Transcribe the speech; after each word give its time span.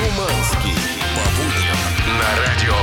Шуманский. 0.00 0.74
По 1.14 1.24
будням 1.36 1.76
на 2.16 2.30
радио 2.40 2.74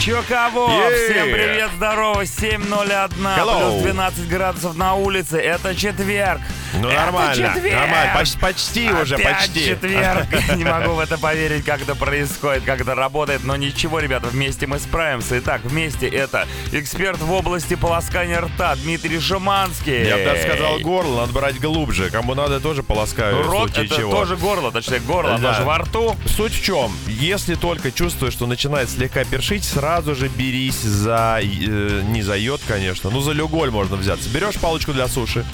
Чё 0.00 0.24
кого? 0.28 0.68
Е! 0.72 1.10
Всем 1.10 1.26
привет, 1.32 1.70
здорово, 1.76 2.22
7.01, 2.22 3.10
Hello. 3.36 3.70
плюс 3.70 3.82
12 3.82 4.28
градусов 4.28 4.76
на 4.76 4.94
улице, 4.94 5.38
это 5.38 5.76
четверг. 5.76 6.40
Ну 6.74 6.88
Это 6.88 7.00
нормально, 7.00 7.34
четверг. 7.54 7.74
нормально, 7.80 8.12
почти, 8.14 8.38
почти 8.38 8.90
уже, 8.92 9.14
Опять 9.16 9.36
почти. 9.38 9.64
четверг. 9.66 10.26
Не 10.56 10.64
могу 10.64 10.92
в 10.92 11.00
это 11.00 11.18
поверить, 11.18 11.64
как 11.64 11.80
это 11.82 11.94
происходит, 11.94 12.64
как 12.64 12.80
это 12.80 12.94
работает. 12.94 13.44
Но 13.44 13.56
ничего, 13.56 14.00
ребята, 14.00 14.26
вместе 14.28 14.66
мы 14.66 14.78
справимся. 14.78 15.38
Итак, 15.38 15.62
вместе 15.64 16.08
это 16.08 16.46
эксперт 16.72 17.18
в 17.20 17.32
области 17.32 17.74
полоскания 17.74 18.40
рта 18.40 18.76
Дмитрий 18.76 19.20
Шуманский. 19.20 20.06
Я 20.06 20.16
бы 20.18 20.24
даже 20.24 20.42
сказал 20.42 20.78
горло, 20.80 21.20
надо 21.22 21.32
брать 21.32 21.58
глубже. 21.60 22.10
Кому 22.10 22.34
надо, 22.34 22.60
тоже 22.60 22.82
полоскаю. 22.82 23.42
Рот 23.44 23.70
это 23.76 23.94
чего. 23.96 24.10
тоже 24.12 24.36
горло, 24.36 24.70
точнее 24.70 25.00
горло, 25.00 25.34
оно 25.34 25.48
Да. 25.48 25.54
же 25.54 25.62
во 25.62 25.78
рту. 25.78 26.16
Суть 26.26 26.52
в 26.54 26.62
чем? 26.62 26.92
Если 27.06 27.54
только 27.54 27.90
чувствуешь, 27.90 28.32
что 28.34 28.46
начинает 28.46 28.90
слегка 28.90 29.24
першить, 29.24 29.64
сразу 29.64 30.14
же 30.14 30.28
берись 30.28 30.80
за... 30.82 31.40
э, 31.42 32.02
не 32.04 32.22
за 32.22 32.36
йод, 32.36 32.60
конечно, 32.68 33.10
ну 33.10 33.20
за 33.20 33.32
люголь 33.32 33.70
можно 33.70 33.96
взяться. 33.96 34.28
Берешь 34.30 34.56
палочку 34.56 34.92
для 34.92 35.08
суши, 35.08 35.44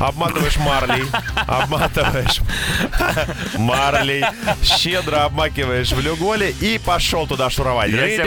обматываешь 0.00 0.56
марлей, 0.64 1.04
обматываешь 1.46 2.40
марлей, 3.56 4.24
щедро 4.62 5.24
обмакиваешь 5.24 5.92
в 5.92 6.00
люголе 6.00 6.50
и 6.60 6.78
пошел 6.78 7.26
туда 7.26 7.50
шуровать. 7.50 7.90
Я 7.90 8.24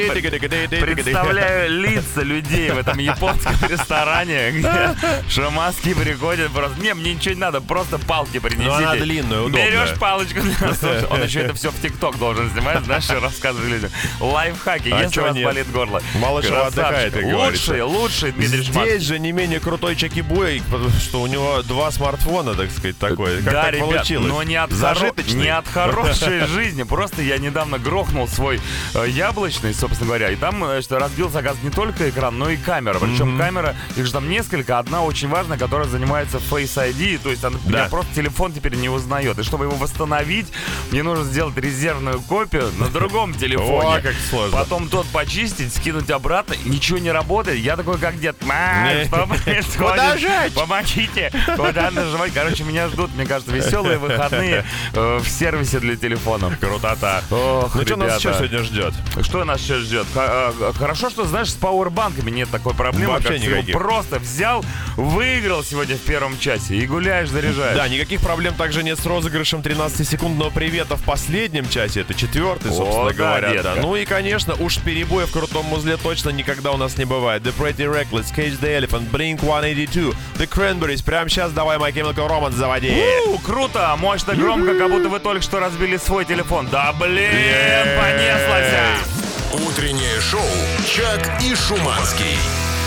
Представляю 0.80 1.72
лица 1.82 2.22
людей 2.22 2.72
в 2.72 2.78
этом 2.78 2.98
японском 2.98 3.56
ресторане, 3.70 4.52
где 4.52 4.96
Шамаский 5.30 5.96
приходит 5.96 6.52
просто... 6.52 6.80
Не, 6.82 6.94
мне 6.94 7.14
ничего 7.14 7.34
не 7.36 7.42
надо, 7.42 7.62
просто 7.62 7.98
палки 7.98 8.40
принесите. 8.40 8.68
Ну, 8.68 8.76
она 8.76 8.96
длинная, 8.96 9.40
удобная. 9.42 9.66
Берешь 9.70 10.00
палочку. 10.00 10.40
Он 11.10 11.24
еще 11.24 11.42
это 11.42 11.54
все 11.54 11.72
в 11.72 11.82
ТикТок 11.82 12.18
должен 12.18 12.50
снимать, 12.52 12.84
знаешь, 12.86 13.10
рассказывать 13.10 13.70
людям. 13.70 13.90
Лайфхаки, 14.20 14.90
А 14.90 15.02
если 15.04 15.20
у 15.20 15.24
вас 15.24 15.36
нет? 15.36 15.46
болит 15.46 15.72
горло. 15.72 16.02
Мало 16.16 16.44
чего 16.44 16.66
отдыхает. 16.66 17.16
Лучший, 17.24 17.82
лучший 17.82 18.32
Дмитрий. 18.32 18.64
Здесь 18.64 19.04
же 19.04 19.20
не 19.20 19.32
менее 19.32 19.60
крутой 19.60 19.96
Чаки 19.96 20.22
Буй, 20.22 20.62
что 21.02 21.22
у 21.22 21.28
него 21.28 21.62
два 21.64 21.92
смартфона, 21.92 22.27
так 22.56 22.72
сказать, 22.72 22.98
такое. 22.98 23.42
Как 23.42 23.54
да, 23.54 23.64
так 23.64 23.74
ребят, 23.74 23.90
получилось? 23.90 24.28
но 24.28 24.44
не 24.44 24.56
от, 24.56 24.72
хоро- 24.72 25.34
не 25.36 25.48
от 25.50 25.68
хорошей 25.68 26.46
жизни. 26.48 26.84
Просто 26.84 27.22
я 27.22 27.38
недавно 27.38 27.80
грохнул 27.80 28.28
свой 28.28 28.60
э, 28.94 29.06
яблочный, 29.10 29.74
собственно 29.74 30.08
говоря, 30.08 30.30
и 30.32 30.36
там 30.36 30.64
э, 30.64 30.82
что 30.82 31.00
разбился, 31.00 31.40
оказывается, 31.40 31.66
не 31.66 31.72
только 31.72 32.10
экран, 32.10 32.38
но 32.38 32.50
и 32.50 32.58
камера. 32.58 33.00
Причем 33.00 33.38
камера, 33.38 33.76
их 33.96 34.06
же 34.06 34.12
там 34.12 34.30
несколько, 34.30 34.80
одна 34.80 35.04
очень 35.04 35.28
важная, 35.30 35.58
которая 35.58 35.88
занимается 35.88 36.38
Face 36.38 36.76
ID, 36.76 37.20
то 37.22 37.30
есть 37.30 37.44
она, 37.44 37.58
Да. 37.66 37.70
меня 37.80 37.90
просто 37.90 38.14
телефон 38.16 38.54
теперь 38.54 38.76
не 38.76 38.90
узнает. 38.90 39.40
И 39.40 39.44
чтобы 39.44 39.66
его 39.66 39.76
восстановить, 39.76 40.48
мне 40.92 41.04
нужно 41.04 41.24
сделать 41.26 41.58
резервную 41.58 42.20
копию 42.22 42.72
на 42.78 42.88
другом 42.88 43.34
телефоне. 43.38 43.98
О, 43.98 44.02
как 44.02 44.16
сложно. 44.30 44.58
Потом 44.58 44.90
тот 44.90 45.08
почистить, 45.08 45.74
скинуть 45.74 46.10
обратно, 46.10 46.56
ничего 46.66 46.98
не 46.98 47.12
работает. 47.12 47.60
Я 47.60 47.76
такой, 47.78 47.98
как 47.98 48.20
дед, 48.20 48.36
«Ма, 48.46 48.94
Не. 48.94 49.06
что 49.06 49.28
происходит? 49.46 50.54
Помогите! 50.54 51.32
Куда 51.56 51.92
нажимать? 51.92 52.17
Короче, 52.34 52.64
меня 52.64 52.88
ждут, 52.90 53.14
мне 53.16 53.26
кажется, 53.26 53.52
веселые 53.54 53.98
выходные 53.98 54.66
э, 54.94 55.18
в 55.18 55.28
сервисе 55.28 55.80
для 55.80 55.96
телефонов. 55.96 56.58
Крутота. 56.60 57.22
Ох, 57.32 57.76
Ну 57.76 57.82
что 57.84 57.96
нас 57.96 58.20
еще 58.20 58.34
сегодня 58.34 58.64
ждет? 58.64 58.94
Что 59.22 59.44
нас 59.44 59.62
сейчас 59.62 59.80
ждет? 59.80 60.06
Э, 60.16 60.72
Хорошо, 60.78 61.10
что, 61.10 61.26
знаешь, 61.26 61.50
с 61.52 61.56
пауэрбанками 61.56 62.30
нет 62.32 62.50
такой 62.50 62.74
проблемы. 62.74 63.14
Вообще 63.14 63.40
никаких. 63.40 63.74
Просто 63.74 64.20
взял, 64.20 64.64
выиграл 64.96 65.64
сегодня 65.64 65.96
в 65.96 66.02
первом 66.02 66.38
часе 66.40 66.76
и 66.76 66.88
гуляешь, 66.88 67.30
заряжаешь. 67.30 67.76
Да, 67.78 67.88
никаких 67.88 68.22
проблем 68.22 68.54
также 68.56 68.84
нет 68.84 69.00
с 69.00 69.06
розыгрышем 69.06 69.62
13-секундного 69.62 70.52
привета 70.52 70.96
в 70.96 71.04
последнем 71.04 71.68
часе. 71.70 72.02
Это 72.02 72.14
четвертый, 72.14 72.72
собственно 72.72 73.08
О, 73.08 73.10
да, 73.10 73.14
говоря. 73.14 73.52
детка. 73.52 73.76
Ну 73.82 73.96
и, 73.96 74.06
конечно, 74.06 74.54
уж 74.56 74.78
перебоев 74.80 75.30
в 75.30 75.34
крутом 75.34 75.72
узле 75.74 75.98
точно 75.98 76.30
никогда 76.30 76.72
у 76.72 76.78
нас 76.78 76.98
не 76.98 77.06
бывает. 77.06 77.44
The 77.44 77.54
Pretty 77.58 77.86
Reckless, 77.92 78.34
Cage 78.36 78.60
the 78.60 78.80
Elephant, 78.80 79.10
Blink-182, 79.12 80.16
The 80.38 80.48
Cranberries. 80.50 81.04
Прямо 81.04 81.30
сейчас 81.30 81.52
давай 81.52 81.78
My 81.78 81.92
Chemical 82.08 82.28
Romance 82.30 82.54
заводи. 82.56 83.04
У, 83.28 83.38
круто, 83.40 83.96
мощно, 83.98 84.34
громко, 84.36 84.78
как 84.78 84.90
будто 84.92 85.10
вы 85.10 85.20
только 85.20 85.42
что 85.42 85.60
разбили 85.60 85.98
свой 85.98 86.26
телефон. 86.26 86.68
Да 86.72 86.94
блин, 86.94 87.16
Е-е-е. 87.32 88.00
понеслась. 88.00 89.68
Утреннее 89.68 90.22
шоу 90.22 90.42
«Чак 90.86 91.42
и 91.42 91.56
Шуманский». 91.56 92.38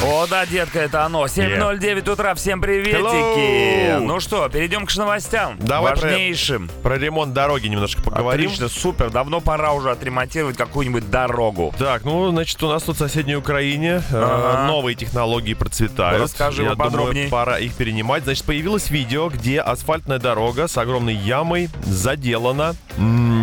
О, 0.02 0.26
да, 0.26 0.46
детка, 0.46 0.78
это 0.80 1.04
оно. 1.04 1.26
7.09 1.26 2.10
утра, 2.10 2.34
всем 2.34 2.62
приветики. 2.62 2.96
Hello. 2.96 4.00
Ну 4.00 4.18
что, 4.18 4.48
перейдем 4.48 4.86
к 4.86 4.96
новостям. 4.96 5.58
Давай 5.60 5.92
про- 5.94 6.08
Важнейшим. 6.08 6.70
Про 6.82 6.96
ремонт 6.96 7.34
дороги 7.34 7.66
немножко 7.68 8.00
поговорим. 8.02 8.46
Отлично, 8.46 8.68
супер. 8.70 9.10
Давно 9.10 9.40
пора 9.42 9.72
уже 9.72 9.90
отремонтировать 9.90 10.56
какую-нибудь 10.56 11.10
дорогу. 11.10 11.74
Так, 11.78 12.04
ну, 12.04 12.30
значит, 12.30 12.62
у 12.62 12.68
нас 12.68 12.82
тут 12.82 12.96
в 12.96 12.98
соседней 12.98 13.36
Украине 13.36 14.02
э, 14.10 14.14
Ага. 14.14 14.66
новые 14.68 14.94
технологии 14.94 15.52
процветают. 15.52 16.22
Расскажи 16.22 16.62
Я 16.62 16.70
поподробнее. 16.70 17.26
думаю, 17.26 17.30
пора 17.30 17.58
их 17.58 17.74
перенимать. 17.74 18.24
Значит, 18.24 18.44
появилось 18.46 18.88
видео, 18.90 19.28
где 19.28 19.60
асфальтная 19.60 20.18
дорога 20.18 20.66
с 20.66 20.78
огромной 20.78 21.14
ямой 21.14 21.68
заделана. 21.84 22.74
м, 22.96 23.39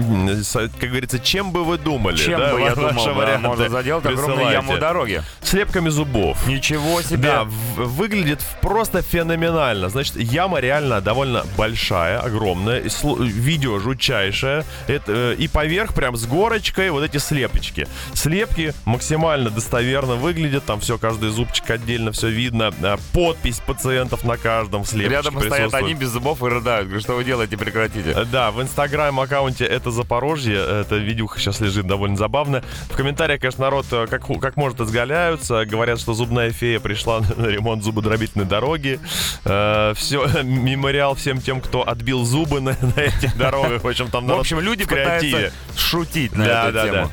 как 0.79 0.89
говорится, 0.89 1.19
чем 1.19 1.51
бы 1.51 1.63
вы 1.63 1.77
думали? 1.77 2.15
Чем 2.17 2.39
да, 2.39 2.53
бы 2.53 2.61
я 2.61 2.75
думал, 2.75 3.05
да, 3.05 3.13
варианты 3.13 3.47
можно 3.47 3.69
заделать 3.69 4.05
огромную 4.05 4.51
яму 4.51 4.77
дороги. 4.77 5.23
Слепками 5.41 5.89
зубов. 5.89 6.45
Ничего 6.47 7.01
себе. 7.01 7.17
Да, 7.17 7.43
выглядит 7.43 8.41
просто 8.61 9.01
феноменально. 9.01 9.89
Значит, 9.89 10.17
яма 10.17 10.59
реально 10.59 11.01
довольно 11.01 11.45
большая, 11.57 12.19
огромная, 12.19 12.83
видео 13.19 13.79
жутчайшее. 13.79 14.65
Это, 14.87 15.11
э, 15.11 15.35
и 15.37 15.47
поверх 15.47 15.93
прям 15.93 16.15
с 16.15 16.25
горочкой 16.25 16.89
вот 16.89 17.03
эти 17.03 17.17
слепочки. 17.17 17.87
Слепки 18.13 18.73
максимально 18.85 19.49
достоверно 19.49 20.15
выглядят, 20.15 20.65
там 20.65 20.79
все, 20.79 20.97
каждый 20.97 21.29
зубчик 21.29 21.69
отдельно, 21.69 22.11
все 22.11 22.29
видно. 22.29 22.73
А, 22.81 22.97
Подпись 23.13 23.59
пациентов 23.59 24.23
на 24.23 24.37
каждом 24.37 24.85
слепочке 24.85 25.09
Рядом 25.09 25.41
стоят 25.41 25.73
они 25.73 25.93
без 25.93 26.09
зубов 26.09 26.41
и 26.43 26.45
рыдают. 26.47 26.87
Говорят, 26.87 27.03
что 27.03 27.15
вы 27.15 27.23
делаете, 27.23 27.57
прекратите. 27.57 28.11
Э, 28.11 28.25
Да, 28.25 28.51
в 28.51 28.61
инстаграм 28.61 29.19
аккаунте 29.19 29.65
это 29.65 29.91
Запорожье, 29.97 30.55
это 30.81 30.95
видюха 30.95 31.39
сейчас 31.39 31.59
лежит 31.59 31.85
довольно 31.87 32.15
забавно. 32.15 32.63
В 32.89 32.95
комментариях, 32.95 33.41
конечно, 33.41 33.65
народ 33.65 33.85
э, 33.91 34.07
как, 34.09 34.25
как 34.39 34.55
может 34.55 34.79
изгаляются, 34.79 35.65
говорят, 35.65 35.99
что 35.99 36.13
зубная 36.13 36.51
фея 36.51 36.79
пришла 36.79 37.19
на 37.35 37.45
ремонт 37.47 37.83
зубодробительной 37.83 38.45
дороги. 38.45 38.99
все, 39.43 40.27
мемориал 40.43 41.15
всем 41.15 41.41
тем, 41.41 41.59
кто 41.61 41.87
отбил 41.87 42.23
зубы 42.23 42.61
на, 42.61 42.71
на 42.95 42.99
этих 43.01 43.35
дорогах. 43.37 43.83
В 43.83 43.87
общем, 43.87 44.09
там 44.09 44.23
В 44.25 44.27
народ 44.27 44.41
общем, 44.41 44.59
люди 44.59 44.83
в 44.83 44.87
креативе. 44.87 45.31
пытаются 45.51 45.57
шутить 45.77 46.35
на 46.35 46.45
Да, 46.45 46.63
эту 46.65 46.73
да, 46.73 46.83
тему. 46.85 46.93
да. 46.95 47.11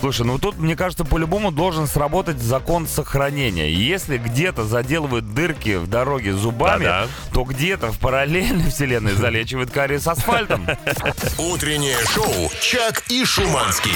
Слушай, 0.00 0.26
ну 0.26 0.38
тут, 0.38 0.58
мне 0.58 0.76
кажется, 0.76 1.04
по-любому 1.04 1.50
должен 1.50 1.86
сработать 1.86 2.38
закон 2.38 2.86
сохранения. 2.86 3.70
Если 3.72 4.18
где-то 4.18 4.64
заделывают 4.64 5.32
дырки 5.34 5.76
в 5.76 5.86
дороге 5.88 6.32
зубами, 6.34 6.84
Да-да. 6.84 7.08
то 7.32 7.44
где-то 7.44 7.92
в 7.92 7.98
параллельной 7.98 8.70
вселенной 8.70 9.12
залечивают 9.14 9.70
кариес 9.70 10.02
с 10.02 10.08
асфальтом. 10.08 10.66
Утреннее 11.38 11.96
шоу 12.12 12.50
«Чак 12.60 13.04
и 13.08 13.24
Шуманский». 13.24 13.92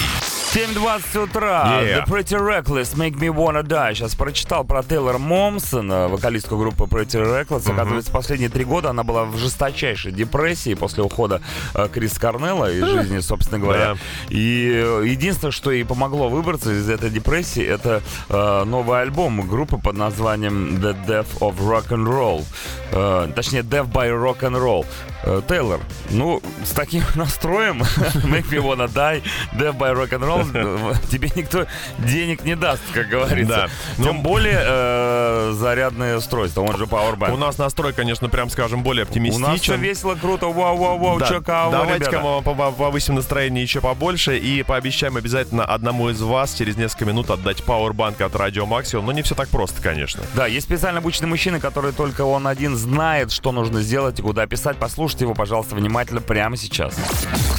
7.20 0.55 1.25
утра. 1.25 1.81
Yeah. 1.81 2.05
The 2.05 2.07
Pretty 2.09 2.37
Reckless, 2.37 2.97
Make 2.97 3.15
Me 3.21 3.29
Wanna 3.29 3.63
Die. 3.63 3.95
Сейчас 3.95 4.17
прочитал 4.17 4.65
про 4.65 4.83
Тейлор 4.83 5.19
Момсон, 5.19 5.89
вокалистку 6.11 6.57
группы 6.59 6.85
Pretty 6.85 7.23
Reckless. 7.23 7.71
Оказывается, 7.73 8.11
последние 8.11 8.51
три 8.51 8.65
года 8.65 8.91
она 8.91 9.05
была 9.05 9.27
в 9.27 9.37
жесточайшей 9.39 10.11
депрессии 10.11 10.75
после 10.75 11.05
ухода 11.05 11.41
э, 11.75 11.89
Крис 11.93 12.19
Корнелла 12.19 12.69
из 12.73 12.85
жизни, 12.85 13.21
собственно 13.21 13.61
говоря. 13.61 13.95
Да. 13.95 14.01
И 14.31 14.73
э, 14.75 15.05
единственное, 15.07 15.53
что 15.53 15.71
ей 15.71 15.85
помогло 15.91 16.29
выбраться 16.29 16.71
из 16.71 16.89
этой 16.89 17.11
депрессии, 17.11 17.67
это 17.67 18.01
э, 18.29 18.65
новый 18.65 19.03
альбом 19.03 19.41
группы 19.49 19.77
под 19.77 19.97
названием 19.97 20.77
The 20.77 20.95
Death 21.05 21.41
of 21.41 21.59
Rock 21.59 21.89
and 21.89 22.07
Roll. 22.07 22.45
Э, 22.93 23.29
точнее, 23.35 23.63
Death 23.63 23.91
by 23.93 24.09
Rock 24.09 24.43
and 24.43 24.57
Roll. 24.57 24.87
Э, 25.23 25.43
Тейлор, 25.47 25.81
ну, 26.11 26.43
с 26.65 26.71
таким 26.71 27.03
настроем 27.15 27.83
Make 28.25 28.49
Me 28.51 28.59
Wanna 28.63 28.89
Die, 28.93 29.23
Death 29.53 29.77
by 29.77 29.95
Rock 29.95 30.11
and 30.11 30.27
Roll, 30.27 30.97
тебе 31.11 31.31
никто 31.37 31.67
денег 31.99 32.45
не 32.45 32.57
даст, 32.57 32.83
как 32.95 33.09
говорится. 33.09 33.69
Да. 33.97 34.03
Тем 34.05 34.17
Ну, 34.17 34.23
более 34.23 34.61
э, 34.65 35.53
зарядное 35.55 36.17
устройство, 36.17 36.63
он 36.63 36.77
же 36.77 36.85
Powerbank. 36.85 37.33
У 37.33 37.37
нас 37.37 37.59
настрой, 37.59 37.93
конечно, 37.93 38.29
прям 38.29 38.49
скажем, 38.51 38.83
более 38.83 39.05
У 39.05 39.07
нас 39.07 39.15
все 39.15 39.29
оптимистичен. 39.37 39.81
весело, 39.81 40.15
круто, 40.15 40.47
вау-вау-вау, 40.47 41.19
Да, 41.19 41.29
чё, 41.29 41.43
кого, 41.43 41.73
Давайте-ка 41.73 42.21
мы 42.21 42.39
пов- 42.39 42.75
повысим 42.77 43.15
настроение 43.17 43.63
еще 43.63 43.81
побольше 43.81 44.39
и 44.39 44.63
пообещаем 44.63 45.17
обязательно 45.17 45.65
одному 45.65 46.09
из 46.11 46.21
вас 46.23 46.55
через 46.55 46.77
несколько 46.77 47.05
минут 47.05 47.31
отдать 47.31 47.63
пауэрбанк 47.63 48.21
от 48.23 48.35
Радио 48.37 48.65
Максимум. 48.67 49.07
Но 49.07 49.13
не 49.13 49.23
все 49.23 49.35
так 49.35 49.49
просто, 49.49 49.83
конечно. 49.83 50.23
Да, 50.35 50.47
есть 50.47 50.67
специально 50.67 50.99
обученный 50.99 51.29
мужчина, 51.29 51.61
который 51.61 51.93
только 51.93 52.23
он 52.23 52.47
один 52.47 52.77
знает, 52.77 53.33
что 53.33 53.53
нужно 53.53 53.83
сделать 53.83 54.19
и 54.19 54.23
куда 54.23 54.47
писать. 54.47 54.77
Послушайте 55.11 55.21
слушайте 55.21 55.25
его, 55.25 55.35
пожалуйста, 55.35 55.75
внимательно 55.75 56.21
прямо 56.21 56.57
сейчас. 56.57 56.95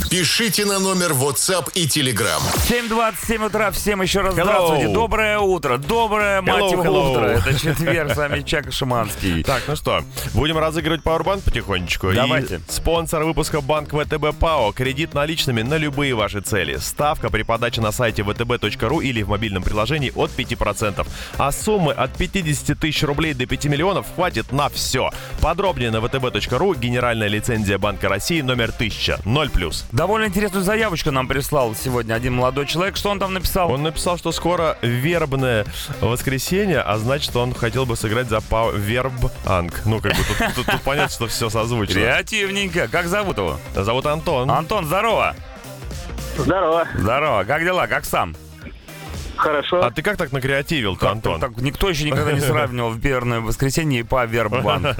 Пишите 0.09 0.65
на 0.65 0.79
номер 0.79 1.11
WhatsApp 1.11 1.71
и 1.73 1.85
Telegram. 1.85 2.41
7.27 2.69 3.45
утра. 3.45 3.71
Всем 3.71 4.01
еще 4.01 4.21
раз 4.21 4.35
Hello. 4.35 4.43
здравствуйте. 4.43 4.87
Доброе 4.93 5.39
утро. 5.39 5.77
Доброе, 5.77 6.41
мать 6.41 6.63
Hello, 6.63 6.71
его, 6.71 6.83
hello. 6.83 7.11
утро. 7.11 7.25
Это 7.25 7.53
четверг. 7.59 8.13
С 8.13 8.17
вами 8.17 8.41
Чак 8.41 8.71
Шиманский. 8.71 9.43
Так, 9.43 9.63
ну 9.67 9.75
что, 9.75 10.03
будем 10.33 10.57
разыгрывать 10.57 11.01
Powerbank 11.01 11.43
потихонечку. 11.43 12.13
Давайте. 12.13 12.55
И 12.55 12.71
спонсор 12.71 13.23
выпуска 13.23 13.61
Банк 13.61 13.89
ВТБ 13.89 14.37
ПАО. 14.39 14.71
Кредит 14.71 15.13
наличными 15.13 15.61
на 15.61 15.75
любые 15.75 16.13
ваши 16.13 16.41
цели. 16.41 16.77
Ставка 16.77 17.29
при 17.29 17.43
подаче 17.43 17.81
на 17.81 17.91
сайте 17.91 18.21
vtb.ru 18.21 19.03
или 19.03 19.23
в 19.23 19.29
мобильном 19.29 19.63
приложении 19.63 20.11
от 20.15 20.31
5%. 20.31 21.05
А 21.37 21.51
суммы 21.51 21.93
от 21.93 22.13
50 22.17 22.77
тысяч 22.77 23.03
рублей 23.03 23.33
до 23.33 23.45
5 23.45 23.65
миллионов 23.65 24.07
хватит 24.15 24.51
на 24.51 24.69
все. 24.69 25.09
Подробнее 25.41 25.91
на 25.91 25.97
vtb.ru. 25.97 26.77
Генеральная 26.77 27.27
лицензия 27.27 27.40
Банка 27.79 28.09
России 28.09 28.41
номер 28.41 28.69
1000. 28.69 29.19
0+. 29.25 29.83
Довольно 29.91 30.25
интересную 30.25 30.63
заявочку 30.63 31.11
нам 31.11 31.27
прислал 31.27 31.73
сегодня 31.75 32.13
один 32.13 32.35
молодой 32.35 32.65
человек. 32.65 32.95
Что 32.97 33.09
он 33.09 33.19
там 33.19 33.33
написал? 33.33 33.71
Он 33.71 33.83
написал, 33.83 34.17
что 34.17 34.31
скоро 34.31 34.77
вербное 34.81 35.65
воскресенье, 36.01 36.81
а 36.81 36.97
значит, 36.97 37.35
он 37.35 37.53
хотел 37.53 37.85
бы 37.85 37.95
сыграть 37.95 38.29
за 38.29 38.41
Пау... 38.41 38.71
Вербанк. 38.71 39.81
Ну, 39.85 39.99
как 39.99 40.13
бы 40.13 40.23
тут, 40.23 40.55
тут- 40.55 40.65
тут 40.65 40.81
понятно, 40.83 41.13
что 41.13 41.27
все 41.27 41.49
созвучно. 41.49 41.93
Креативненько. 41.95 42.87
Как 42.87 43.07
зовут 43.07 43.37
его? 43.37 43.59
Зовут 43.75 44.05
Антон. 44.05 44.49
Антон, 44.51 44.85
здорово. 44.85 45.35
Здорово. 46.37 46.87
Здорово. 46.95 47.43
Как 47.43 47.63
дела? 47.63 47.87
Как 47.87 48.05
сам? 48.05 48.35
Хорошо. 49.37 49.83
А 49.83 49.89
ты 49.89 50.03
как 50.03 50.17
так 50.17 50.31
накреативил-то, 50.31 51.09
Антон? 51.09 51.39
так, 51.39 51.57
никто 51.57 51.89
еще 51.89 52.03
никогда 52.03 52.31
не 52.31 52.39
сравнивал 52.41 52.91
верное 52.93 53.39
воскресенье 53.39 54.01
и 54.01 54.03
по 54.03 54.23
Вербанк. 54.27 54.95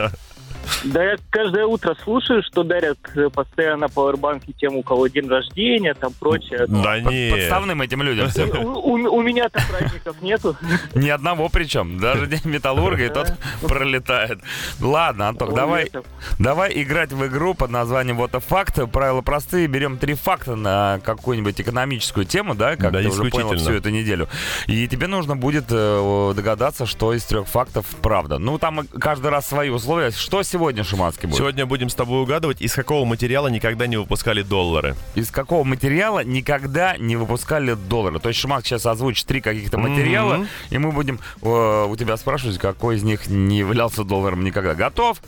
Да 0.84 1.04
я 1.04 1.18
каждое 1.30 1.66
утро 1.66 1.96
слушаю, 2.04 2.42
что 2.44 2.64
дарят 2.64 2.98
э, 3.16 3.30
постоянно 3.30 3.88
пауэрбанки 3.90 4.52
тем, 4.54 4.76
у 4.76 4.84
кого 4.84 5.08
день 5.08 5.28
рождения, 5.28 5.94
там 5.94 6.12
прочее. 6.20 6.66
Да 6.68 7.00
не. 7.00 7.32
Подставным 7.32 7.82
этим 7.82 8.02
людям 8.02 8.30
всем. 8.30 8.50
У, 8.66 8.80
у- 8.80 9.16
у 9.18 9.22
меня-то 9.22 9.62
праздников 9.70 10.22
нету. 10.22 10.56
Ни 10.96 11.10
одного 11.10 11.50
причем. 11.50 12.00
Даже 12.00 12.28
день 12.28 12.42
металлурга 12.46 13.06
и 13.06 13.10
тот 13.10 13.34
пролетает. 13.68 14.40
Ладно, 14.80 15.30
Антон, 15.30 15.54
давай, 15.54 15.92
давай 16.40 16.72
играть 16.82 17.12
в 17.12 17.26
игру 17.28 17.54
под 17.54 17.70
названием 17.72 18.18
Вот 18.18 18.32
факт. 18.44 18.80
Правила 18.92 19.22
простые. 19.22 19.68
Берем 19.68 19.98
три 19.98 20.14
факта 20.16 20.56
на 20.56 21.00
какую-нибудь 21.04 21.60
экономическую 21.62 22.26
тему, 22.26 22.56
да, 22.56 22.76
как 22.76 22.92
Да, 22.94 23.02
ты 23.02 23.08
уже 23.10 23.24
понял 23.30 23.48
исключительно. 23.48 23.58
всю 23.60 23.74
эту 23.74 23.90
неделю. 23.90 24.28
И 24.68 24.88
тебе 24.88 25.08
нужно 25.08 25.36
будет 25.36 25.66
э, 25.70 26.34
догадаться, 26.36 26.86
что 26.86 27.14
из 27.14 27.24
трех 27.26 27.48
фактов 27.48 27.86
правда. 28.02 28.38
Ну, 28.40 28.58
там 28.58 28.88
каждый 29.00 29.30
раз 29.32 29.48
свои 29.48 29.70
условия. 29.70 30.12
Что 30.12 30.44
сегодня, 30.52 30.84
Шуманский, 30.84 31.28
будет? 31.28 31.38
Сегодня 31.38 31.66
будем 31.66 31.90
с 31.90 31.96
тобой 31.96 32.22
угадывать, 32.22 32.62
из 32.62 32.74
какого 32.74 33.06
материала 33.06 33.48
никогда 33.48 33.88
не 33.88 33.98
выпускали 33.98 34.42
доллары. 34.42 34.96
Из 35.16 35.32
какого 35.32 35.64
материала 35.64 36.24
никогда 36.24 36.98
не 36.98 37.16
выпускали 37.16 37.74
доллары? 37.74 38.20
То 38.20 38.30
есть 38.30 38.40
Шимак 38.40 38.66
сейчас 38.66 38.86
озвучит 38.86 39.26
три 39.26 39.42
каких-то 39.42 39.78
материала, 39.78 40.36
Мгм. 40.38 40.48
и 40.70 40.78
мы 40.78 40.92
будем 40.92 41.20
э, 41.42 41.86
у 41.90 41.96
тебя 41.96 42.18
спрашивать, 42.18 42.58
какой 42.58 42.98
из 42.98 43.04
них 43.04 43.28
не 43.28 43.60
являлся 43.60 44.04
долларом 44.04 44.44
никогда. 44.44 44.76
Готов? 44.76 45.22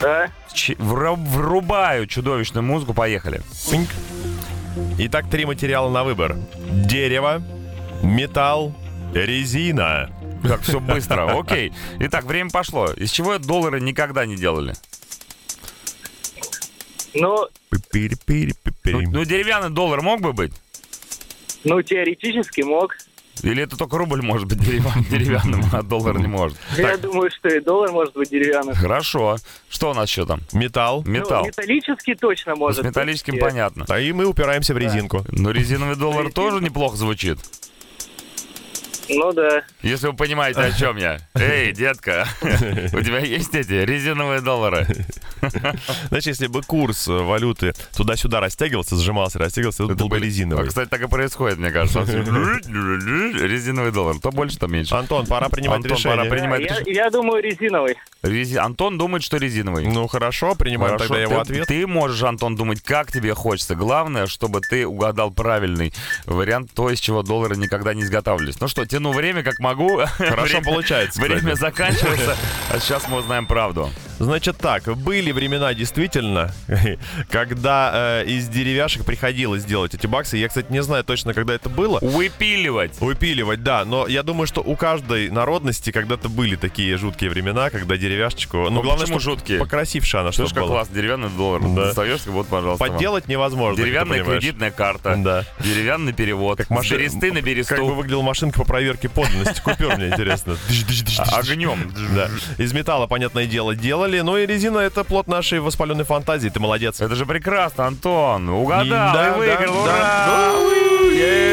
Да? 0.00 0.28
Ч- 0.52 0.74
вру- 0.74 1.16
врубаю 1.16 2.06
чудовищную 2.06 2.62
музыку, 2.64 2.94
поехали. 2.94 3.42
Пинк. 3.70 3.88
Итак, 4.98 5.28
три 5.30 5.44
материала 5.44 5.90
на 5.90 6.04
выбор. 6.04 6.36
Дерево, 6.70 7.42
металл, 8.02 8.74
резина. 9.14 10.10
Как 10.42 10.62
все 10.62 10.80
быстро. 10.80 11.38
Окей. 11.38 11.72
Итак, 12.00 12.24
время 12.24 12.50
пошло. 12.50 12.86
Из 12.92 13.10
чего 13.10 13.38
доллары 13.38 13.80
никогда 13.80 14.26
не 14.26 14.36
делали? 14.36 14.74
Ну, 17.14 17.48
Пи-пири-пири-пи-пири. 17.70 19.06
Ну, 19.10 19.24
деревянный 19.24 19.70
доллар 19.70 20.00
мог 20.02 20.20
бы 20.20 20.32
быть? 20.32 20.52
ну, 21.64 21.82
теоретически 21.82 22.62
мог. 22.62 22.96
Или 23.42 23.62
это 23.62 23.76
только 23.76 23.96
рубль 23.98 24.22
может 24.22 24.46
быть 24.48 24.58
деревянным, 24.58 25.04
деревянным, 25.04 25.62
а 25.72 25.82
доллар 25.82 26.18
не 26.18 26.26
может? 26.26 26.58
Я 26.76 26.96
думаю, 26.98 27.30
что 27.30 27.48
и 27.48 27.60
доллар 27.60 27.90
может 27.90 28.14
быть 28.14 28.28
деревянным. 28.30 28.74
Хорошо. 28.74 29.36
Что 29.68 29.90
у 29.90 29.94
нас 29.94 30.08
еще 30.10 30.26
там? 30.26 30.40
Металл. 30.52 31.02
Металл. 31.06 31.42
Ну, 31.42 31.46
металлический 31.48 32.14
точно 32.14 32.54
С 32.54 32.58
может. 32.58 32.84
металлическим 32.84 33.34
быть. 33.34 33.42
понятно. 33.42 33.86
А 33.88 33.98
и 33.98 34.12
мы 34.12 34.26
упираемся 34.26 34.74
в 34.74 34.78
резинку. 34.78 35.24
Но 35.32 35.50
резиновый 35.52 35.96
доллар 35.96 36.20
Резинку. 36.26 36.34
тоже 36.40 36.62
неплохо 36.64 36.96
звучит. 36.96 37.38
Ну 39.12 39.32
да. 39.32 39.62
Если 39.82 40.06
вы 40.06 40.14
понимаете, 40.14 40.60
о 40.60 40.72
чем 40.72 40.96
я. 40.96 41.18
Эй, 41.34 41.72
детка, 41.72 42.26
у 42.42 43.00
тебя 43.00 43.18
есть 43.18 43.54
эти 43.54 43.72
резиновые 43.72 44.40
доллары? 44.40 44.86
Значит, 46.08 46.26
если 46.26 46.46
бы 46.46 46.62
курс 46.62 47.08
э, 47.08 47.12
валюты 47.12 47.72
туда-сюда 47.96 48.40
растягивался, 48.40 48.96
сжимался, 48.96 49.38
растягивался, 49.38 49.84
это 49.84 49.94
был 49.94 50.08
бы 50.08 50.18
резиновый. 50.18 50.64
А, 50.64 50.68
кстати, 50.68 50.88
так 50.88 51.02
и 51.02 51.08
происходит, 51.08 51.58
мне 51.58 51.70
кажется. 51.70 52.00
Резиновый 52.00 53.92
доллар. 53.92 54.18
То 54.20 54.30
больше, 54.30 54.58
то 54.58 54.66
меньше. 54.66 54.94
Антон, 54.94 55.26
пора 55.26 55.48
принимать 55.48 55.84
решение. 55.84 56.28
пора 56.28 56.28
я, 56.86 57.10
думаю, 57.10 57.42
резиновый. 57.42 57.96
Рези- 58.22 58.58
Антон 58.58 58.98
думает, 58.98 59.22
что 59.22 59.38
резиновый. 59.38 59.86
Ну 59.86 60.06
хорошо, 60.06 60.54
принимаем 60.54 60.98
тогда 60.98 61.20
его 61.20 61.40
ответ. 61.40 61.66
ты 61.66 61.86
можешь, 61.86 62.22
Антон, 62.22 62.56
думать, 62.56 62.82
как 62.82 63.10
тебе 63.10 63.34
хочется. 63.34 63.74
Главное, 63.74 64.26
чтобы 64.26 64.60
ты 64.60 64.86
угадал 64.86 65.30
правильный 65.30 65.92
вариант, 66.26 66.70
то, 66.74 66.90
из 66.90 67.00
чего 67.00 67.22
доллары 67.22 67.56
никогда 67.56 67.94
не 67.94 68.02
изготавливались. 68.02 68.60
Ну 68.60 68.68
что, 68.68 68.84
тяну 69.00 69.12
время, 69.12 69.42
как 69.42 69.58
могу. 69.58 70.02
Хорошо 70.18 70.58
Время- 70.58 70.64
получается, 70.64 71.20
кстати. 71.20 71.40
Время 71.40 71.54
заканчивается, 71.54 72.36
а 72.70 72.78
сейчас 72.78 73.08
мы 73.08 73.18
узнаем 73.18 73.46
правду. 73.46 73.90
Значит 74.18 74.58
так, 74.58 74.82
были 74.98 75.32
времена 75.32 75.72
действительно, 75.72 76.52
когда 77.30 78.20
э, 78.22 78.26
из 78.26 78.48
деревяшек 78.48 79.04
приходилось 79.06 79.64
делать 79.64 79.94
эти 79.94 80.06
баксы. 80.06 80.36
Я, 80.36 80.48
кстати, 80.48 80.66
не 80.70 80.82
знаю 80.82 81.04
точно, 81.04 81.32
когда 81.32 81.54
это 81.54 81.70
было. 81.70 81.98
Выпиливать. 82.02 83.00
Выпиливать, 83.00 83.62
да, 83.62 83.86
но 83.86 84.06
я 84.06 84.22
думаю, 84.22 84.46
что 84.46 84.60
у 84.60 84.76
каждой 84.76 85.30
народности 85.30 85.90
когда-то 85.90 86.28
были 86.28 86.56
такие 86.56 86.98
жуткие 86.98 87.30
времена, 87.30 87.70
когда 87.70 87.96
деревяшечку... 87.96 88.58
Ну, 88.58 88.70
Ну, 88.70 88.82
главное, 88.82 89.06
чтобы 89.06 89.20
жуткие? 89.20 89.58
покрасивше 89.58 90.18
она 90.18 90.32
чтобы 90.32 90.50
как 90.50 90.58
была. 90.64 90.68
классно, 90.74 90.94
деревянный 90.94 91.30
доллар. 91.30 91.62
Да. 91.62 91.84
Достаешь, 91.86 92.26
вот, 92.26 92.46
пожалуйста. 92.48 92.84
вам. 92.84 92.92
Подделать 92.92 93.26
невозможно, 93.26 93.76
как 93.76 93.84
ты 93.84 93.90
Деревянная 93.90 94.22
кредитная 94.22 94.70
карта. 94.70 95.14
Да. 95.16 95.44
Деревянный 95.60 96.12
перевод. 96.12 96.58
Как 96.58 96.68
маши- 96.68 96.88
С 96.88 96.90
бересты 96.90 97.32
на 97.32 97.40
бересту. 97.40 97.74
Как 97.74 97.84
бы 97.84 97.94
выглядела 97.94 98.20
машинка 98.20 98.58
по 98.58 98.66
проверке 98.66 98.89
подлинности 98.98 99.60
купюр, 99.60 99.96
мне 99.96 100.08
интересно. 100.08 100.56
Огнем. 101.32 101.92
Да. 102.14 102.28
Из 102.58 102.72
металла, 102.72 103.06
понятное 103.06 103.46
дело, 103.46 103.74
делали. 103.74 104.20
Ну 104.20 104.36
и 104.36 104.46
резина— 104.46 104.78
это 104.80 105.04
плод 105.04 105.26
нашей 105.28 105.60
воспаленной 105.60 106.04
фантазии. 106.04 106.48
Ты 106.48 106.60
молодец. 106.60 107.00
Это 107.00 107.14
же 107.14 107.26
прекрасно, 107.26 107.86
Антон. 107.86 108.48
Угадал 108.48 109.12
Да, 109.14 109.28
и 109.34 109.38
выиграл. 109.38 109.74
да, 109.74 109.80
Ура! 109.82 109.96
да. 110.26 111.49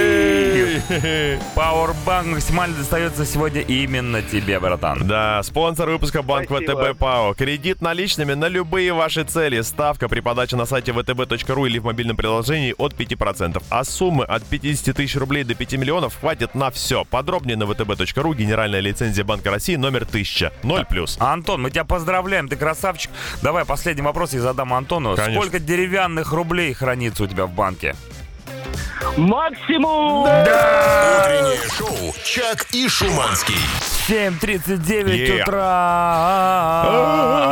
Powerbank 1.56 2.28
максимально 2.28 2.78
достается 2.78 3.26
сегодня 3.26 3.62
именно 3.62 4.22
тебе, 4.22 4.58
братан. 4.58 5.06
Да, 5.06 5.44
спонсор 5.44 5.90
выпуска 5.90 6.22
Банк 6.22 6.46
Спасибо. 6.46 6.92
ВТБ 6.94 6.98
ПАО. 6.98 7.34
Кредит 7.34 7.82
наличными 7.82 8.34
на 8.34 8.48
любые 8.48 8.94
ваши 8.94 9.26
цели. 9.26 9.60
Ставка 9.62 10.08
при 10.08 10.22
подаче 10.22 10.56
на 10.56 10.66
сайте 10.66 10.94
vtb.ru 10.94 11.68
или 11.68 11.80
в 11.80 11.84
мобильном 11.84 12.16
приложении 12.16 12.74
от 12.78 12.94
5%. 12.94 13.62
А 13.70 13.84
суммы 13.84 14.24
от 14.24 14.44
50 14.44 14.96
тысяч 14.96 15.18
рублей 15.18 15.44
до 15.44 15.56
5 15.56 15.74
миллионов 15.74 16.18
хватит 16.20 16.56
на 16.56 16.72
все. 16.72 17.04
Подробнее 17.04 17.58
на 17.58 17.64
vtb.ru. 17.64 18.36
Генеральная 18.36 18.80
лицензия 18.80 19.26
Банка 19.26 19.52
России 19.52 19.76
номер 19.76 20.04
1000. 20.04 20.54
0 20.64 20.86
плюс. 20.86 21.18
Антон, 21.20 21.64
мы 21.64 21.70
тебя 21.72 21.84
поздравляем, 21.84 22.48
ты 22.48 22.56
красавчик. 22.56 23.12
Давай 23.42 23.66
последний 23.66 24.04
вопрос 24.04 24.34
я 24.34 24.40
задам 24.40 24.74
Антону. 24.74 25.16
Конечно. 25.16 25.42
Сколько 25.42 25.60
деревянных 25.60 26.32
рублей 26.32 26.74
хранится 26.74 27.24
у 27.24 27.28
тебя 27.28 27.46
в 27.46 27.52
банке? 27.52 27.94
Максимум! 29.16 30.24
Утреннее 30.24 31.70
шоу 31.70 32.14
«Чак 32.24 32.68
и 32.72 32.88
Шуманский». 32.90 33.97
7.39 34.08 35.18
Yeah. 35.18 35.42
утра. 35.42 36.86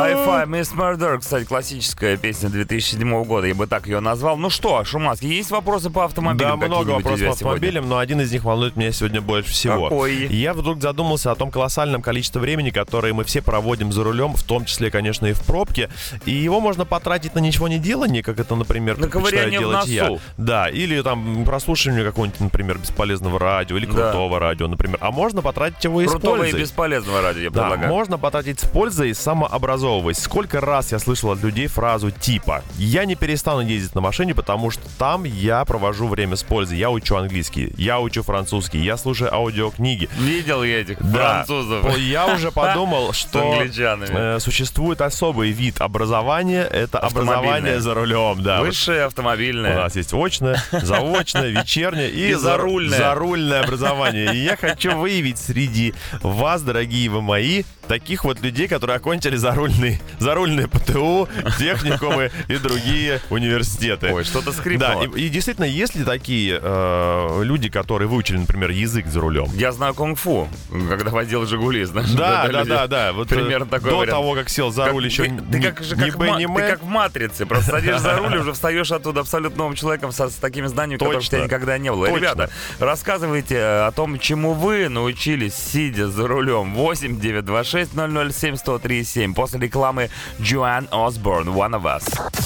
Hi-Fi 0.08 0.46
Miss 0.46 0.74
Murder. 0.74 1.18
Кстати, 1.18 1.44
классическая 1.44 2.16
песня 2.16 2.48
2007 2.48 3.24
года. 3.24 3.46
Я 3.46 3.54
бы 3.54 3.66
так 3.66 3.86
ее 3.86 4.00
назвал. 4.00 4.38
Ну 4.38 4.48
что, 4.48 4.82
Шуманский, 4.84 5.28
есть 5.28 5.50
вопросы 5.50 5.90
по 5.90 6.04
автомобилям? 6.04 6.58
Да, 6.58 6.66
много 6.66 6.90
вопросов 6.92 7.26
по 7.26 7.32
автомобилям, 7.32 7.88
но 7.88 7.98
один 7.98 8.22
из 8.22 8.32
них 8.32 8.44
волнует 8.44 8.74
меня 8.76 8.90
сегодня 8.92 9.20
больше 9.20 9.50
всего. 9.50 9.90
Какой? 9.90 10.28
Я 10.28 10.54
вдруг 10.54 10.80
задумался 10.80 11.30
о 11.30 11.34
том 11.34 11.50
колоссальном 11.50 12.00
количестве 12.00 12.40
времени, 12.40 12.70
которое 12.70 13.12
мы 13.12 13.24
все 13.24 13.42
проводим 13.42 13.92
за 13.92 14.02
рулем, 14.02 14.32
в 14.34 14.42
том 14.42 14.64
числе, 14.64 14.90
конечно, 14.90 15.26
и 15.26 15.34
в 15.34 15.42
пробке. 15.42 15.90
И 16.24 16.30
его 16.30 16.60
можно 16.60 16.86
потратить 16.86 17.34
на 17.34 17.40
ничего 17.40 17.68
не 17.68 17.78
делание, 17.78 18.22
как 18.22 18.40
это, 18.40 18.54
например, 18.54 18.96
На 18.96 19.08
предпочитаю 19.08 19.50
делать 19.50 19.86
я. 19.88 20.10
Да, 20.38 20.70
или 20.70 21.02
там 21.02 21.44
прослушивание 21.44 22.02
какого-нибудь, 22.04 22.40
например, 22.40 22.78
бесполезного 22.78 23.38
радио 23.38 23.76
или 23.76 23.84
Да. 23.84 23.92
крутого 23.92 24.38
радио, 24.38 24.68
например. 24.68 24.96
А 25.02 25.10
можно 25.10 25.42
потратить 25.42 25.84
его 25.84 26.00
и 26.00 26.06
пользой. 26.46 26.60
бесполезного 26.60 27.20
ради, 27.22 27.40
я 27.40 27.50
Да, 27.50 27.62
предлагаю. 27.62 27.88
можно 27.92 28.18
потратить 28.18 28.60
с 28.60 28.64
пользой, 28.68 29.14
самообразовываясь. 29.14 30.18
Сколько 30.18 30.60
раз 30.60 30.92
я 30.92 30.98
слышал 30.98 31.30
от 31.30 31.40
людей 31.42 31.66
фразу 31.66 32.10
типа 32.10 32.62
«Я 32.76 33.04
не 33.04 33.14
перестану 33.14 33.60
ездить 33.60 33.94
на 33.94 34.00
машине, 34.00 34.34
потому 34.34 34.70
что 34.70 34.82
там 34.98 35.24
я 35.24 35.64
провожу 35.64 36.08
время 36.08 36.36
с 36.36 36.42
пользой. 36.42 36.78
Я 36.78 36.90
учу 36.90 37.16
английский, 37.16 37.72
я 37.76 38.00
учу 38.00 38.22
французский, 38.22 38.78
я 38.78 38.96
слушаю 38.96 39.32
аудиокниги». 39.34 40.08
Видел 40.18 40.62
я 40.62 40.80
этих 40.80 40.98
Да. 41.00 41.44
французов. 41.44 41.96
Я 41.98 42.26
уже 42.34 42.50
подумал, 42.52 43.12
что 43.12 43.62
э, 43.62 44.38
существует 44.40 45.00
особый 45.00 45.50
вид 45.50 45.80
образования. 45.80 46.62
Это 46.64 46.98
образование 46.98 47.80
за 47.80 47.94
рулем. 47.94 48.42
Да, 48.42 48.60
Высшее 48.60 49.04
у 49.04 49.06
автомобильное. 49.06 49.74
нас 49.76 49.96
есть 49.96 50.12
очное, 50.12 50.62
заочное, 50.72 51.48
вечернее 51.48 52.10
и, 52.10 52.26
И 52.30 52.34
за- 52.34 52.40
зарульное. 52.40 52.98
зарульное 52.98 53.62
образование. 53.62 54.34
И 54.34 54.38
я 54.38 54.56
хочу 54.56 54.96
выявить 54.96 55.38
среди 55.38 55.94
вас, 56.36 56.62
дорогие 56.62 57.08
вы 57.10 57.22
мои, 57.22 57.64
таких 57.88 58.24
вот 58.24 58.40
людей, 58.42 58.68
которые 58.68 58.96
окончили 58.96 59.36
зарульный, 59.36 60.00
зарульные 60.18 60.68
ПТУ, 60.68 61.28
техникумы 61.58 62.30
и 62.48 62.56
другие 62.56 63.20
университеты. 63.30 64.12
Ой, 64.12 64.24
что-то 64.24 64.46
Да, 64.46 64.52
скрипнуло. 64.52 65.02
и, 65.16 65.26
и 65.26 65.28
действительно, 65.28 65.64
есть 65.64 65.94
ли 65.94 66.04
такие 66.04 66.58
э, 66.62 67.40
люди, 67.42 67.68
которые 67.68 68.08
выучили, 68.08 68.38
например, 68.38 68.70
язык 68.70 69.06
за 69.06 69.20
рулем? 69.20 69.48
Я 69.54 69.72
знаю 69.72 69.94
кунг-фу, 69.94 70.48
когда 70.88 71.10
водил 71.10 71.46
«Жигули», 71.46 71.84
знаешь. 71.84 72.10
Да, 72.10 72.48
да, 72.48 72.64
да, 72.64 72.86
да. 72.86 73.12
Вот, 73.12 73.30
э, 73.32 73.34
примерно 73.36 73.66
такой 73.66 73.90
До 73.90 73.96
вариант. 73.98 74.10
того, 74.10 74.34
как 74.34 74.48
сел 74.48 74.70
за 74.70 74.84
Как- 74.84 74.92
руль, 74.92 75.06
еще 75.06 75.24
ты, 75.24 75.28
не, 75.30 75.38
ты 75.40 75.62
как, 75.62 75.82
же 75.82 75.96
не 75.96 76.10
как, 76.10 76.38
не 76.38 76.46
ты 76.46 76.68
как 76.68 76.82
в 76.82 76.86
«Матрице», 76.86 77.46
просто 77.46 77.70
садишься 77.72 78.00
за 78.00 78.16
руль 78.18 78.36
уже 78.36 78.52
встаешь 78.52 78.90
оттуда 78.90 79.20
абсолютно 79.20 79.58
новым 79.58 79.74
человеком 79.74 80.12
со, 80.12 80.28
с 80.28 80.34
такими 80.34 80.66
знаниями, 80.66 80.98
которых 80.98 81.20
у 81.20 81.22
тебя 81.24 81.38
Точно. 81.38 81.44
никогда 81.46 81.78
не 81.78 81.90
было. 81.90 82.06
Точно. 82.06 82.18
Ребята, 82.18 82.50
рассказывайте 82.78 83.54
э, 83.54 83.86
о 83.86 83.92
том, 83.92 84.18
чему 84.18 84.52
вы 84.52 84.88
научились, 84.88 85.54
сидя 85.54 86.08
за 86.08 86.25
рулем. 86.26 86.74
8 86.74 87.18
926 87.20 87.92
007 87.94 88.56
1037 88.56 89.34
После 89.34 89.60
рекламы 89.60 90.10
Джоан 90.40 90.88
Осборн, 90.90 91.48
One 91.48 91.80
of 91.80 91.82
Us. 91.82 92.04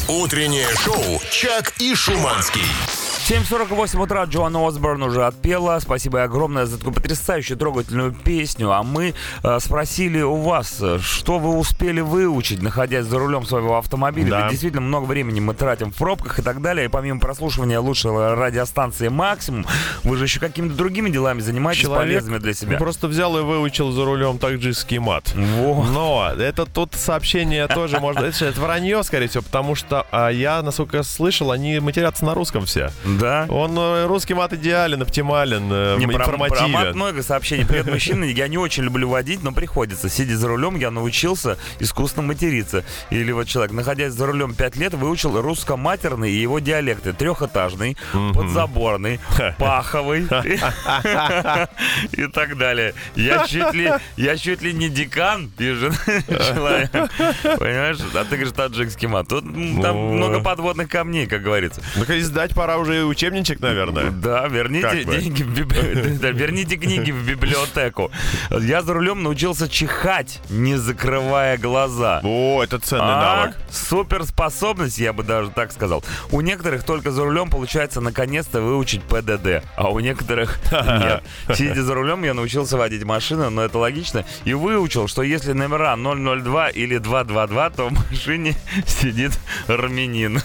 Утреннее 0.09 0.69
шоу 0.77 1.21
«Чак 1.31 1.73
и 1.79 1.95
Шуманский». 1.95 3.00
7.48 3.31 4.03
утра 4.03 4.25
Джоанна 4.25 4.67
Осборн 4.67 5.05
уже 5.05 5.25
отпела. 5.25 5.79
Спасибо 5.79 6.25
огромное 6.25 6.67
за 6.67 6.79
такую 6.79 6.95
потрясающую, 6.95 7.57
трогательную 7.57 8.11
песню. 8.13 8.73
А 8.73 8.83
мы 8.83 9.15
э, 9.45 9.59
спросили 9.61 10.21
у 10.21 10.35
вас, 10.35 10.79
э, 10.81 10.99
что 11.01 11.39
вы 11.39 11.57
успели 11.57 12.01
выучить, 12.01 12.61
находясь 12.61 13.05
за 13.05 13.21
рулем 13.21 13.47
своего 13.47 13.79
автомобиля. 13.79 14.31
Да. 14.31 14.41
Ведь 14.41 14.51
действительно 14.51 14.81
много 14.81 15.05
времени 15.05 15.39
мы 15.39 15.55
тратим 15.55 15.93
в 15.93 15.95
пробках 15.95 16.41
и 16.41 16.43
так 16.43 16.61
далее. 16.61 16.87
И 16.87 16.89
помимо 16.89 17.21
прослушивания 17.21 17.79
лучшей 17.79 18.11
радиостанции 18.35 19.07
«Максимум», 19.07 19.65
вы 20.03 20.17
же 20.17 20.25
еще 20.25 20.41
какими-то 20.41 20.75
другими 20.75 21.09
делами 21.09 21.39
занимаетесь 21.39 21.87
полезными 21.87 22.39
для 22.39 22.53
себя. 22.53 22.79
просто 22.79 23.07
взял 23.07 23.39
и 23.39 23.43
выучил 23.43 23.93
за 23.93 24.07
рулем 24.07 24.41
таджикский 24.41 24.99
мат. 24.99 25.33
Во. 25.37 25.85
Но 25.85 26.33
это 26.37 26.67
тут 26.67 26.97
сообщение 26.97 27.69
тоже 27.69 28.01
можно... 28.01 28.25
Это 28.25 28.61
вранье, 28.61 29.05
скорее 29.05 29.29
всего, 29.29 29.45
потому 29.45 29.77
что 29.77 30.05
а, 30.11 30.31
я, 30.31 30.63
насколько 30.63 31.05
слышал, 31.05 31.53
они 31.53 31.79
матерятся 31.79 32.25
на 32.25 32.35
русском 32.35 32.67
все. 32.67 32.91
Да. 33.21 33.47
Он 33.50 33.77
э, 33.79 34.07
русский 34.07 34.33
мат 34.35 34.53
идеален, 34.55 35.03
оптимален, 35.03 35.69
э, 35.71 35.97
Не, 35.99 36.07
про, 36.07 36.25
про 36.25 36.37
мат 36.39 36.50
информативен. 36.53 36.97
много 36.97 37.23
сообщений. 37.23 37.67
Привет, 37.67 37.87
мужчина. 37.91 38.25
Я 38.25 38.49
не 38.49 38.57
очень 38.59 38.83
люблю 38.85 39.09
водить, 39.11 39.43
но 39.43 39.53
приходится. 39.53 40.09
Сидя 40.09 40.37
за 40.37 40.49
рулем, 40.49 40.77
я 40.77 40.91
научился 40.91 41.59
искусно 41.81 42.23
материться. 42.23 42.83
Или 43.11 43.31
вот 43.33 43.47
человек, 43.47 43.73
находясь 43.73 44.12
за 44.15 44.27
рулем 44.27 44.55
5 44.55 44.77
лет, 44.77 44.95
выучил 44.95 45.41
русско-матерный 45.41 46.31
и 46.33 46.41
его 46.41 46.59
диалекты. 46.61 47.12
Трехэтажный, 47.12 47.97
подзаборный, 48.35 49.21
паховый 49.59 50.23
и 52.12 52.27
так 52.27 52.57
далее. 52.57 52.95
Я 53.17 53.47
чуть 53.47 53.75
ли, 53.75 53.91
я 54.17 54.37
чуть 54.37 54.62
ли 54.62 54.73
не 54.73 54.89
декан, 54.89 55.50
пишет 55.50 55.95
человек. 56.27 56.91
Понимаешь? 57.59 57.99
А 58.15 58.25
ты 58.25 58.37
говоришь 58.37 58.53
таджикский 58.55 59.09
мат. 59.09 59.29
Тут 59.29 59.45
там 59.45 59.53
Ну. 59.97 60.12
много 60.12 60.41
подводных 60.41 60.89
камней, 60.89 61.27
как 61.27 61.43
говорится. 61.43 61.83
Ну-ка, 61.97 62.19
издать 62.19 62.55
пора 62.55 62.79
уже 62.79 63.10
учебничек, 63.11 63.61
наверное. 63.61 64.11
Да, 64.11 64.47
верните 64.49 65.05
деньги 65.05 65.43
в 65.43 65.49
библи- 65.59 66.19
да, 66.21 66.31
верните 66.31 66.76
книги 66.76 67.11
в 67.11 67.26
библиотеку. 67.26 68.11
Я 68.50 68.83
за 68.83 68.95
рулем 68.95 69.23
научился 69.23 69.69
чихать, 69.69 70.40
не 70.49 70.76
закрывая 70.76 71.59
глаза. 71.59 72.21
О, 72.25 72.62
это 72.62 72.79
ценный 72.79 73.05
А, 73.14 73.37
навык. 73.45 73.57
суперспособность, 73.71 74.99
я 74.99 75.12
бы 75.12 75.23
даже 75.23 75.50
так 75.50 75.73
сказал. 75.73 76.05
У 76.31 76.40
некоторых 76.40 76.85
только 76.85 77.11
за 77.11 77.25
рулем 77.25 77.50
получается 77.50 78.00
наконец-то 78.00 78.61
выучить 78.61 79.02
ПДД, 79.02 79.62
а 79.76 79.90
у 79.90 80.00
некоторых 80.00 80.59
нет. 80.73 81.23
Сидя 81.55 81.83
за 81.83 81.95
рулем, 81.95 82.25
я 82.25 82.35
научился 82.35 82.76
водить 82.76 83.05
машину, 83.05 83.50
но 83.50 83.62
это 83.62 83.79
логично, 83.79 84.25
и 84.45 84.55
выучил, 84.55 85.09
что 85.09 85.23
если 85.23 85.52
номера 85.52 85.97
002 85.97 86.69
или 86.71 86.99
222, 86.99 87.71
то 87.71 87.88
в 87.88 87.93
машине 87.93 88.55
сидит 88.87 89.33
армянин. 89.69 90.40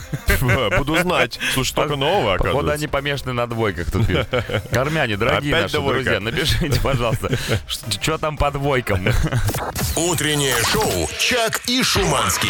Буду 0.77 0.97
знать. 0.97 1.39
Слушай, 1.53 1.73
только 1.75 1.95
нового, 1.95 2.37
Походу, 2.53 2.71
они 2.71 2.87
помешаны 2.87 3.33
на 3.33 3.47
двойках 3.47 3.91
тут 3.91 4.07
пишут. 4.07 4.27
Армяне, 4.71 5.17
дорогие 5.17 5.53
Опять 5.53 5.63
наши 5.63 5.77
двойка. 5.77 6.03
друзья, 6.03 6.19
напишите, 6.19 6.79
пожалуйста, 6.81 7.29
что 8.01 8.17
там 8.17 8.37
по 8.37 8.51
двойкам. 8.51 9.07
Утреннее 9.95 10.55
шоу 10.63 11.09
«Чак 11.19 11.61
и 11.67 11.81
Шуманский». 11.83 12.49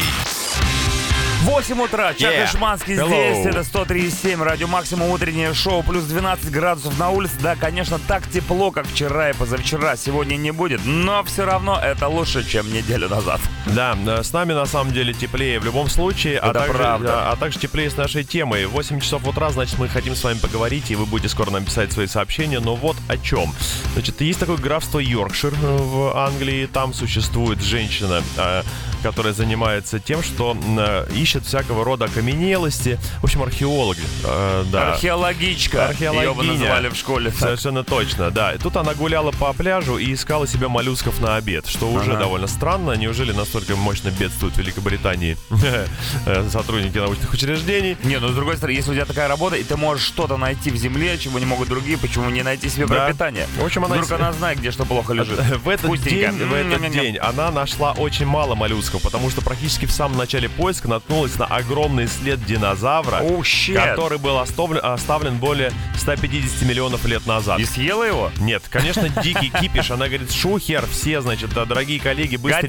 8 1.46 1.80
утра, 1.80 2.14
Чак 2.16 2.34
Yeah. 2.34 2.48
Шманский 2.48 2.96
здесь, 2.96 3.46
это 3.46 3.60
103,7, 3.60 4.44
радио 4.44 4.68
Максимум, 4.68 5.12
утреннее 5.12 5.54
шоу, 5.54 5.84
плюс 5.84 6.04
12 6.06 6.50
градусов 6.50 6.98
на 6.98 7.12
улице, 7.12 7.36
да, 7.40 7.56
конечно, 7.56 8.00
так 8.00 8.28
тепло, 8.28 8.72
как 8.72 8.88
вчера 8.88 9.30
и 9.30 9.34
позавчера, 9.34 9.96
сегодня 9.96 10.38
не 10.38 10.50
будет, 10.52 10.82
но 10.86 11.24
все 11.24 11.46
равно 11.46 11.80
это 11.80 12.08
лучше, 12.08 12.44
чем 12.50 12.74
неделю 12.74 13.08
назад. 13.10 13.40
Да, 13.68 13.96
э, 13.96 14.24
с 14.24 14.34
нами 14.34 14.54
на 14.54 14.66
самом 14.66 14.92
деле 14.92 15.14
теплее 15.14 15.60
в 15.60 15.66
любом 15.66 15.88
случае, 15.88 16.40
а 16.40 16.50
Это 16.50 16.60
также, 16.62 16.74
правда. 16.74 17.30
а, 17.30 17.32
а 17.34 17.36
также 17.36 17.60
теплее 17.60 17.92
с 17.92 17.96
нашей 17.96 18.24
темой. 18.24 18.66
8 18.66 19.00
часов 19.00 19.28
утра, 19.28 19.52
значит, 19.52 19.78
мы 19.78 19.88
хотим 19.88 20.16
с 20.16 20.24
вами 20.24 20.40
поговорить, 20.40 20.90
и 20.90 20.96
вы 20.96 21.06
будете 21.06 21.30
скоро 21.30 21.52
нам 21.52 21.64
писать 21.64 21.92
свои 21.92 22.08
сообщения, 22.08 22.60
но 22.60 22.76
вот 22.76 22.98
о 23.08 23.18
чем. 23.18 23.54
Значит, 23.94 24.20
есть 24.22 24.40
такое 24.40 24.58
графство 24.58 24.98
Йоркшир 24.98 25.54
э, 25.54 25.78
в 25.78 26.18
Англии, 26.18 26.66
там 26.66 26.92
существует 26.94 27.62
женщина, 27.62 28.24
э, 28.36 28.64
которая 29.04 29.34
занимается 29.34 30.00
тем, 30.00 30.24
что 30.24 30.58
э, 30.78 31.06
ищет 31.36 31.46
всякого 31.48 31.84
рода 31.84 32.06
окаменелости, 32.06 32.98
в 33.20 33.26
общем, 33.26 33.44
археологи. 33.44 34.02
э, 34.24 34.64
да. 34.72 34.94
Археологичка, 34.94 35.78
ее 35.78 35.84
бы 35.84 35.90
Археологиня. 35.90 36.54
называли 36.54 36.90
в 36.90 36.96
школе. 36.96 37.32
так. 37.32 37.40
Совершенно 37.40 37.84
точно, 37.84 38.32
да. 38.32 38.54
И 38.54 38.58
тут 38.58 38.78
она 38.78 38.94
гуляла 38.94 39.32
по 39.32 39.52
пляжу 39.54 39.98
и 39.98 40.14
искала 40.14 40.48
себе 40.48 40.68
моллюсков 40.68 41.20
на 41.20 41.36
обед, 41.36 41.68
что 41.68 41.92
уже 41.92 42.12
Ага. 42.12 42.22
довольно 42.22 42.48
странно. 42.48 42.94
Неужели 42.94 43.32
настолько 43.34 43.76
мощно 43.76 44.10
бедствуют 44.10 44.56
в 44.56 44.58
Великобритании 44.58 45.38
э, 46.26 46.48
сотрудники 46.50 46.98
научных 46.98 47.34
учреждений? 47.34 47.98
Не, 48.04 48.20
ну 48.20 48.30
с 48.30 48.36
другой 48.36 48.58
стороны, 48.58 48.76
если 48.78 48.92
у 48.92 48.94
тебя 48.94 49.06
такая 49.06 49.28
работа, 49.28 49.56
и 49.58 49.64
ты 49.64 49.76
можешь 49.76 50.06
что-то 50.06 50.38
найти 50.38 50.72
в 50.72 50.78
земле, 50.78 51.18
чего 51.18 51.40
не 51.40 51.46
могут 51.46 51.68
другие, 51.68 51.98
почему 51.98 52.30
не 52.30 52.44
найти 52.44 52.70
себе 52.70 52.88
пропитание? 52.88 53.48
В 53.60 53.66
общем, 53.66 53.84
она 53.86 53.96
Вдруг 53.96 54.12
она 54.12 54.32
знает, 54.34 54.60
где 54.60 54.72
что 54.72 54.86
плохо 54.86 55.14
лежит. 55.14 55.40
В 55.66 55.70
этот, 55.70 56.02
день, 56.04 56.32
в 56.32 56.54
этот 56.54 56.92
день 56.92 57.18
она 57.18 57.52
нашла 57.52 57.92
очень 57.94 58.26
мало 58.26 58.56
моллюсков, 58.56 59.02
потому 59.02 59.30
что 59.30 59.42
практически 59.42 59.86
в 59.86 59.92
самом 59.92 60.18
начале 60.18 60.50
поиска 60.50 60.88
наткнулась 60.88 61.25
на 61.38 61.46
огромный 61.46 62.08
след 62.08 62.44
динозавра, 62.46 63.22
щет. 63.44 63.76
который 63.84 64.18
был 64.18 64.38
оставлен, 64.40 64.80
оставлен 64.84 65.38
более 65.38 65.72
150 65.98 66.62
миллионов 66.68 67.06
лет 67.06 67.26
назад. 67.26 67.60
И 67.60 67.66
съела 67.66 68.04
его? 68.04 68.32
Нет, 68.40 68.64
конечно, 68.70 69.10
дикий 69.10 69.50
кипиш. 69.50 69.92
Она 69.92 70.08
говорит, 70.08 70.32
шухер, 70.32 70.86
все, 70.88 71.22
значит, 71.22 71.50
дорогие 71.54 72.00
коллеги, 72.00 72.36
быстро, 72.36 72.68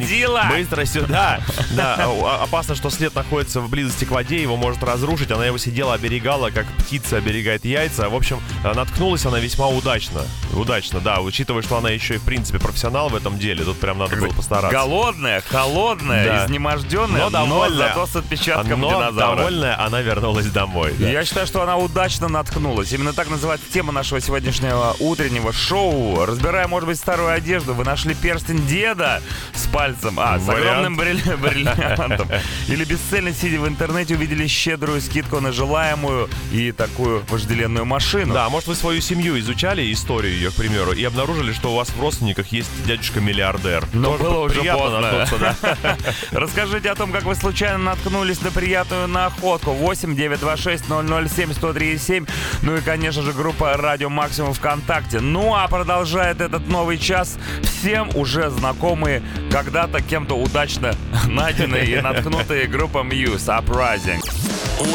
быстро 0.50 0.84
сюда. 0.84 1.40
Да, 1.70 2.08
опасно, 2.42 2.74
что 2.74 2.90
след 2.90 3.14
находится 3.14 3.60
в 3.60 3.68
близости 3.68 4.04
к 4.04 4.10
воде, 4.10 4.40
его 4.40 4.56
может 4.56 4.82
разрушить. 4.82 5.30
Она 5.30 5.46
его 5.46 5.58
сидела, 5.58 5.94
оберегала, 5.94 6.50
как 6.50 6.66
птица 6.78 7.18
оберегает 7.18 7.64
яйца. 7.64 8.08
В 8.08 8.14
общем, 8.14 8.40
а, 8.64 8.74
наткнулась 8.74 9.24
она 9.26 9.38
весьма 9.38 9.66
удачно. 9.68 10.22
Удачно, 10.52 11.00
да, 11.00 11.20
учитывая, 11.20 11.62
что 11.62 11.76
она 11.76 11.90
еще 11.90 12.14
и, 12.14 12.18
в 12.18 12.22
принципе, 12.24 12.58
профессионал 12.58 13.08
в 13.08 13.16
этом 13.16 13.38
деле. 13.38 13.64
Тут 13.64 13.78
прям 13.78 13.98
надо 13.98 14.16
было 14.16 14.28
постараться. 14.28 14.70
Голодная, 14.76 15.40
холодная, 15.42 16.24
Да. 16.24 16.44
изнеможденная, 16.46 17.20
Но 17.22 17.30
довольная. 17.30 17.88
зато 17.88 18.06
с 18.06 18.16
отпечатком 18.16 18.45
Но 18.46 18.62
динозавра. 18.90 19.36
довольная 19.36 19.80
она 19.80 20.00
вернулась 20.02 20.46
домой. 20.46 20.94
да. 20.98 21.08
Я 21.08 21.24
считаю, 21.24 21.46
что 21.46 21.62
она 21.62 21.76
удачно 21.76 22.28
наткнулась. 22.28 22.92
Именно 22.92 23.12
так 23.12 23.28
называется 23.30 23.66
тема 23.72 23.92
нашего 23.92 24.20
сегодняшнего 24.20 24.94
утреннего 25.00 25.52
шоу. 25.52 26.24
Разбирая, 26.24 26.68
может 26.68 26.88
быть, 26.88 26.98
старую 26.98 27.30
одежду, 27.32 27.74
вы 27.74 27.84
нашли 27.84 28.14
перстень 28.14 28.66
деда 28.66 29.22
с 29.54 29.66
пальцем. 29.66 30.18
А, 30.20 30.38
Вариант 30.38 30.48
огромным 30.88 30.96
бриль- 30.98 31.36
бриллиантом. 31.40 32.28
Или 32.68 32.84
бесцельно 32.84 33.32
сидя 33.32 33.60
в 33.60 33.68
интернете 33.68 34.14
увидели 34.14 34.46
щедрую 34.46 35.00
скидку 35.00 35.40
на 35.40 35.52
желаемую 35.52 36.28
и 36.52 36.72
такую 36.72 37.24
вожделенную 37.28 37.84
машину. 37.84 38.34
Да, 38.34 38.48
может, 38.48 38.68
вы 38.68 38.74
свою 38.74 39.00
семью 39.00 39.38
изучали, 39.38 39.92
историю 39.92 40.32
ее, 40.34 40.50
к 40.50 40.54
примеру, 40.54 40.92
и 40.92 41.02
обнаружили, 41.04 41.52
что 41.52 41.72
у 41.72 41.76
вас 41.76 41.88
в 41.90 42.00
родственниках 42.00 42.48
есть 42.48 42.70
дядюшка-миллиардер. 42.86 43.84
Но 43.92 44.12
Тоже 44.16 44.22
было 44.24 44.38
уже 44.40 44.62
поздно. 44.62 45.00
наткнуться, 45.00 45.38
да. 45.38 45.96
Расскажите 46.32 46.90
о 46.90 46.94
том, 46.94 47.12
как 47.12 47.24
вы 47.24 47.34
случайно 47.34 47.78
наткнулись 47.78 48.35
на 48.42 48.50
приятную 48.50 49.08
находку. 49.08 49.72
8 49.72 50.14
926 50.14 50.84
007 50.84 51.52
137. 51.52 52.26
Ну 52.62 52.76
и, 52.76 52.80
конечно 52.80 53.22
же, 53.22 53.32
группа 53.32 53.76
Радио 53.76 54.08
Максимум 54.08 54.52
ВКонтакте. 54.54 55.20
Ну 55.20 55.54
а 55.54 55.66
продолжает 55.68 56.40
этот 56.40 56.68
новый 56.68 56.98
час 56.98 57.38
всем 57.62 58.10
уже 58.14 58.50
знакомые, 58.50 59.22
когда-то 59.50 60.02
кем-то 60.02 60.34
удачно 60.34 60.94
найденные 61.26 61.86
и 61.86 62.00
наткнутые 62.00 62.66
группа 62.66 62.98
Muse 62.98 63.46
Uprising. 63.46 64.20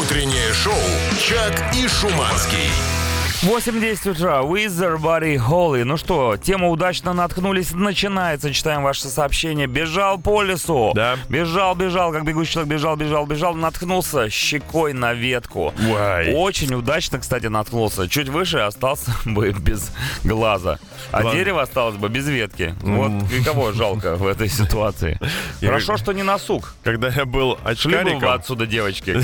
Утреннее 0.00 0.52
шоу 0.52 0.74
«Чак 1.18 1.74
и 1.74 1.88
Шуманский». 1.88 3.01
8.10 3.42 4.10
утра. 4.12 4.40
Wizard 4.42 4.98
Body 5.00 5.36
Holly. 5.36 5.82
Ну 5.82 5.96
что, 5.96 6.36
тема 6.36 6.68
удачно 6.68 7.12
наткнулись. 7.12 7.72
Начинается. 7.72 8.52
Читаем 8.54 8.84
ваше 8.84 9.08
сообщение. 9.08 9.66
Бежал 9.66 10.18
по 10.18 10.42
лесу. 10.42 10.92
Да. 10.94 11.16
Бежал, 11.28 11.74
бежал, 11.74 12.12
как 12.12 12.24
бегущий 12.24 12.52
человек. 12.52 12.70
Бежал, 12.72 12.94
бежал, 12.96 13.26
бежал. 13.26 13.54
Наткнулся 13.54 14.30
щекой 14.30 14.92
на 14.92 15.12
ветку. 15.12 15.74
Ой. 15.88 16.32
Очень 16.34 16.72
удачно, 16.74 17.18
кстати, 17.18 17.46
наткнулся. 17.46 18.08
Чуть 18.08 18.28
выше 18.28 18.58
остался 18.58 19.10
бы 19.24 19.50
без 19.50 19.90
глаза. 20.22 20.78
А 21.10 21.22
Глаз- 21.22 21.34
дерево 21.34 21.62
осталось 21.62 21.96
бы 21.96 22.08
без 22.08 22.28
ветки. 22.28 22.76
Вот 22.82 23.10
и 23.32 23.42
кого 23.42 23.72
жалко 23.72 24.14
в 24.14 24.24
этой 24.26 24.48
ситуации. 24.48 25.18
Хорошо, 25.60 25.96
что 25.96 26.12
не 26.12 26.22
на 26.22 26.38
сук. 26.38 26.74
Когда 26.84 27.08
я 27.08 27.24
был 27.24 27.58
Шли 27.76 27.90
бы 27.90 27.96
вы 27.96 28.10
очкариком, 28.10 28.28
отсюда, 28.30 28.66
девочки. 28.66 29.20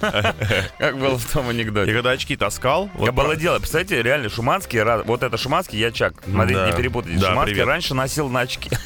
Как 0.00 0.34
как 0.78 0.98
было 0.98 1.18
в 1.18 1.26
том 1.30 1.50
анекдоте. 1.50 1.90
я 1.90 1.96
когда 1.96 2.12
очки 2.12 2.36
таскал, 2.36 2.88
Я 2.98 3.12
про- 3.12 3.24
дело, 3.50 3.58
представляете, 3.58 4.02
реально 4.02 4.28
Шуманский, 4.28 4.82
вот 5.04 5.22
это 5.22 5.36
Шуманский, 5.36 5.78
я 5.78 5.90
Чак, 5.90 6.14
смотрите, 6.24 6.60
Да. 6.60 6.70
не 6.70 6.76
перепутайте. 6.76 7.18
Да, 7.20 7.28
Шуманский 7.30 7.52
привет. 7.54 7.68
раньше 7.68 7.94
носил 7.94 8.28
начки. 8.28 8.70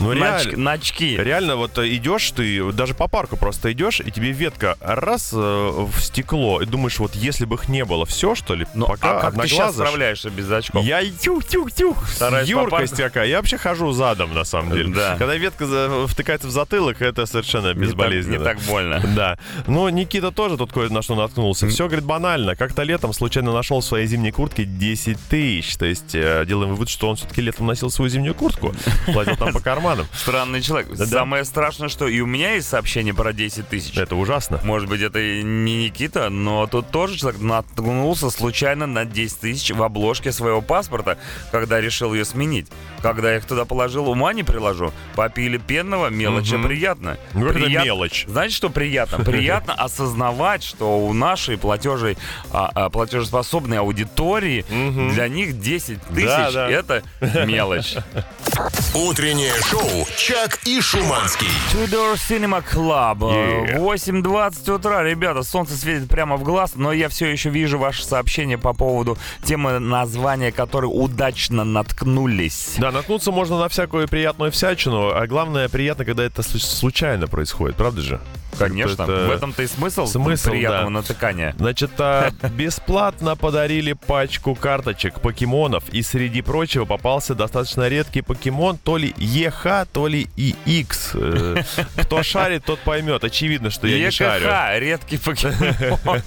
Ну, 0.00 0.12
Нач- 0.12 0.44
реально- 0.46 0.58
Начки. 0.58 1.16
Реально, 1.16 1.56
вот 1.56 1.78
идешь 1.78 2.30
ты, 2.32 2.72
даже 2.72 2.92
по 2.94 3.06
парку 3.06 3.36
просто 3.36 3.72
идешь, 3.72 4.00
и 4.00 4.10
тебе 4.10 4.32
ветка 4.32 4.76
раз 4.80 5.30
э, 5.32 5.36
в 5.36 6.00
стекло, 6.00 6.60
и 6.60 6.66
думаешь, 6.66 6.98
вот 6.98 7.14
если 7.14 7.44
бы 7.44 7.54
их 7.54 7.68
не 7.68 7.84
было, 7.84 8.04
все 8.04 8.34
что 8.34 8.54
ли? 8.56 8.66
Ну, 8.74 8.86
Пока 8.86 9.18
а 9.18 9.20
как 9.20 9.40
ты 9.40 9.46
сейчас 9.48 9.74
справляешься 9.74 10.30
без 10.30 10.50
очков? 10.50 10.84
Я 10.84 11.02
тюх-тюх-тюх. 11.04 11.96
Юркость 12.44 12.96
какая. 12.96 13.28
Я 13.28 13.36
вообще 13.38 13.56
хожу 13.58 13.92
задом, 13.92 14.34
на 14.34 14.44
самом 14.44 14.72
деле. 14.72 14.92
Да. 14.94 15.16
Когда 15.18 15.36
ветка 15.36 16.06
втыкается 16.08 16.48
в 16.48 16.50
затылок, 16.50 17.00
это 17.00 17.24
совершенно 17.26 17.68
Не 17.68 17.74
так- 17.74 17.82
безболезненно. 17.82 18.38
Не 18.38 18.44
так 18.44 18.58
больно. 18.62 19.00
Да. 19.14 19.38
Но 19.68 19.88
Никита 19.90 20.32
тоже 20.32 20.56
тут 20.56 20.72
кое 20.72 20.88
на 20.88 21.00
что 21.02 21.14
наткнулся. 21.14 21.68
Все, 21.68 21.86
говорит, 21.86 22.04
банально. 22.04 22.56
Как-то 22.56 22.82
летом 22.82 23.12
случайно 23.12 23.52
нашел 23.52 23.80
в 23.80 23.84
своей 23.94 24.08
зимней 24.08 24.32
куртке 24.32 24.64
10 24.64 25.16
тысяч. 25.28 25.76
То 25.76 25.86
есть 25.86 26.16
э, 26.16 26.44
делаем 26.48 26.70
вывод, 26.70 26.88
что 26.88 27.08
он 27.08 27.14
все-таки 27.14 27.40
летом 27.40 27.66
носил 27.68 27.90
свою 27.90 28.08
зимнюю 28.10 28.34
куртку. 28.34 28.74
Платил 29.12 29.36
там 29.36 29.52
по 29.52 29.60
карманам. 29.60 30.08
Странный 30.12 30.62
человек. 30.62 30.92
Да. 30.96 31.06
Самое 31.06 31.44
страшное, 31.44 31.88
что 31.88 32.08
и 32.08 32.18
у 32.20 32.26
меня 32.26 32.54
есть 32.54 32.66
сообщение 32.68 33.14
про 33.14 33.32
10 33.32 33.68
тысяч. 33.68 33.96
Это 33.96 34.16
ужасно. 34.16 34.58
Может 34.64 34.88
быть, 34.88 35.00
это 35.00 35.20
не 35.20 35.84
Никита, 35.84 36.28
но 36.28 36.66
тут 36.66 36.90
тоже 36.90 37.16
человек 37.16 37.40
наткнулся 37.40 38.30
случайно 38.30 38.86
на 38.88 39.04
10 39.04 39.38
тысяч 39.38 39.70
в 39.70 39.80
обложке 39.80 40.32
своего 40.32 40.60
паспорта, 40.60 41.16
когда 41.52 41.80
решил 41.80 42.12
ее 42.14 42.24
сменить. 42.24 42.66
Когда 43.00 43.30
я 43.30 43.36
их 43.36 43.44
туда 43.44 43.64
положил, 43.64 44.08
ума 44.08 44.32
не 44.32 44.42
приложу. 44.42 44.92
Попили 45.14 45.58
пенного, 45.58 46.08
мелочь 46.08 46.52
а 46.52 46.58
Мгм. 46.58 46.66
приятно. 46.66 47.16
Ну, 47.32 47.46
это 47.46 47.60
Прият- 47.60 47.84
мелочь. 47.84 48.24
Знаете, 48.26 48.56
что 48.56 48.70
приятно? 48.70 49.18
Приятно 49.24 49.72
осознавать, 49.74 50.64
что 50.64 50.98
у 50.98 51.12
нашей 51.12 51.56
платежей, 51.58 52.16
а, 52.50 52.72
а, 52.74 52.90
платежеспособной 52.90 53.78
аудитории 53.84 54.64
Мгм. 54.68 55.12
для 55.14 55.28
них 55.28 55.60
10 55.60 56.02
тысяч 56.02 56.26
Да, 56.26 56.50
да. 56.52 56.70
это 56.70 57.02
мелочь. 57.46 57.94
Утреннее 58.94 59.52
шоу 59.68 60.06
«Чак 60.16 60.60
и 60.64 60.80
Шуманский». 60.80 61.48
Tudor 61.72 62.14
Cinema 62.14 62.62
Club. 62.64 63.18
Yeah. 63.18 63.78
8.20 63.78 64.70
утра, 64.72 65.02
ребята, 65.02 65.42
солнце 65.42 65.76
светит 65.76 66.08
прямо 66.08 66.36
в 66.36 66.44
глаз, 66.44 66.72
но 66.76 66.92
я 66.92 67.08
все 67.08 67.26
еще 67.26 67.50
вижу 67.50 67.78
ваше 67.78 68.04
сообщение 68.04 68.56
по 68.58 68.72
поводу 68.72 69.18
темы 69.42 69.78
названия, 69.80 70.52
которой 70.52 70.86
удачно 70.86 71.64
наткнулись. 71.64 72.74
Да, 72.78 72.92
наткнуться 72.92 73.32
можно 73.32 73.58
на 73.58 73.68
всякую 73.68 74.06
приятную 74.08 74.52
всячину, 74.52 75.08
а 75.10 75.26
главное 75.26 75.68
приятно, 75.68 76.04
когда 76.04 76.22
это 76.24 76.42
слу- 76.42 76.58
случайно 76.60 77.26
происходит, 77.26 77.76
правда 77.76 78.00
же? 78.02 78.20
Конечно, 78.56 79.02
Это- 79.02 79.26
в 79.26 79.30
этом-то 79.32 79.62
и 79.64 79.66
смысл, 79.66 80.06
Смысл, 80.06 80.50
приятного 80.50 80.84
да. 80.84 80.90
натыкания. 80.90 81.54
Значит, 81.58 81.90
а, 81.98 82.30
бесплатно 82.56 83.34
подарили 83.74 83.94
пачку 83.94 84.54
карточек 84.54 85.20
покемонов, 85.20 85.84
и 85.90 86.02
среди 86.02 86.42
прочего 86.42 86.84
попался 86.84 87.34
достаточно 87.34 87.88
редкий 87.88 88.22
покемон, 88.22 88.78
то 88.78 88.96
ли 88.96 89.12
ЕХ, 89.16 89.88
то 89.92 90.06
ли 90.06 90.28
ИХ. 90.36 91.14
Э, 91.14 91.62
Кто 92.02 92.22
шарит, 92.22 92.64
тот 92.64 92.78
поймет. 92.80 93.24
Очевидно, 93.24 93.70
что 93.70 93.88
я 93.88 93.98
не 93.98 94.10
шарю. 94.12 94.46
ЕКХ, 94.46 94.80
редкий 94.80 95.18
покемон. 95.18 96.22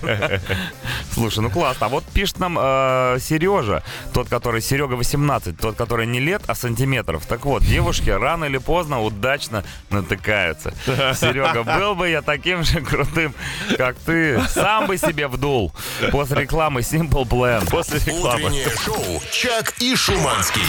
Слушай, 1.13 1.39
ну 1.39 1.49
классно. 1.49 1.85
А 1.85 1.89
вот 1.89 2.03
пишет 2.13 2.39
нам 2.39 2.57
э, 2.59 3.17
Сережа, 3.21 3.81
тот, 4.13 4.27
который 4.27 4.61
Серега 4.61 4.95
18, 4.95 5.57
тот, 5.57 5.77
который 5.77 6.05
не 6.05 6.19
лет, 6.19 6.41
а 6.47 6.55
сантиметров. 6.55 7.25
Так 7.27 7.45
вот, 7.45 7.63
девушки 7.63 8.09
рано 8.09 8.45
или 8.45 8.57
поздно 8.57 9.01
удачно 9.01 9.63
натыкаются. 9.89 10.73
Серега, 10.85 11.63
был 11.63 11.95
бы 11.95 12.09
я 12.09 12.21
таким 12.21 12.63
же 12.65 12.81
крутым, 12.81 13.33
как 13.77 13.95
ты, 14.05 14.41
сам 14.49 14.87
бы 14.87 14.97
себе 14.97 15.27
вдул. 15.27 15.71
После 16.11 16.41
рекламы 16.41 16.81
Simple 16.81 17.27
Plan. 17.37 17.69
После 17.69 17.99
рекламы. 17.99 18.45
Утреннее 18.45 18.69
шоу 18.83 19.21
«Чак 19.31 19.75
и 19.79 19.95
Шуманский». 19.95 20.63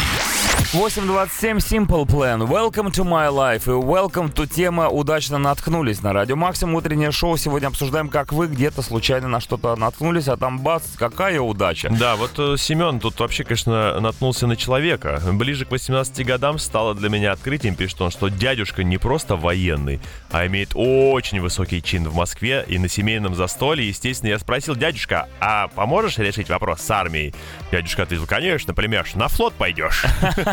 8.27 0.75 1.57
Simple 1.61 2.05
Plan. 2.05 2.47
Welcome 2.47 2.93
to 2.93 3.03
my 3.03 3.31
life 3.31 3.63
и 3.65 3.71
welcome 3.71 4.31
to 4.35 4.47
тема 4.47 4.91
«Удачно 4.91 5.39
наткнулись» 5.39 6.03
на 6.03 6.13
Радио 6.13 6.37
Максимум. 6.37 6.75
Утреннее 6.75 7.11
шоу. 7.11 7.39
Сегодня 7.39 7.69
обсуждаем, 7.69 8.11
как 8.11 8.35
вы 8.35 8.49
где-то 8.49 8.83
случайно 8.83 9.29
на 9.29 9.41
что-то 9.41 9.77
наткнулись, 9.77 10.29
а 10.29 10.37
там 10.37 10.59
бац, 10.59 10.83
какая 10.99 11.41
удача. 11.41 11.89
Да, 11.91 12.17
вот 12.17 12.33
э, 12.37 12.57
Семен 12.59 13.01
тут 13.01 13.19
вообще, 13.19 13.45
конечно, 13.45 13.99
наткнулся 13.99 14.47
на 14.47 14.57
человека. 14.57 15.23
Ближе 15.33 15.65
к 15.65 15.71
18 15.71 16.27
годам 16.27 16.59
стало 16.59 16.95
для 16.95 17.09
меня 17.09 17.33
открытием, 17.33 17.75
пишет 17.75 18.03
он, 18.03 18.11
что 18.11 18.29
дядюшка 18.29 18.85
не 18.85 18.99
просто 18.99 19.37
военный, 19.37 20.01
а 20.31 20.47
имеет 20.47 20.73
очень 20.75 21.41
высокий 21.41 21.83
чин 21.83 22.07
в 22.07 22.15
Москве 22.15 22.63
и 22.69 22.79
на 22.79 22.89
семейном 22.89 23.35
застолье. 23.35 23.89
Естественно, 23.89 24.29
я 24.29 24.39
спросил, 24.39 24.77
дядюшка, 24.77 25.29
а 25.41 25.69
поможешь 25.69 26.19
решить 26.19 26.48
вопрос 26.49 26.81
с 26.81 26.91
армией? 26.91 27.35
Дядюшка 27.71 28.05
ответил, 28.05 28.27
конечно, 28.27 28.75
племяш, 28.75 29.15
на 29.15 29.29
флот 29.29 29.55
пойдешь. 29.55 30.05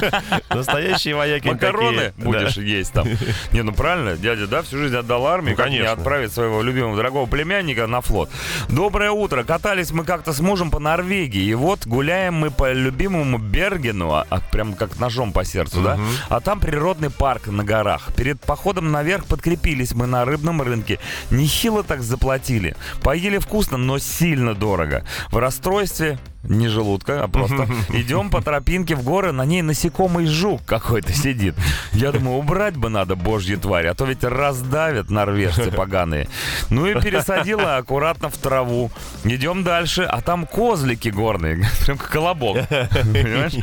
Настоящие 0.50 1.16
вояки 1.16 1.48
Макароны 1.48 2.14
будешь 2.18 2.58
есть 2.58 2.94
там. 2.94 3.08
Не, 3.52 3.62
ну 3.62 3.72
правильно, 3.74 4.16
дядя, 4.18 4.48
да, 4.48 4.62
всю 4.62 4.78
жизнь 4.78 4.96
отдал 4.96 5.26
армии, 5.28 5.52
Ну, 5.52 5.56
конечно. 5.56 5.92
отправить 5.92 6.32
своего 6.32 6.62
любимого 6.62 6.96
дорогого 6.96 7.26
племянника 7.26 7.88
на 7.88 8.02
флот. 8.02 8.30
Доброе 8.70 9.12
утро. 9.12 9.44
Катались 9.44 9.92
мы 9.92 10.04
как-то 10.04 10.34
с 10.34 10.40
мужем 10.40 10.72
по 10.72 10.80
Норвегии, 10.80 11.44
и 11.44 11.54
вот 11.54 11.86
гуляем 11.88 12.36
мы 12.36 12.52
по 12.52 12.72
любимому 12.72 13.38
Бергену, 13.38 14.12
а, 14.12 14.26
а 14.30 14.40
прям 14.52 14.74
как 14.74 15.00
ножом 15.00 15.32
по 15.32 15.44
сердцу, 15.46 15.82
да? 15.82 16.00
А 16.30 16.40
там 16.42 16.60
природный 16.60 17.10
парк 17.10 17.48
на 17.48 17.64
горах. 17.64 18.14
Перед 18.16 18.40
походом 18.42 18.92
наверх 18.92 19.26
подкрепились 19.26 19.94
мы 19.94 20.06
на 20.08 20.26
рыбном 20.26 20.62
рынке. 20.62 21.00
Нехило 21.32 21.84
так 21.84 22.02
заплатили. 22.02 22.76
Поели 23.02 23.38
вкусно, 23.38 23.78
но 23.78 24.00
сильно 24.00 24.54
дорого. 24.54 25.06
В 25.32 25.38
расстройстве 25.38 25.85
удовольствие 25.86 26.35
не 26.50 26.68
желудка, 26.68 27.24
а 27.24 27.28
просто 27.28 27.68
идем 27.90 28.30
по 28.30 28.42
тропинке 28.42 28.96
в 28.96 29.04
горы, 29.04 29.32
на 29.32 29.46
ней 29.46 29.62
насекомый 29.62 30.26
жук 30.28 30.62
какой-то 30.66 31.14
сидит. 31.14 31.56
Я 31.94 32.12
думаю, 32.12 32.38
убрать 32.38 32.76
бы 32.76 32.90
надо 32.90 33.16
божью 33.16 33.60
тварь, 33.60 33.88
а 33.88 33.94
то 33.94 34.06
ведь 34.06 34.24
раздавят 34.24 35.10
норвежцы 35.10 35.72
поганые. 35.72 36.28
Ну 36.70 36.86
и 36.88 37.00
пересадила 37.00 37.78
аккуратно 37.78 38.30
в 38.30 38.38
траву. 38.38 38.92
Идем 39.24 39.64
дальше, 39.64 40.04
а 40.04 40.22
там 40.22 40.46
козлики 40.46 41.10
горные, 41.10 41.66
прям 41.86 41.98
как 41.98 42.10
колобок. 42.10 42.68
Понимаешь? 42.70 43.54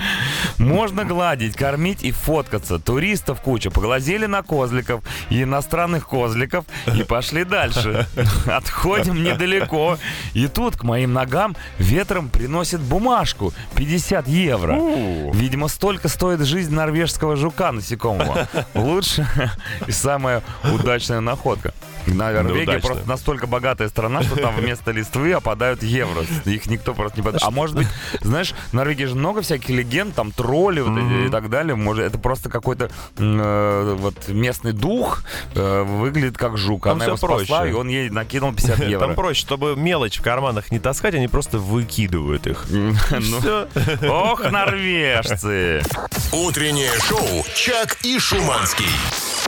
Можно 0.59 1.05
гладить, 1.05 1.57
кормить 1.57 2.03
и 2.03 2.11
фоткаться. 2.13 2.79
Туристов 2.79 3.41
куча. 3.41 3.71
Поглазели 3.71 4.27
на 4.27 4.43
козликов 4.43 5.03
и 5.31 5.43
иностранных 5.43 6.09
козликов 6.09 6.65
и 6.95 7.03
пошли 7.03 7.45
дальше. 7.45 8.07
Отходим 8.47 9.23
недалеко. 9.23 9.99
И 10.35 10.49
тут 10.49 10.77
к 10.77 10.83
моим 10.83 11.13
ногам 11.13 11.57
ветром 11.79 12.29
приносит 12.29 12.72
бумажку 12.81 13.53
50 13.75 14.29
евро. 14.29 14.75
Видимо, 15.33 15.69
столько 15.69 16.09
стоит 16.09 16.41
жизнь 16.41 16.75
норвежского 16.75 17.37
жука 17.37 17.73
насекомого. 17.73 18.49
Лучше 18.75 19.27
и 19.87 19.93
самая 19.93 20.43
удачная 20.73 21.21
находка. 21.21 21.75
Норвегия 22.07 22.81
просто 22.81 23.09
настолько 23.09 23.47
богатая 23.47 23.89
страна, 23.89 24.23
что 24.23 24.37
там 24.37 24.55
вместо 24.57 24.91
листвы 24.91 25.33
опадают 25.33 25.83
евро. 25.83 26.25
Их 26.45 26.67
никто 26.67 26.95
просто 26.95 27.19
не 27.19 27.23
подает. 27.25 27.43
А 27.43 27.51
может 27.51 27.77
быть, 27.77 27.89
знаешь, 28.21 28.55
в 28.71 28.73
Норвегии 28.73 29.05
же 29.05 29.15
много 29.15 29.43
всяких 29.43 29.69
легенд, 29.71 30.15
там 30.15 30.33
тролли 30.33 30.81
вот 30.81 30.99
эти 30.99 31.27
и 31.27 31.31
так 31.31 31.51
далее. 31.51 31.75
Может, 31.75 32.05
это 32.07 32.19
просто 32.19 32.49
какой-то 32.49 32.91
э, 33.19 33.97
вот 33.99 34.29
местный 34.29 34.73
дух 34.73 35.23
э, 35.55 35.83
выглядит 35.83 36.37
как 36.39 36.59
жук. 36.59 36.85
Там 36.85 36.97
Она 36.97 37.07
его 37.07 37.17
спасла, 37.17 37.59
проще. 37.59 37.71
и 37.71 37.75
он 37.75 37.89
ей 37.89 38.11
накинул 38.11 38.53
50 38.53 38.79
евро. 38.89 39.07
Там 39.07 39.15
проще, 39.15 39.41
чтобы 39.41 39.77
мелочь 39.77 40.19
в 40.19 40.23
карманах 40.23 40.71
не 40.71 40.79
таскать, 40.79 41.15
они 41.15 41.29
просто 41.29 41.59
выкидывают 41.59 42.47
их. 42.47 42.67
Ну. 43.23 43.69
Ох, 44.09 44.51
норвежцы! 44.51 45.83
Утреннее 46.33 46.91
шоу 47.01 47.45
«Чак 47.55 47.99
и 48.03 48.19
Шуманский». 48.19 48.87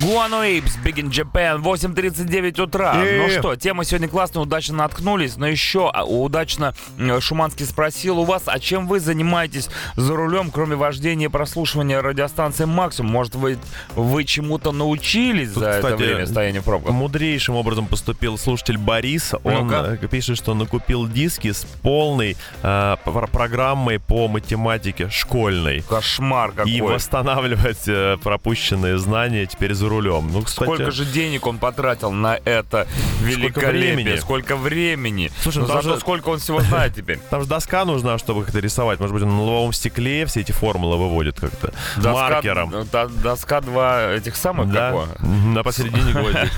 Guano 0.01 0.43
Apes, 0.43 0.77
Big 0.85 0.97
in 0.97 1.09
Japan, 1.09 1.63
8.39 1.63 2.61
утра. 2.61 2.95
Ну 2.95 3.29
что, 3.31 3.57
тема 3.57 3.85
сегодня 3.85 4.09
классная, 4.09 4.43
удачно 4.43 4.77
наткнулись, 4.79 5.37
но 5.37 5.47
еще 5.47 5.91
а, 5.93 6.05
удачно 6.05 6.75
Шуманский 7.21 7.65
спросил 7.65 8.19
у 8.19 8.25
вас, 8.25 8.43
а 8.47 8.59
чем 8.59 8.87
вы 8.87 9.01
занимаетесь 9.01 9.71
за 9.97 10.15
рулем, 10.15 10.51
кроме 10.51 10.77
вождения 10.77 11.27
и 11.27 11.29
прослушивания 11.29 12.03
радиостанции 12.03 12.65
Максимум? 12.65 13.13
Может, 13.13 13.35
вы, 13.37 13.59
вы 13.95 14.25
чему-то 14.25 14.73
научились 14.73 15.53
Тут, 15.53 15.63
за 15.63 15.69
это 15.71 15.87
кстати, 15.89 16.03
время 16.03 16.27
стояния 16.27 16.61
в 16.61 16.65
пробках? 16.65 16.93
Мудрейшим 16.93 17.55
образом 17.55 17.87
поступил 17.87 18.37
слушатель 18.37 18.77
Борис. 18.79 19.33
Он 19.45 19.71
э, 19.73 19.97
пишет, 20.11 20.37
что 20.37 20.55
накупил 20.55 21.07
диски 21.09 21.53
с 21.53 21.65
полной 21.83 22.37
э, 22.63 22.97
пр- 23.05 23.29
программой 23.29 24.01
по 24.01 24.29
математике 24.29 25.09
школьной. 25.09 25.83
Кошмар 25.83 26.53
какой. 26.53 26.73
И 26.73 26.81
восстанавливать 26.81 27.87
э, 27.87 28.19
пропущенные 28.23 28.99
знания 28.99 29.47
теперь 29.47 29.73
за 29.73 29.84
рулем. 29.89 30.31
Ну, 30.33 30.43
кстати, 30.43 30.67
Сколько 30.67 30.91
же 30.91 31.05
денег 31.05 31.47
он 31.47 31.59
потратил 31.59 32.11
на 32.11 32.39
это 32.45 32.87
великолепие? 33.21 33.95
времени? 33.95 34.17
Сколько 34.17 34.57
времени? 34.57 35.31
Слушай, 35.43 35.59
ну 35.63 35.67
там 35.67 35.83
зато 35.83 35.99
сколько 36.01 36.29
он 36.31 36.39
всего 36.39 36.61
знает 36.61 36.95
теперь. 36.95 37.19
Там 37.31 37.43
же 37.43 37.49
доска 37.49 37.85
нужна, 37.85 38.19
чтобы 38.19 38.45
это 38.47 38.59
рисовать. 38.61 39.01
Может 39.01 39.15
быть, 39.15 39.23
он 39.23 39.31
на 39.31 39.43
лобовом 39.43 39.73
стекле 39.73 40.27
все 40.27 40.41
эти 40.41 40.53
формулы 40.53 40.97
выводит 40.97 41.41
как-то. 41.41 41.73
Доска- 41.97 42.13
Маркером. 42.13 42.73
да- 42.93 43.07
доска 43.07 43.61
два 43.61 44.13
этих 44.13 44.37
самых 44.37 44.71
Да, 44.73 44.91
какого? 44.91 45.09
На 45.53 45.63
посередине 45.63 46.13
гвоздик. 46.13 46.53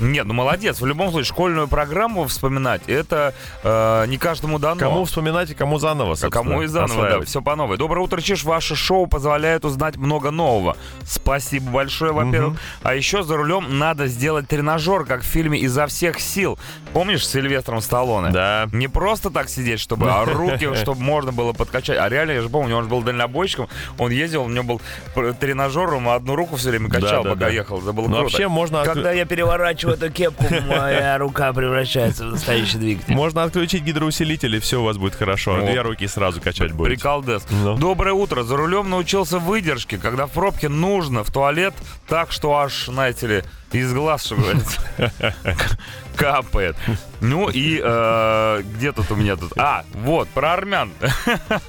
Нет, 0.00 0.26
ну 0.26 0.34
молодец. 0.34 0.80
В 0.80 0.86
любом 0.86 1.10
случае, 1.10 1.24
школьную 1.28 1.68
программу 1.68 2.26
вспоминать, 2.26 2.82
это 2.86 3.32
э, 3.62 4.04
не 4.08 4.18
каждому 4.18 4.58
дано. 4.58 4.78
Кому 4.78 5.04
вспоминать 5.06 5.50
и 5.50 5.54
кому 5.54 5.78
заново, 5.78 6.12
А 6.12 6.16
собственно, 6.16 6.30
кому 6.30 6.62
и 6.62 6.66
заново, 6.66 7.08
да, 7.08 7.20
все 7.22 7.40
по 7.40 7.56
новой. 7.56 7.78
Доброе 7.78 8.00
утро, 8.02 8.20
Чиш. 8.20 8.44
Ваше 8.44 8.76
шоу 8.76 9.06
позволяет 9.06 9.64
узнать 9.64 9.96
много 9.96 10.30
нового. 10.30 10.76
Спасибо 11.04 11.70
большое, 11.70 12.12
во-первых. 12.26 12.58
А 12.82 12.94
еще 12.94 13.22
за 13.22 13.36
рулем 13.36 13.78
надо 13.78 14.06
сделать 14.06 14.48
тренажер, 14.48 15.04
как 15.04 15.22
в 15.22 15.26
фильме 15.26 15.58
«Изо 15.60 15.86
всех 15.86 16.20
сил». 16.20 16.58
Помнишь 16.92 17.26
с 17.26 17.30
Сильвестром 17.30 17.80
Сталлоне? 17.80 18.30
Да. 18.30 18.68
Не 18.72 18.88
просто 18.88 19.30
так 19.30 19.48
сидеть, 19.48 19.80
чтобы, 19.80 20.10
а 20.10 20.24
руки, 20.24 20.74
чтобы 20.80 21.00
можно 21.02 21.32
было 21.32 21.52
подкачать. 21.52 21.98
А 21.98 22.08
реально, 22.08 22.32
я 22.32 22.42
же 22.42 22.48
помню, 22.48 22.76
он 22.76 22.84
же 22.84 22.90
был 22.90 23.02
дальнобойщиком, 23.02 23.68
он 23.98 24.10
ездил, 24.10 24.44
у 24.44 24.48
него 24.48 24.78
был 25.14 25.34
тренажер, 25.34 25.92
он 25.94 26.08
одну 26.08 26.36
руку 26.36 26.56
все 26.56 26.70
время 26.70 26.88
качал, 26.88 27.24
да, 27.24 27.30
пока 27.30 27.46
да. 27.46 27.48
ехал. 27.50 27.78
Это 27.82 27.92
было 27.92 28.04
Ну, 28.04 28.16
круто. 28.16 28.22
вообще 28.22 28.48
можно, 28.48 28.82
Когда 28.84 29.12
я 29.12 29.24
переворачиваю 29.26 29.96
эту 29.96 30.10
кепку, 30.10 30.44
моя 30.66 31.18
рука 31.18 31.52
превращается 31.52 32.26
в 32.26 32.30
настоящий 32.32 32.78
двигатель. 32.78 33.14
можно 33.14 33.42
отключить 33.42 33.82
гидроусилитель, 33.82 34.56
и 34.56 34.58
все 34.60 34.80
у 34.80 34.84
вас 34.84 34.96
будет 34.96 35.14
хорошо. 35.14 35.60
Две 35.60 35.80
руки 35.82 36.06
сразу 36.06 36.40
качать 36.40 36.72
будете. 36.72 36.96
Приколдес. 36.96 37.46
Ну. 37.50 37.76
Доброе 37.76 38.12
утро. 38.12 38.42
За 38.42 38.56
рулем 38.56 38.88
научился 38.90 39.38
выдержке, 39.38 39.98
когда 39.98 40.26
в 40.26 40.30
пробке 40.30 40.68
нужно 40.68 41.24
в 41.24 41.30
туалет 41.30 41.74
так, 42.16 42.32
что 42.32 42.56
аж, 42.56 42.86
знаете 42.86 43.26
ли, 43.26 43.44
из 43.80 43.92
глаз, 43.92 44.24
что 44.24 44.36
говорится, 44.36 44.80
капает. 46.16 46.76
Ну 47.20 47.48
и 47.48 47.80
э, 47.82 48.62
где 48.74 48.92
тут 48.92 49.10
у 49.10 49.16
меня 49.16 49.36
тут? 49.36 49.52
А, 49.56 49.84
вот, 49.94 50.28
про 50.28 50.54
армян. 50.54 50.92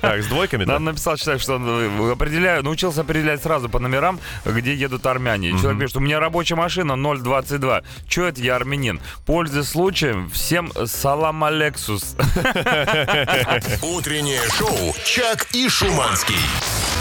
Так, 0.01 0.21
с 0.21 0.27
двойками, 0.27 0.65
да? 0.65 0.73
Нам 0.73 0.85
написал 0.85 1.17
человек, 1.17 1.41
что 1.41 1.55
он 1.55 1.65
э, 1.67 2.11
определяю, 2.11 2.63
научился 2.63 3.01
определять 3.01 3.41
сразу 3.41 3.69
по 3.69 3.79
номерам, 3.79 4.19
где 4.45 4.73
едут 4.73 5.05
армяне. 5.05 5.49
И 5.49 5.59
Человек 5.59 5.81
пишет, 5.81 5.97
у 5.97 5.99
меня 6.01 6.19
рабочая 6.19 6.55
машина 6.55 6.95
022. 6.97 7.83
Че 8.07 8.25
это 8.25 8.41
я 8.41 8.55
армянин? 8.55 8.99
Пользуясь 9.25 9.69
случаем, 9.69 10.29
всем 10.29 10.71
салам 10.85 11.43
алексус. 11.43 12.15
Утреннее 13.81 14.41
шоу 14.57 14.95
«Чак 15.05 15.47
и 15.53 15.69
Шуманский». 15.69 16.35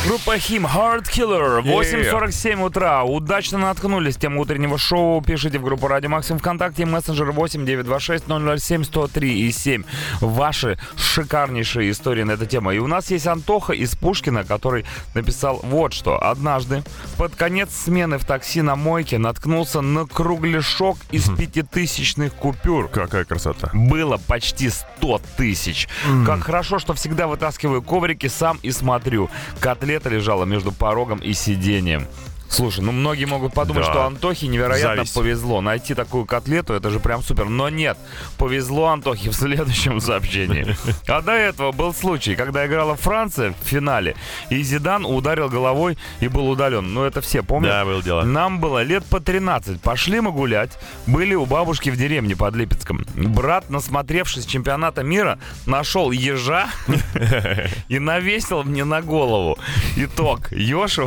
Группа 0.06 0.38
Хим 0.38 0.66
Hard 0.66 1.06
Killer 1.10 1.62
8.47 1.62 2.64
утра. 2.64 3.02
Удачно 3.02 3.58
наткнулись. 3.58 4.16
Тему 4.16 4.42
утреннего 4.42 4.78
шоу 4.78 4.95
пишите 5.26 5.58
в 5.58 5.62
группу 5.62 5.88
Радио 5.88 6.10
Максим 6.10 6.38
ВКонтакте. 6.38 6.84
Мессенджер 6.86 7.32
8926 7.32 8.24
007 8.60 8.84
103 8.84 9.40
и 9.40 9.52
7. 9.52 9.84
Ваши 10.20 10.78
шикарнейшие 10.96 11.90
истории 11.90 12.22
на 12.22 12.32
эту 12.32 12.46
тему. 12.46 12.72
И 12.72 12.78
у 12.78 12.86
нас 12.86 13.10
есть 13.10 13.26
Антоха 13.26 13.72
из 13.72 13.94
Пушкина, 13.94 14.44
который 14.44 14.84
написал 15.14 15.60
вот 15.62 15.92
что. 15.92 16.22
Однажды 16.22 16.82
под 17.16 17.34
конец 17.34 17.70
смены 17.72 18.18
в 18.18 18.24
такси 18.24 18.62
на 18.62 18.76
мойке 18.76 19.18
наткнулся 19.18 19.80
на 19.80 20.06
кругляшок 20.06 20.98
из 21.10 21.28
пятитысячных 21.28 22.34
купюр. 22.34 22.88
Какая 22.88 23.24
красота. 23.24 23.70
Было 23.72 24.16
почти 24.16 24.70
100 24.70 25.20
тысяч. 25.36 25.88
Как 26.24 26.42
хорошо, 26.42 26.78
что 26.78 26.94
всегда 26.94 27.26
вытаскиваю 27.26 27.82
коврики 27.82 28.28
сам 28.28 28.58
и 28.62 28.70
смотрю. 28.70 29.30
Котлета 29.60 30.08
лежала 30.08 30.44
между 30.44 30.72
порогом 30.72 31.18
и 31.18 31.32
сиденьем. 31.32 32.06
Слушай, 32.48 32.80
ну 32.84 32.92
многие 32.92 33.24
могут 33.24 33.52
подумать, 33.54 33.84
Да. 33.84 33.90
что 33.92 34.04
Антохе 34.06 34.46
невероятно 34.46 34.96
Зависть. 34.96 35.14
повезло. 35.14 35.60
Найти 35.60 35.94
такую 35.94 36.24
котлету, 36.26 36.74
это 36.74 36.90
же 36.90 37.00
прям 37.00 37.22
супер. 37.22 37.46
Но 37.46 37.68
нет, 37.68 37.98
повезло 38.38 38.86
Антохе 38.86 39.30
в 39.30 39.34
следующем 39.34 40.00
сообщении. 40.00 40.76
А 41.08 41.20
до 41.22 41.32
этого 41.32 41.72
был 41.72 41.94
случай, 41.94 42.34
когда 42.36 42.66
играла 42.66 42.94
Франция 42.96 43.52
в 43.60 43.66
финале, 43.66 44.16
и 44.50 44.60
Зидан 44.62 45.04
ударил 45.06 45.48
головой 45.48 45.96
и 46.20 46.28
был 46.28 46.48
удален. 46.48 46.92
Ну 46.94 47.04
это 47.04 47.20
все 47.20 47.42
помнят? 47.42 47.70
Да, 47.70 47.84
было 47.84 48.02
дело. 48.02 48.22
Нам 48.22 48.60
было 48.60 48.82
лет 48.82 49.04
по 49.04 49.20
13. 49.20 49.80
Пошли 49.80 50.20
мы 50.20 50.32
гулять. 50.32 50.78
Были 51.06 51.34
у 51.34 51.46
бабушки 51.46 51.90
в 51.90 51.96
деревне 51.96 52.36
под 52.36 52.54
Липецком. 52.54 53.04
Брат, 53.14 53.70
насмотревшись 53.70 54.46
чемпионата 54.46 55.02
мира, 55.02 55.38
нашел 55.66 56.10
ежа 56.10 56.68
и 57.88 57.98
навесил 57.98 58.62
мне 58.64 58.84
на 58.84 59.02
голову. 59.02 59.58
Итог. 59.96 60.50
Еж 60.52 60.98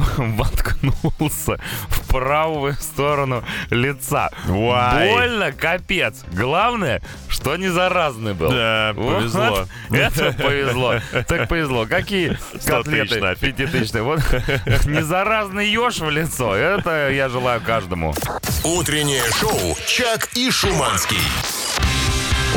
воткнулся 1.29 1.59
в 1.89 2.07
правую 2.07 2.73
сторону 2.73 3.43
лица. 3.69 4.29
Вай. 4.45 5.11
Больно, 5.11 5.51
капец. 5.51 6.23
Главное, 6.31 7.01
что 7.27 7.55
не 7.55 7.69
заразный 7.69 8.33
был. 8.33 8.49
Да, 8.49 8.93
Вот 8.95 9.17
повезло. 9.17 9.67
Это 9.91 10.33
повезло. 10.33 10.95
Так 11.27 11.47
повезло. 11.47 11.85
Какие 11.87 12.37
котлеты 12.65 13.19
пятитысячные? 13.39 14.03
Вот 14.03 14.19
незаразный 14.85 15.69
еж 15.69 15.99
в 15.99 16.09
лицо. 16.09 16.55
Это 16.55 17.09
я 17.09 17.29
желаю 17.29 17.61
каждому. 17.61 18.13
Утреннее 18.63 19.23
шоу 19.39 19.77
«Чак 19.87 20.29
и 20.35 20.51
Шуманский». 20.51 21.17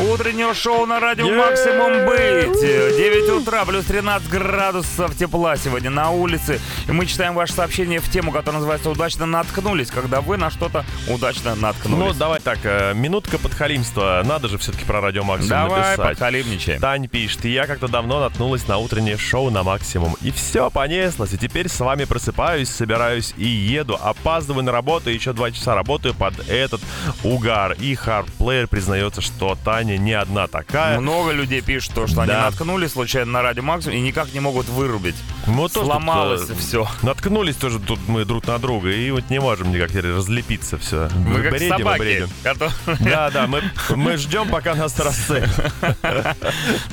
Утреннее 0.01 0.53
шоу 0.55 0.85
на 0.87 0.99
радио! 0.99 1.27
«Максимум 1.29 2.05
быть». 2.07 2.59
9 2.59 3.29
утра, 3.41 3.63
плюс 3.63 3.85
13 3.85 4.27
градусов 4.27 5.15
тепла 5.15 5.55
сегодня 5.55 5.91
на 5.91 6.09
улице. 6.09 6.59
И 6.87 6.91
мы 6.91 7.05
читаем 7.05 7.35
ваше 7.35 7.53
сообщение 7.53 7.99
в 7.99 8.09
тему, 8.09 8.31
которая 8.31 8.55
называется 8.59 8.89
«Удачно 8.89 9.25
наткнулись», 9.27 9.91
когда 9.91 10.19
вы 10.21 10.37
на 10.37 10.49
что-то 10.49 10.83
удачно 11.07 11.53
Ну, 11.55 11.61
наткнулись. 11.61 12.17
давай 12.17 12.39
так, 12.41 12.57
э, 12.63 12.93
минутка 12.95 13.37
подхалимства. 13.37 14.21
Надо 14.25 14.47
же 14.49 14.57
все-таки 14.57 14.83
про 14.83 14.99
радио 14.99 15.23
максимум 15.23 15.49
Давай, 15.49 15.91
написать. 15.91 16.09
подхалимничаем. 16.09 16.81
Тань 16.81 17.07
пишет, 17.07 17.45
я 17.45 17.67
как-то 17.67 17.87
давно 17.87 18.19
наткнулась 18.19 18.67
на 18.67 18.79
утреннее 18.79 19.17
шоу 19.17 19.51
на 19.51 19.61
максимум. 19.63 20.17
И 20.21 20.31
все, 20.31 20.69
понеслось. 20.71 21.33
И 21.33 21.37
теперь 21.37 21.69
с 21.69 21.79
вами 21.79 22.05
просыпаюсь, 22.05 22.69
собираюсь 22.69 23.33
и 23.37 23.45
еду. 23.47 23.97
Опаздываю 24.01 24.63
на 24.65 24.71
работу, 24.71 25.11
еще 25.11 25.33
два 25.33 25.51
часа 25.51 25.75
работаю 25.75 26.13
под 26.15 26.33
этот 26.49 26.81
угар. 27.23 27.73
И 27.79 27.93
хардплеер 27.95 28.67
признается, 28.67 29.21
что 29.21 29.55
Таня 29.83 29.97
не 29.97 30.13
одна 30.13 30.47
такая. 30.47 30.97
Много 30.97 31.31
людей 31.33 31.59
пишут, 31.61 31.93
то, 31.93 32.07
что 32.07 32.21
они 32.21 32.31
Да. 32.31 32.43
наткнулись 32.43 32.93
случайно 32.93 33.33
на 33.33 33.41
радио 33.41 33.63
«Максимум» 33.63 33.97
и 33.97 33.99
никак 33.99 34.33
не 34.33 34.39
могут 34.39 34.69
вырубить. 34.69 35.15
Мы 35.45 35.57
тоже 35.67 35.73
тут, 35.73 35.85
Сломалось 35.87 36.49
э, 36.49 36.53
все. 36.57 36.87
Наткнулись 37.01 37.57
тоже 37.57 37.79
тут 37.79 37.99
мы 38.07 38.23
друг 38.23 38.47
на 38.47 38.57
друга, 38.59 38.89
и 38.89 39.11
вот 39.11 39.29
не 39.29 39.39
можем 39.41 39.73
никак 39.73 39.91
разлепиться 39.93 40.77
все. 40.77 41.09
Мы 41.13 41.41
как 41.41 41.59
собаки. 41.59 42.27
которые- 42.43 42.71
Да, 43.01 43.29
да, 43.29 43.47
мы, 43.47 43.61
мы 43.89 44.15
ждем, 44.15 44.47
пока 44.47 44.73
нас 44.73 44.97
расцепят, 44.97 45.73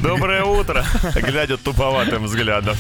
Доброе 0.00 0.42
утро. 0.42 0.84
глядя 1.14 1.58
туповатым 1.58 2.24
взглядом. 2.24 2.74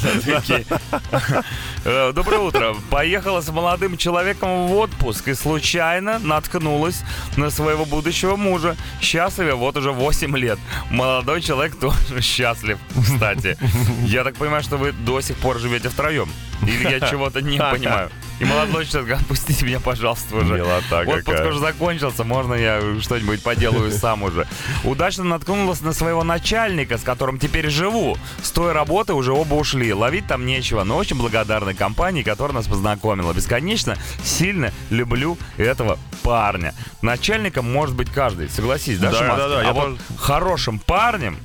Э, 1.84 2.12
Доброе 2.12 2.40
утро. 2.40 2.74
Поехала 2.90 3.40
с 3.42 3.48
молодым 3.50 3.96
человеком 3.96 4.66
в 4.66 4.72
отпуск 4.76 5.28
и 5.28 5.34
случайно 5.34 6.18
наткнулась 6.18 7.02
на 7.36 7.50
своего 7.50 7.84
будущего 7.84 8.34
мужа. 8.34 8.76
Счастливе 9.00 9.54
вот 9.54 9.76
уже 9.76 9.92
8 10.00 10.36
лет. 10.38 10.58
Молодой 10.90 11.42
человек 11.42 11.78
тоже 11.78 12.20
счастлив, 12.22 12.78
кстати. 13.02 13.58
Я 14.04 14.24
так 14.24 14.34
понимаю, 14.34 14.62
что 14.62 14.78
вы 14.78 14.92
до 14.92 15.20
сих 15.20 15.36
пор 15.36 15.58
живете 15.58 15.90
втроем. 15.90 16.28
Или 16.70 16.88
я 16.90 17.00
чего-то 17.10 17.40
не 17.42 17.58
понимаю. 17.58 18.10
И 18.38 18.44
молодой 18.44 18.86
человек, 18.86 19.20
отпустите 19.20 19.66
меня, 19.66 19.80
пожалуйста, 19.80 20.36
уже. 20.36 20.54
Милота 20.54 21.00
Отпуск 21.00 21.26
какая. 21.26 21.48
уже 21.50 21.58
закончился, 21.58 22.24
можно 22.24 22.54
я 22.54 22.80
что-нибудь 23.00 23.42
поделаю 23.42 23.90
сам 23.92 24.22
уже. 24.22 24.46
Удачно 24.82 25.24
наткнулась 25.24 25.82
на 25.82 25.92
своего 25.92 26.24
начальника, 26.24 26.96
с 26.96 27.02
которым 27.02 27.38
теперь 27.38 27.68
живу. 27.68 28.16
С 28.42 28.50
той 28.50 28.72
работы 28.72 29.12
уже 29.12 29.32
оба 29.32 29.54
ушли. 29.54 29.92
Ловить 29.92 30.26
там 30.26 30.46
нечего, 30.46 30.84
но 30.84 30.96
очень 30.96 31.16
благодарны 31.16 31.74
компании, 31.74 32.22
которая 32.22 32.54
нас 32.54 32.66
познакомила. 32.66 33.32
Бесконечно 33.34 33.96
сильно 34.24 34.72
люблю 34.88 35.36
этого 35.58 35.98
парня. 36.22 36.72
Начальником 37.02 37.70
может 37.70 37.94
быть 37.94 38.10
каждый, 38.10 38.48
согласись, 38.48 38.98
да, 38.98 39.10
Да, 39.10 39.18
Шуманский? 39.18 39.42
да, 39.42 39.48
да, 39.48 39.60
А 39.60 39.64
я 39.64 39.72
вот 39.74 39.84
тоже- 39.84 39.98
хорошим 40.18 40.78
парнем 40.78 41.36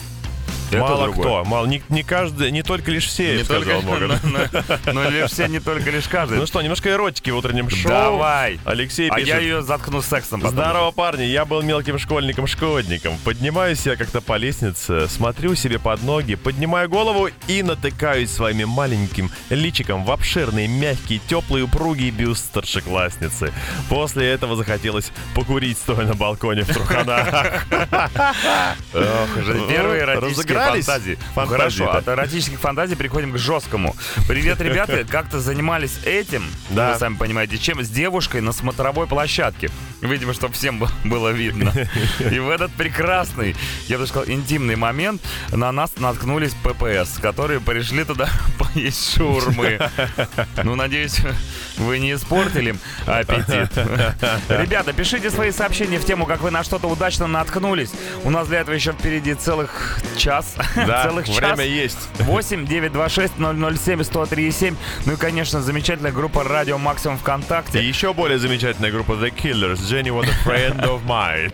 это 0.69 0.77
Мало 0.79 1.03
другое. 1.05 1.23
кто, 1.25 1.45
мало, 1.45 1.65
не, 1.65 1.81
не 1.89 2.03
каждый, 2.03 2.51
не 2.51 2.63
только 2.63 2.91
лишь 2.91 3.05
все, 3.07 3.37
Не 3.37 3.43
только, 3.43 3.79
Богдан. 3.79 4.19
но, 4.93 5.09
лишь 5.09 5.31
все, 5.31 5.47
не 5.47 5.59
только 5.59 5.89
лишь 5.91 6.07
каждый. 6.07 6.37
Ну 6.37 6.45
что, 6.45 6.61
немножко 6.61 6.89
эротики 6.89 7.29
в 7.29 7.37
утреннем 7.37 7.69
шоу. 7.69 7.91
Давай. 7.91 8.59
Алексей 8.65 9.09
А 9.09 9.15
пишет. 9.15 9.27
я 9.29 9.39
ее 9.39 9.61
заткну 9.61 10.01
сексом 10.01 10.41
потом. 10.41 10.55
Здорово, 10.55 10.91
парни, 10.91 11.23
я 11.23 11.45
был 11.45 11.61
мелким 11.61 11.97
школьником-шкодником. 11.97 13.17
Поднимаюсь 13.23 13.85
я 13.85 13.95
как-то 13.95 14.21
по 14.21 14.37
лестнице, 14.37 15.07
смотрю 15.07 15.55
себе 15.55 15.79
под 15.79 16.03
ноги, 16.03 16.35
поднимаю 16.35 16.89
голову 16.89 17.29
и 17.47 17.63
натыкаюсь 17.63 18.31
своими 18.31 18.63
маленьким 18.63 19.31
личиком 19.49 20.03
в 20.05 20.11
обширные, 20.11 20.67
мягкие, 20.67 21.19
теплые, 21.27 21.65
упругие 21.65 22.11
бюст 22.11 22.45
старшеклассницы. 22.45 23.53
После 23.89 24.27
этого 24.29 24.55
захотелось 24.55 25.11
покурить, 25.33 25.77
стоя 25.77 26.05
на 26.05 26.13
балконе 26.15 26.63
в 26.63 26.67
Труханах. 26.73 27.65
Ох, 28.93 29.37
уже 29.37 29.53
первые 29.67 30.05
Ну, 30.05 30.11
эротические 30.13 30.54
разыгрались 30.55 30.85
фантазии. 30.85 31.17
Фантазии-то. 31.33 31.57
Хорошо, 31.57 31.91
от 31.91 32.07
эротических 32.07 32.59
фантазий 32.59 32.95
переходим 32.95 33.31
к 33.33 33.37
жесткому. 33.37 33.95
Привет, 34.27 34.61
ребята, 34.61 35.03
как-то 35.09 35.39
занимались 35.39 35.99
этим, 36.05 36.43
Да. 36.69 36.93
вы 36.93 36.99
сами 36.99 37.15
понимаете, 37.15 37.57
чем 37.57 37.83
с 37.83 37.89
девушкой 37.89 38.41
на 38.41 38.51
смотровой 38.51 39.07
площадке. 39.07 39.69
Видимо, 40.01 40.33
чтобы 40.33 40.53
всем 40.53 40.79
бы- 40.79 40.89
было 41.03 41.29
видно. 41.29 41.73
И 42.19 42.39
в 42.39 42.49
этот 42.49 42.71
прекрасный, 42.73 43.55
я 43.87 43.97
бы 43.97 44.05
сказал, 44.07 44.27
интимный 44.29 44.75
момент 44.75 45.21
на 45.51 45.71
нас 45.71 45.91
наткнулись 45.97 46.53
ППС, 46.63 47.17
которые 47.19 47.59
пришли 47.59 48.03
туда 48.03 48.29
поесть 48.59 49.15
шурмы. 49.15 49.79
Ну, 50.63 50.75
надеюсь, 50.75 51.17
вы 51.77 51.99
не 51.99 52.13
испортили 52.13 52.75
аппетит. 53.05 53.71
Ребята, 54.49 54.93
пишите 54.93 55.29
свои 55.31 55.51
сообщения 55.51 55.99
в 55.99 56.05
тему, 56.05 56.25
как 56.25 56.41
вы 56.41 56.51
на 56.51 56.63
что-то 56.63 56.87
удачно 56.87 57.27
наткнулись. 57.27 57.91
У 58.23 58.29
нас 58.29 58.47
для 58.47 58.59
этого 58.59 58.75
еще 58.75 58.91
впереди 58.91 59.33
целых 59.33 59.99
час. 60.17 60.44
Да, 60.75 61.03
целых 61.07 61.27
час. 61.27 61.37
время 61.37 61.65
есть. 61.65 61.97
8 62.19 62.65
926 62.65 63.33
007 63.37 63.99
103,7. 64.01 64.75
Ну 65.05 65.13
и, 65.13 65.15
конечно, 65.15 65.61
замечательная 65.61 66.11
группа 66.11 66.43
Радио 66.43 66.77
Максимум 66.77 67.17
И 67.17 67.19
ВКонтакте. 67.19 67.81
еще 67.83 68.13
более 68.13 68.37
замечательная 68.39 68.91
группа 68.91 69.13
The 69.13 69.33
Killers. 69.33 69.79
Jenny 69.89 70.11
was 70.11 70.27
a 70.29 70.47
friend 70.47 70.79
of 70.83 71.05
mine. 71.05 71.51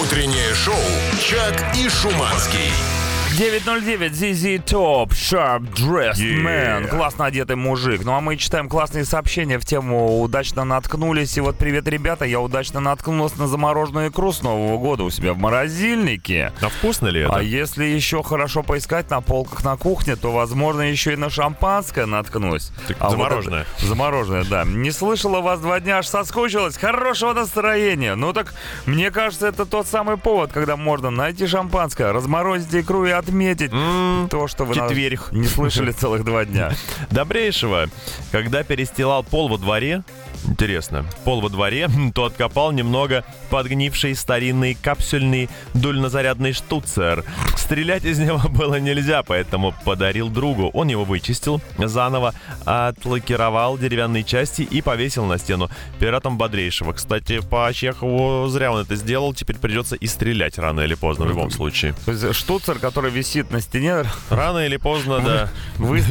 Утреннее 0.00 0.54
шоу 0.54 0.74
«Чак 1.20 1.76
и 1.76 1.88
Шуманский». 1.88 2.97
909 3.38 4.12
ZZ 4.14 4.64
Top 4.64 5.10
Sharp 5.12 5.72
Dressed 5.72 6.18
Yeah. 6.18 6.42
Man. 6.42 6.88
Классно 6.88 7.26
одетый 7.26 7.54
мужик. 7.54 8.02
Ну 8.04 8.12
а 8.14 8.20
мы 8.20 8.36
читаем 8.36 8.68
классные 8.68 9.04
сообщения 9.04 9.60
в 9.60 9.64
тему 9.64 10.20
«Удачно 10.20 10.64
наткнулись». 10.64 11.36
И 11.36 11.40
вот 11.40 11.56
привет, 11.56 11.86
ребята, 11.86 12.24
я 12.24 12.40
удачно 12.40 12.80
наткнулась 12.80 13.36
на 13.36 13.46
замороженную 13.46 14.08
икру 14.10 14.32
с 14.32 14.42
Нового 14.42 14.76
года 14.78 15.04
у 15.04 15.10
себя 15.10 15.34
в 15.34 15.38
морозильнике. 15.38 16.52
А 16.60 16.68
вкусно 16.68 17.06
ли 17.06 17.20
это? 17.20 17.36
А 17.36 17.40
если 17.40 17.84
еще 17.84 18.24
хорошо 18.24 18.64
поискать 18.64 19.08
на 19.10 19.20
полках 19.20 19.62
на 19.62 19.76
кухне, 19.76 20.16
то, 20.16 20.32
возможно, 20.32 20.80
еще 20.82 21.12
и 21.12 21.16
на 21.16 21.30
шампанское 21.30 22.06
наткнусь. 22.06 22.72
Так 22.88 22.96
А 22.98 23.04
вот 23.04 23.12
замороженное. 23.12 23.66
это- 23.76 23.86
замороженное, 23.86 24.44
да. 24.50 24.64
Не 24.64 24.90
слышала 24.90 25.40
вас 25.42 25.60
два 25.60 25.78
дня, 25.78 25.98
аж 25.98 26.08
соскучилась. 26.08 26.76
Хорошего 26.76 27.34
настроения. 27.34 28.16
Ну 28.16 28.32
так, 28.32 28.52
мне 28.86 29.12
кажется, 29.12 29.46
это 29.46 29.64
тот 29.64 29.86
самый 29.86 30.16
повод, 30.16 30.50
когда 30.50 30.76
можно 30.76 31.10
найти 31.10 31.46
шампанское, 31.46 32.10
разморозить 32.12 32.74
икру 32.74 33.06
и 33.06 33.10
отметить 33.28 33.72
М, 33.72 34.28
то, 34.30 34.48
что 34.48 34.64
вы 34.64 34.74
четверг. 34.74 35.28
не 35.32 35.46
слышали 35.46 35.92
целых 35.92 36.24
два 36.24 36.44
дня. 36.44 36.72
Добрейшего. 37.10 37.86
Когда 38.32 38.62
перестилал 38.62 39.22
пол 39.22 39.48
во 39.48 39.58
дворе, 39.58 40.02
интересно, 40.46 41.04
пол 41.24 41.40
во 41.40 41.48
дворе, 41.48 41.88
то 42.14 42.24
откопал 42.24 42.72
немного 42.72 43.24
подгнивший 43.50 44.14
старинный 44.14 44.74
капсюльный 44.74 45.48
дульнозарядный 45.74 46.52
штуцер. 46.52 47.24
Стрелять 47.56 48.04
из 48.04 48.18
него 48.18 48.40
было 48.48 48.76
нельзя, 48.80 49.22
поэтому 49.22 49.74
подарил 49.84 50.28
другу. 50.28 50.70
Он 50.72 50.88
его 50.88 51.04
вычистил 51.04 51.60
заново, 51.78 52.34
отлакировал 52.64 53.78
деревянные 53.78 54.24
части 54.24 54.62
и 54.62 54.80
повесил 54.82 55.24
на 55.24 55.38
стену 55.38 55.68
пиратом 55.98 56.38
бодрейшего. 56.38 56.92
Кстати, 56.92 57.40
по 57.40 57.70
Чехову 57.72 58.46
зря 58.48 58.72
он 58.72 58.82
это 58.82 58.96
сделал, 58.96 59.34
теперь 59.34 59.56
придется 59.56 59.96
и 59.96 60.06
стрелять 60.06 60.58
рано 60.58 60.80
или 60.80 60.94
поздно 60.94 61.26
в 61.26 61.28
любом 61.28 61.50
случае. 61.50 61.94
То 62.04 62.12
есть 62.12 62.34
штуцер, 62.34 62.78
который 62.78 63.10
висит 63.10 63.50
на 63.50 63.60
стене, 63.60 64.04
Рано 64.30 64.64
или 64.64 64.76
поздно, 64.76 65.20
да. 65.20 65.50
вы 65.78 66.02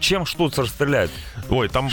чем 0.00 0.26
штуцер 0.26 0.68
стреляет? 0.68 1.10
Ой, 1.50 1.68
там 1.68 1.88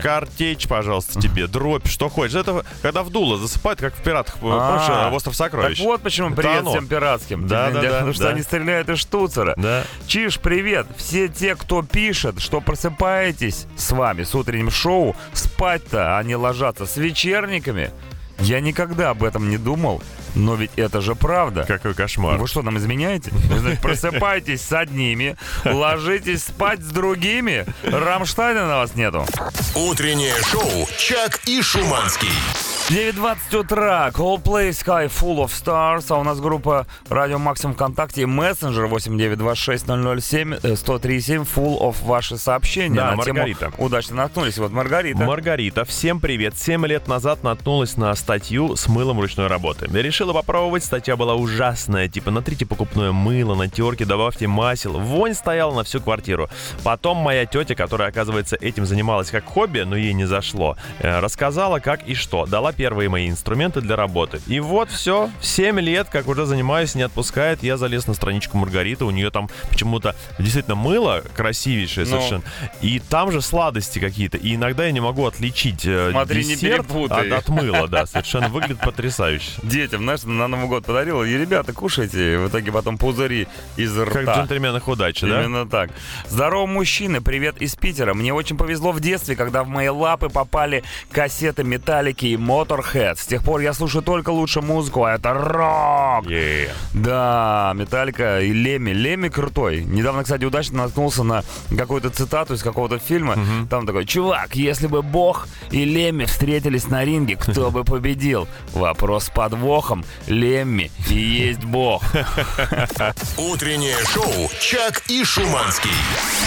картечь, 0.00 0.68
пожалуйста, 0.68 1.01
тебе, 1.06 1.46
дробь, 1.46 1.86
что 1.88 2.08
хочешь. 2.08 2.34
Это 2.34 2.64
когда 2.82 3.02
в 3.02 3.10
дуло 3.10 3.38
засыпают, 3.38 3.80
как 3.80 3.94
в 3.94 4.02
пиратах, 4.02 4.36
помнишь, 4.38 4.58
А, 4.60 5.10
э, 5.10 5.14
остров 5.14 5.36
Так 5.36 5.52
сокровищ. 5.52 5.80
вот 5.80 6.02
почему 6.02 6.34
привет 6.34 6.66
всем 6.66 6.86
пиратским. 6.86 7.46
Да, 7.46 7.70
да, 7.70 7.80
да, 7.82 7.88
Потому 7.90 8.12
что 8.12 8.28
они 8.30 8.42
стреляют 8.42 8.88
из 8.88 8.98
штуцера. 8.98 9.54
Да. 9.56 9.84
Чиж, 10.06 10.38
привет! 10.38 10.86
Все 10.96 11.28
те, 11.28 11.54
кто 11.54 11.82
пишет, 11.82 12.40
что 12.40 12.60
просыпаетесь 12.60 13.66
с 13.76 13.90
вами 13.92 14.22
с 14.24 14.34
утренним 14.34 14.70
шоу, 14.70 15.16
спать-то, 15.32 16.18
а 16.18 16.22
не 16.22 16.36
ложатся 16.36 16.86
с 16.86 16.96
вечерниками. 16.96 17.90
Я 18.38 18.60
никогда 18.60 19.10
об 19.10 19.22
этом 19.22 19.50
не 19.50 19.56
думал, 19.58 20.02
но 20.34 20.54
ведь 20.54 20.70
это 20.76 21.00
же 21.00 21.14
правда. 21.14 21.64
Какой 21.66 21.94
кошмар. 21.94 22.38
Вы 22.38 22.46
что, 22.48 22.62
нам 22.62 22.78
изменяете? 22.78 23.30
Вы, 23.32 23.58
значит, 23.58 23.80
просыпаетесь 23.80 24.62
с 24.62 24.72
одними, 24.72 25.36
ложитесь 25.64 26.44
спать 26.44 26.80
с 26.80 26.90
другими. 26.90 27.66
Рамштайна 27.82 28.66
на 28.66 28.76
вас 28.78 28.94
нету. 28.94 29.26
Утреннее 29.74 30.34
шоу 30.42 30.88
«Чак 30.98 31.40
и 31.46 31.62
Шуманский». 31.62 32.71
9.20 32.92 33.56
утра. 33.56 34.10
Coldplay 34.12 34.68
Sky 34.68 35.08
Full 35.08 35.38
of 35.38 35.46
Stars. 35.46 36.04
А 36.10 36.18
у 36.18 36.24
нас 36.24 36.38
группа 36.40 36.86
Радио 37.08 37.38
Максимум 37.38 37.74
ВКонтакте 37.74 38.20
и 38.20 38.26
мессенджер 38.26 38.84
8926 38.84 39.86
007 39.86 40.52
103.7 40.56 41.48
Full 41.56 41.80
of 41.80 42.04
ваши 42.04 42.36
сообщения. 42.36 42.96
Да, 42.96 43.14
на 43.14 43.24
тему 43.24 43.38
Маргарита. 43.38 43.72
Удачно 43.78 44.16
наткнулись. 44.16 44.58
Вот 44.58 44.72
Маргарита. 44.72 45.24
Маргарита, 45.24 45.86
всем 45.86 46.20
привет. 46.20 46.58
Семь 46.58 46.84
лет 46.84 47.08
назад 47.08 47.42
наткнулась 47.42 47.96
на 47.96 48.14
статью 48.14 48.76
с 48.76 48.86
мылом 48.88 49.20
ручной 49.20 49.46
работы. 49.46 49.86
Решила 49.90 50.34
попробовать, 50.34 50.84
статья 50.84 51.16
была 51.16 51.34
ужасная. 51.34 52.08
Типа, 52.08 52.30
натрите 52.30 52.66
покупное 52.66 53.10
мыло, 53.10 53.54
на 53.54 53.70
терке 53.70 54.04
добавьте 54.04 54.48
масел. 54.48 55.00
Вонь 55.00 55.32
стояла 55.32 55.74
на 55.74 55.84
всю 55.84 56.02
квартиру. 56.02 56.50
Потом 56.84 57.16
моя 57.16 57.46
тетя, 57.46 57.74
которая, 57.74 58.10
оказывается, 58.10 58.56
этим 58.56 58.84
занималась 58.84 59.30
как 59.30 59.46
хобби, 59.46 59.80
но 59.80 59.96
ей 59.96 60.12
не 60.12 60.26
зашло, 60.26 60.76
э, 60.98 61.20
рассказала, 61.20 61.78
как 61.78 62.06
и 62.06 62.14
что. 62.14 62.44
Дала 62.44 62.74
первые 62.82 63.08
мои 63.08 63.30
инструменты 63.30 63.80
для 63.80 63.94
работы. 63.94 64.40
И 64.48 64.58
вот 64.58 64.90
все, 64.90 65.30
7 65.40 65.78
лет, 65.78 66.08
как 66.10 66.26
уже 66.26 66.46
занимаюсь, 66.46 66.96
не 66.96 67.02
отпускает. 67.02 67.62
Я 67.62 67.76
залез 67.76 68.08
на 68.08 68.14
страничку 68.14 68.56
Маргариты, 68.58 69.04
у 69.04 69.12
нее 69.12 69.30
там 69.30 69.48
почему-то 69.70 70.16
действительно 70.40 70.74
мыло 70.74 71.22
красивейшее 71.36 72.06
Ну. 72.06 72.16
совершенно. 72.16 72.42
И 72.80 72.98
там 72.98 73.30
же 73.30 73.40
сладости 73.40 74.00
какие-то. 74.00 74.36
И 74.36 74.56
иногда 74.56 74.84
я 74.84 74.90
не 74.90 74.98
могу 74.98 75.24
отличить 75.26 75.86
э, 75.86 76.10
Смотри, 76.10 76.44
не 76.44 76.56
десерт 76.56 76.88
перепутай. 76.88 77.30
от, 77.30 77.38
от 77.38 77.48
мыла, 77.50 77.86
да. 77.86 78.04
Совершенно 78.04 78.48
выглядит 78.48 78.80
потрясающе. 78.80 79.52
Детям, 79.62 80.02
знаешь, 80.02 80.24
на 80.24 80.48
Новый 80.48 80.66
год 80.66 80.84
подарила. 80.84 81.22
И, 81.22 81.38
ребята, 81.38 81.72
кушайте. 81.72 82.38
В 82.38 82.48
итоге 82.48 82.72
потом 82.72 82.98
пузыри 82.98 83.46
из 83.76 83.96
рта. 83.96 84.10
Как 84.10 84.26
в 84.34 84.38
джентльменах 84.40 84.88
удачи, 84.88 85.24
да? 85.24 85.40
Именно 85.44 85.68
так. 85.68 85.90
Здорово, 86.28 86.66
мужчины, 86.66 87.20
привет 87.20 87.62
из 87.62 87.76
Питера. 87.76 88.12
Мне 88.12 88.34
очень 88.34 88.56
повезло 88.56 88.90
в 88.90 88.98
детстве, 88.98 89.36
когда 89.36 89.62
в 89.62 89.68
мои 89.68 89.86
лапы 89.88 90.28
попали 90.30 90.82
кассеты 91.12 91.62
Металлики 91.62 92.26
и 92.26 92.36
Motorhead. 92.72 93.16
С 93.16 93.26
тех 93.26 93.42
пор 93.42 93.60
я 93.60 93.72
слушаю 93.72 94.02
только 94.02 94.30
лучше 94.30 94.60
музыку, 94.60 95.04
а 95.04 95.14
это 95.14 95.34
рок. 95.34 96.26
Yeah. 96.26 96.70
Да, 96.94 97.72
Металлика 97.74 98.40
и 98.40 98.52
Леми. 98.52 98.90
Леми 98.90 99.28
крутой. 99.28 99.84
Недавно, 99.84 100.22
кстати, 100.22 100.44
удачно 100.44 100.78
наткнулся 100.78 101.22
на 101.22 101.42
какую-то 101.76 102.10
цитату 102.10 102.54
из 102.54 102.62
какого-то 102.62 102.98
фильма. 102.98 103.36
Там 103.70 103.86
такой, 103.86 104.04
чувак, 104.04 104.54
если 104.54 104.86
бы 104.86 105.02
Бог 105.02 105.48
и 105.70 105.84
Леми 105.84 106.24
встретились 106.24 106.88
на 106.88 107.04
ринге, 107.04 107.36
кто 107.36 107.70
бы 107.70 107.84
победил? 107.84 108.48
Вопрос 108.72 109.24
с 109.24 109.30
подвохом. 109.30 110.04
Лемми 110.26 110.90
и 111.08 111.14
есть 111.14 111.64
Бог. 111.64 112.02
Утреннее 113.36 113.96
шоу 114.12 114.50
«Чак 114.60 115.02
и 115.08 115.24
Шуманский». 115.24 115.90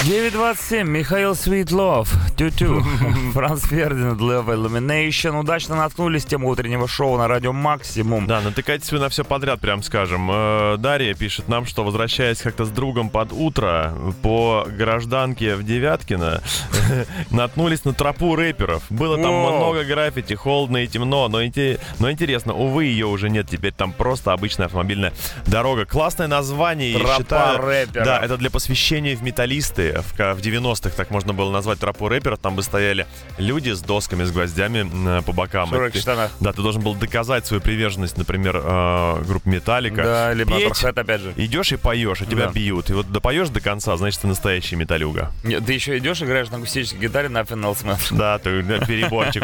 9.27. 0.04 0.84
Михаил 0.84 1.36
Светлов. 1.36 2.12
Тю-тю. 2.38 2.84
Франц 3.34 3.66
Фердинанд. 3.66 4.20
Love 4.20 4.48
Illumination. 4.48 5.40
Удачно 5.40 5.76
наткнулись, 5.76 6.26
тема 6.26 6.48
утреннего 6.50 6.88
шоу 6.88 7.18
на 7.18 7.28
радио 7.28 7.54
«Максимум». 7.54 8.28
Да, 8.28 8.42
натыкайтесь 8.42 8.92
вы 8.92 9.00
на 9.00 9.10
все 9.10 9.24
подряд, 9.24 9.60
прям 9.60 9.82
скажем. 9.82 10.30
Э, 10.36 10.78
Дарья 10.78 11.14
пишет 11.14 11.48
нам, 11.48 11.66
что 11.66 11.84
возвращаясь 11.84 12.40
как-то 12.40 12.66
с 12.66 12.70
другом 12.70 13.10
под 13.10 13.32
утро 13.32 13.94
по 14.22 14.66
гражданке 14.68 15.56
в 15.56 15.64
Девяткино, 15.64 16.42
наткнулись 17.32 17.86
на 17.86 17.94
тропу 17.94 18.36
рэперов. 18.36 18.84
Было 18.90 19.18
там 19.18 19.34
много 19.34 19.84
граффити, 19.84 20.34
холодно 20.34 20.78
и 20.78 20.88
темно, 20.88 21.28
но, 21.28 21.44
инте- 21.44 21.80
но 22.00 22.12
интересно, 22.12 22.54
увы, 22.54 22.86
ее 22.86 23.06
уже 23.08 23.30
нет, 23.30 23.48
теперь 23.50 23.72
там 23.74 23.94
просто 23.94 24.34
обычная 24.34 24.66
автомобильная 24.68 25.14
дорога. 25.48 25.86
Классное 25.86 26.28
название, 26.28 26.92
я 26.92 27.00
Тропа 27.00 27.16
считаю. 27.18 27.58
рэперов. 27.62 28.06
Да, 28.06 28.20
это 28.24 28.38
для 28.38 28.50
посвящения 28.50 29.16
в 29.16 29.24
металлисты. 29.24 30.02
В, 30.02 30.14
в 30.18 30.40
90-х 30.40 30.90
так 30.96 31.10
можно 31.12 31.34
было 31.34 31.52
назвать 31.52 31.80
тропу 31.80 32.08
рэперов. 32.10 32.40
Там 32.40 32.56
бы 32.56 32.64
стояли 32.64 33.06
люди 33.38 33.72
с 33.72 33.82
досками, 33.82 34.24
с 34.24 34.32
гвоздями 34.32 34.80
м, 34.80 35.24
по 35.24 35.32
бокам. 35.32 35.68
В 35.68 35.72
широких 35.74 35.96
И 35.96 35.98
ты- 36.00 36.02
штанах. 36.02 36.32
Да, 36.40 36.52
ты 36.54 36.62
должен 36.62 36.82
был 36.82 36.96
доказать 36.96 37.46
свою 37.46 37.62
приверженность, 37.62 38.18
например, 38.18 38.62
э, 38.64 39.24
группе 39.28 39.50
Металлика. 39.50 40.04
Да, 40.04 40.25
либо 40.34 40.58
Петь, 40.58 40.72
Motorhead, 40.72 41.00
опять 41.00 41.22
же. 41.22 41.34
Идешь 41.38 41.72
и 41.72 41.78
поешь, 41.78 42.22
а 42.22 42.26
тебя 42.26 42.48
Да. 42.48 42.52
бьют. 42.52 42.90
И 42.90 42.94
вот 42.94 43.12
допоешь 43.12 43.50
до 43.50 43.60
конца, 43.62 43.96
значит, 43.98 44.22
ты 44.22 44.28
настоящий 44.28 44.76
металюга. 44.76 45.32
Нет, 45.44 45.66
Ты 45.66 45.74
еще 45.74 45.98
идешь, 45.98 46.22
играешь 46.22 46.50
на 46.50 46.58
акустической 46.58 47.00
гитаре 47.00 47.30
на 47.30 47.40
Final 47.42 47.76
Smash. 47.76 48.16
Да, 48.16 48.38
ты 48.40 48.62
переборчик. 48.64 49.44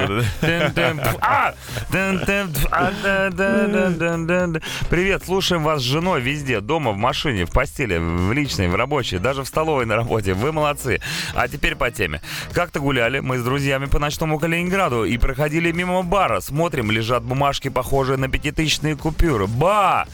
Привет, 4.89 5.23
слушаем 5.25 5.63
вас 5.63 5.79
с 5.81 5.83
женой 5.83 6.21
везде, 6.21 6.61
дома, 6.61 6.91
в 6.91 6.97
машине, 6.97 7.45
в 7.45 7.51
постели, 7.51 7.97
в 7.97 8.31
личной, 8.31 8.67
в 8.67 8.75
рабочей, 8.75 9.17
даже 9.17 9.43
в 9.43 9.47
столовой 9.47 9.85
на 9.85 9.95
работе. 9.95 10.33
Вы 10.33 10.51
молодцы. 10.51 11.01
А 11.35 11.47
теперь 11.47 11.75
по 11.75 11.91
теме. 11.91 12.21
Как-то 12.53 12.79
гуляли 12.79 13.19
мы 13.19 13.37
с 13.37 13.43
друзьями 13.43 13.85
по 13.85 13.99
ночному 13.99 14.39
Калининграду 14.39 15.03
и 15.03 15.17
проходили 15.17 15.71
мимо 15.71 16.03
бара. 16.03 16.39
Смотрим, 16.39 16.91
лежат 16.91 17.23
бумажки, 17.23 17.69
похожие 17.69 18.17
на 18.17 18.29
пятитысячные 18.29 18.95
купюры. 18.95 19.47
Ба! 19.47 20.05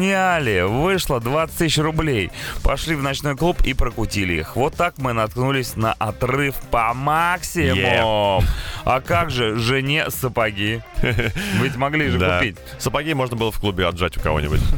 Подняли! 0.00 0.60
Вышло 0.60 1.20
20 1.20 1.56
тысяч 1.56 1.78
рублей. 1.78 2.30
Пошли 2.62 2.94
в 2.94 3.02
ночной 3.02 3.34
клуб 3.34 3.62
и 3.64 3.72
прокутили 3.72 4.34
их. 4.34 4.54
Вот 4.54 4.74
так 4.74 4.98
мы 4.98 5.14
наткнулись 5.14 5.74
на 5.74 5.94
отрыв 5.94 6.54
по 6.70 6.92
максимуму. 6.92 8.42
А 8.84 9.00
как 9.00 9.30
же 9.30 9.56
жене 9.56 10.10
сапоги? 10.10 10.82
Ведь 11.02 11.76
могли 11.76 12.08
же 12.10 12.18
Да. 12.18 12.38
купить. 12.38 12.56
Сапоги 12.78 13.14
можно 13.14 13.36
было 13.36 13.50
в 13.50 13.58
клубе 13.58 13.86
отжать 13.86 14.16
у 14.18 14.20
кого-нибудь. 14.20 14.60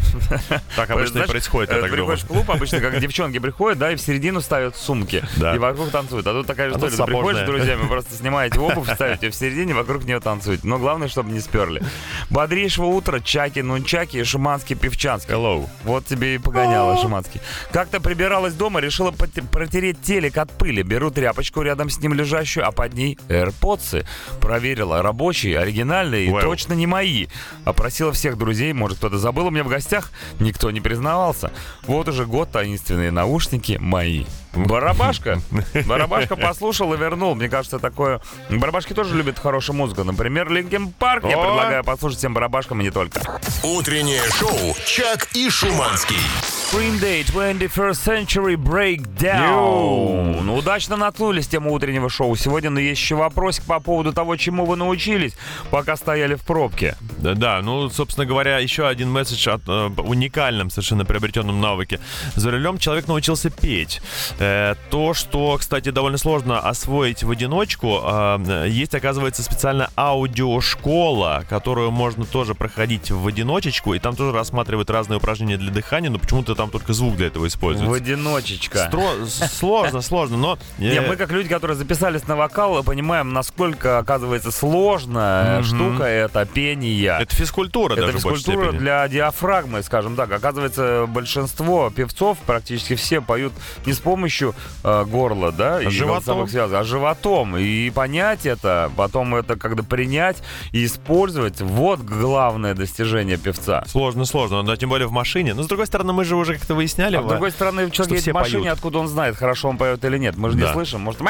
Так 0.76 0.90
обычно 0.90 1.20
и 1.20 1.26
происходит, 1.26 1.70
я 1.72 1.80
так. 1.80 1.90
Приходишь 1.90 2.22
в 2.22 2.26
клуб, 2.28 2.48
обычно 2.50 2.80
как 2.80 2.98
девчонки 3.00 3.38
приходят, 3.38 3.78
да, 3.78 3.90
и 3.92 3.96
в 3.96 4.00
середину 4.00 4.40
ставят 4.40 4.76
сумки. 4.76 5.24
И 5.36 5.58
вокруг 5.58 5.90
танцуют. 5.90 6.26
А 6.26 6.32
тут 6.32 6.46
такая 6.46 6.68
же 6.68 6.76
А 6.76 6.78
история. 6.78 6.96
Ты 6.96 7.04
приходишь 7.04 7.40
с 7.42 7.44
друзьями, 7.44 7.88
просто 7.88 8.14
снимаете 8.14 8.60
обувь, 8.60 8.88
ставите 8.94 9.26
ее 9.26 9.32
в 9.32 9.34
середине, 9.34 9.74
вокруг 9.74 10.04
нее 10.04 10.20
танцуете. 10.20 10.66
Но 10.66 10.78
главное, 10.78 11.08
чтобы 11.08 11.32
не 11.32 11.40
сперли. 11.40 11.82
Бодрейшего 12.30 12.86
утра, 12.86 13.18
Чаки, 13.20 13.60
Нунчаки 13.60 14.18
и 14.18 14.24
Шиманский 14.24 14.76
Певчанский. 15.08 15.34
Hello. 15.34 15.68
Вот 15.84 16.04
тебе 16.04 16.34
и 16.34 16.38
погоняло, 16.38 16.98
Шиманский. 16.98 17.40
Как-то 17.72 17.98
прибиралась 17.98 18.52
дома, 18.52 18.80
решила 18.80 19.10
протереть 19.10 20.02
телек 20.02 20.36
от 20.36 20.52
пыли. 20.52 20.82
Беру 20.82 21.10
тряпочку 21.10 21.62
рядом 21.62 21.88
с 21.88 21.98
ним 21.98 22.12
лежащую, 22.12 22.66
а 22.66 22.72
под 22.72 22.92
ней 22.92 23.18
AirPods. 23.28 24.04
Проверила, 24.40 25.00
рабочие, 25.00 25.58
оригинальные 25.58 26.26
и 26.26 26.30
Вау. 26.30 26.42
точно 26.42 26.74
не 26.74 26.86
мои. 26.86 27.28
Опросила 27.64 28.12
всех 28.12 28.36
друзей, 28.36 28.74
может 28.74 28.98
кто-то 28.98 29.16
забыл 29.16 29.46
у 29.46 29.50
меня 29.50 29.64
в 29.64 29.68
гостях. 29.68 30.10
Никто 30.40 30.70
не 30.70 30.80
признавался. 30.82 31.52
Вот 31.84 32.08
уже 32.08 32.26
год 32.26 32.50
таинственные 32.50 33.10
наушники 33.10 33.78
мои. 33.80 34.26
Барабашка. 34.54 35.40
Барабашка 35.86 36.36
послушал 36.36 36.92
и 36.94 36.96
вернул. 36.96 37.34
Мне 37.34 37.48
кажется, 37.48 37.78
такое... 37.78 38.20
Барабашки 38.50 38.92
тоже 38.92 39.16
любят 39.16 39.38
хорошую 39.38 39.76
музыку. 39.76 40.04
Например, 40.04 40.50
Линкен 40.50 40.90
Парк. 40.90 41.24
Я 41.24 41.38
предлагаю 41.38 41.84
послушать 41.84 42.18
всем 42.18 42.34
барабашкам 42.34 42.80
и 42.80 42.84
не 42.84 42.90
только. 42.90 43.20
Утреннее 43.62 44.22
шоу 44.30 44.74
«Чак 44.98 45.28
и 45.32 45.48
Шуманский». 45.48 46.57
Green 46.70 47.00
Day 47.00 47.24
21st 47.24 47.94
Century 47.94 48.54
Breakdown. 48.54 50.42
Ну, 50.42 50.54
удачно 50.54 50.98
наткнулись 50.98 51.48
тему 51.48 51.72
утреннего 51.72 52.10
шоу. 52.10 52.36
Сегодня 52.36 52.68
но 52.68 52.78
есть 52.78 53.00
еще 53.00 53.14
вопросик 53.14 53.64
по 53.64 53.80
поводу 53.80 54.12
того, 54.12 54.36
чему 54.36 54.66
вы 54.66 54.76
научились, 54.76 55.32
пока 55.70 55.96
стояли 55.96 56.34
в 56.34 56.42
пробке. 56.42 56.94
Да, 57.16 57.32
да, 57.34 57.62
ну, 57.62 57.88
собственно 57.88 58.26
говоря, 58.26 58.58
еще 58.58 58.86
один 58.86 59.10
месседж 59.10 59.48
о 59.48 59.58
э, 59.66 59.88
уникальном 60.02 60.68
совершенно 60.68 61.06
приобретенном 61.06 61.58
навыке. 61.58 62.00
За 62.34 62.50
рулем 62.50 62.76
человек 62.76 63.08
научился 63.08 63.48
петь. 63.48 64.02
Э, 64.38 64.74
то, 64.90 65.14
что, 65.14 65.56
кстати, 65.58 65.88
довольно 65.88 66.18
сложно 66.18 66.60
освоить 66.60 67.22
в 67.22 67.30
одиночку, 67.30 67.98
э, 68.04 68.66
есть, 68.68 68.94
оказывается, 68.94 69.42
специальная 69.42 69.88
аудиошкола, 69.96 71.46
которую 71.48 71.92
можно 71.92 72.26
тоже 72.26 72.54
проходить 72.54 73.10
в 73.10 73.26
одиночечку, 73.26 73.94
и 73.94 73.98
там 73.98 74.14
тоже 74.14 74.32
рассматривают 74.32 74.90
разные 74.90 75.16
упражнения 75.16 75.56
для 75.56 75.70
дыхания, 75.70 76.10
но 76.10 76.18
почему-то 76.18 76.57
там 76.58 76.70
только 76.70 76.92
звук 76.92 77.16
для 77.16 77.28
этого 77.28 77.44
В 77.44 77.48
используется. 77.48 77.94
одиночечко. 77.96 78.90
Стро- 78.92 79.26
Сложно, 79.48 80.02
сложно, 80.02 80.36
но... 80.36 80.58
Не, 80.78 81.00
мы 81.00 81.16
как 81.16 81.30
люди, 81.30 81.48
которые 81.48 81.76
записались 81.76 82.26
на 82.26 82.36
вокал, 82.36 82.82
понимаем, 82.82 83.32
насколько, 83.32 83.98
оказывается, 83.98 84.50
сложная 84.50 85.62
штука 85.62 86.04
это 86.04 86.44
пение. 86.44 87.16
Это 87.20 87.34
физкультура 87.34 87.94
Это 87.94 88.08
в 88.08 88.12
физкультура 88.12 88.72
для 88.72 89.06
диафрагмы, 89.08 89.82
скажем 89.82 90.16
так. 90.16 90.32
Оказывается, 90.32 91.06
большинство 91.08 91.90
певцов, 91.90 92.38
практически 92.46 92.94
все, 92.96 93.20
поют 93.20 93.52
не 93.86 93.92
с 93.92 93.98
помощью 94.00 94.54
э, 94.82 95.04
горла, 95.04 95.52
да, 95.52 95.80
и 95.80 95.88
животом. 95.88 96.08
голосовых 96.16 96.50
связок, 96.50 96.80
а 96.80 96.84
животом. 96.84 97.56
И 97.56 97.90
понять 97.90 98.46
это, 98.46 98.90
потом 98.96 99.34
это 99.36 99.56
когда 99.56 99.82
принять 99.82 100.38
и 100.72 100.84
использовать, 100.84 101.60
вот 101.60 102.00
главное 102.00 102.74
достижение 102.74 103.36
певца. 103.38 103.84
Сложно, 103.86 104.24
сложно, 104.24 104.62
но 104.62 104.74
тем 104.76 104.88
более 104.90 105.06
в 105.06 105.12
машине. 105.12 105.54
Но 105.54 105.62
с 105.62 105.66
другой 105.68 105.86
стороны, 105.86 106.12
мы 106.12 106.24
же 106.24 106.34
уже 106.36 106.47
как-то 106.54 106.74
выясняли. 106.74 107.16
А 107.16 107.22
с 107.22 107.26
другой 107.26 107.50
стороны, 107.50 107.90
человек 107.90 108.18
едет 108.18 108.32
в 108.32 108.34
машине, 108.34 108.62
поют. 108.64 108.72
откуда 108.74 108.98
он 108.98 109.08
знает, 109.08 109.36
хорошо 109.36 109.68
он 109.68 109.78
поет 109.78 110.04
или 110.04 110.18
нет. 110.18 110.36
Мы 110.36 110.50
же 110.50 110.56
не 110.56 110.62
Да. 110.62 110.72
слышим. 110.72 111.00
Может, 111.00 111.20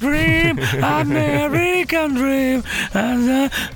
Dream, 0.00 0.58
American 0.80 2.16
dream. 2.16 2.64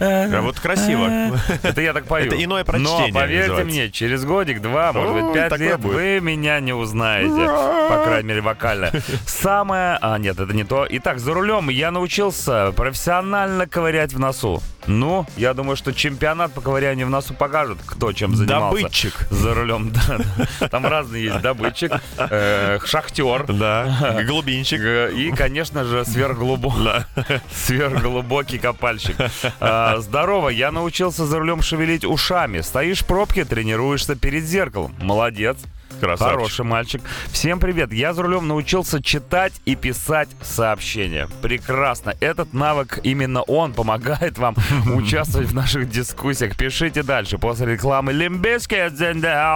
А 0.01 0.41
вот 0.41 0.59
красиво. 0.61 1.39
Это 1.63 1.81
я 1.81 1.93
так 1.93 2.05
пою. 2.07 2.27
Это 2.27 2.43
иное 2.43 2.65
прочтение 2.65 3.13
Но 3.13 3.21
поверьте 3.21 3.65
мне, 3.65 3.91
через 3.91 4.25
годик-два, 4.25 4.93
может 4.93 5.13
быть, 5.15 5.35
пять 5.35 5.59
лет, 5.59 5.81
вы 5.81 6.21
меня 6.21 6.61
не 6.61 6.73
узнаете. 6.73 7.47
По 7.89 8.05
крайней 8.05 8.29
мере, 8.29 8.41
вокально. 8.41 8.91
Самое... 9.27 9.99
А, 10.01 10.19
нет, 10.19 10.39
это 10.39 10.53
не 10.53 10.65
то. 10.65 10.87
Итак, 10.89 11.19
за 11.19 11.35
рулем 11.35 11.69
я 11.69 11.91
научился 11.91 12.73
профессионально 12.77 13.67
ковырять 13.67 14.13
в 14.13 14.19
носу. 14.19 14.63
Ну, 14.87 15.27
я 15.37 15.55
думаю, 15.55 15.77
что 15.77 15.93
чемпионат 15.93 16.53
по 16.53 16.61
ковырянию 16.61 17.07
в 17.07 17.11
носу 17.11 17.35
покажет, 17.35 17.79
кто 17.87 18.13
чем 18.13 18.35
занимался. 18.35 18.77
Добытчик. 18.83 19.27
За 19.31 19.55
рулем, 19.55 19.93
да. 19.93 20.69
Там 20.69 20.87
разные 20.87 21.25
есть. 21.25 21.41
Добытчик, 21.41 21.93
э, 22.19 22.79
шахтер. 22.85 23.47
Да, 23.53 24.23
глубинчик. 24.27 24.81
Г- 24.81 25.13
И, 25.15 25.31
конечно 25.33 25.85
же, 25.85 26.05
сверхглубокий, 26.05 27.05
сверхглубокий 27.55 28.59
копальщик. 28.59 29.17
А, 29.61 29.99
здорово, 30.01 30.49
я 30.49 30.71
научился 30.73 31.27
за 31.27 31.39
рулем 31.39 31.63
шевелить 31.63 32.05
ушами. 32.05 32.61
Стоишь 32.61 33.01
в 33.03 33.07
пробке, 33.07 33.45
тренируешься 33.45 34.17
перед 34.17 34.45
зеркалом. 34.45 34.95
Молодец. 35.01 35.59
Красавчик. 36.01 36.37
Хороший 36.37 36.65
мальчик. 36.65 37.03
Всем 37.31 37.61
привет. 37.61 37.93
Я 37.93 38.15
за 38.15 38.23
рулем 38.23 38.49
научился 38.49 39.03
читать 39.03 39.53
и 39.65 39.77
писать 39.77 40.29
сообщения. 40.43 41.29
Прекрасно. 41.43 42.15
Этот 42.21 42.53
навык, 42.53 43.01
именно 43.03 43.43
он 43.43 43.73
помогает 43.73 44.39
вам 44.39 44.57
участвовать 44.95 45.49
в 45.49 45.55
наших 45.55 45.91
дискуссиях. 45.91 46.57
Пишите 46.57 47.03
дальше. 47.03 47.39
После 47.39 47.67
рекламы 47.67 48.13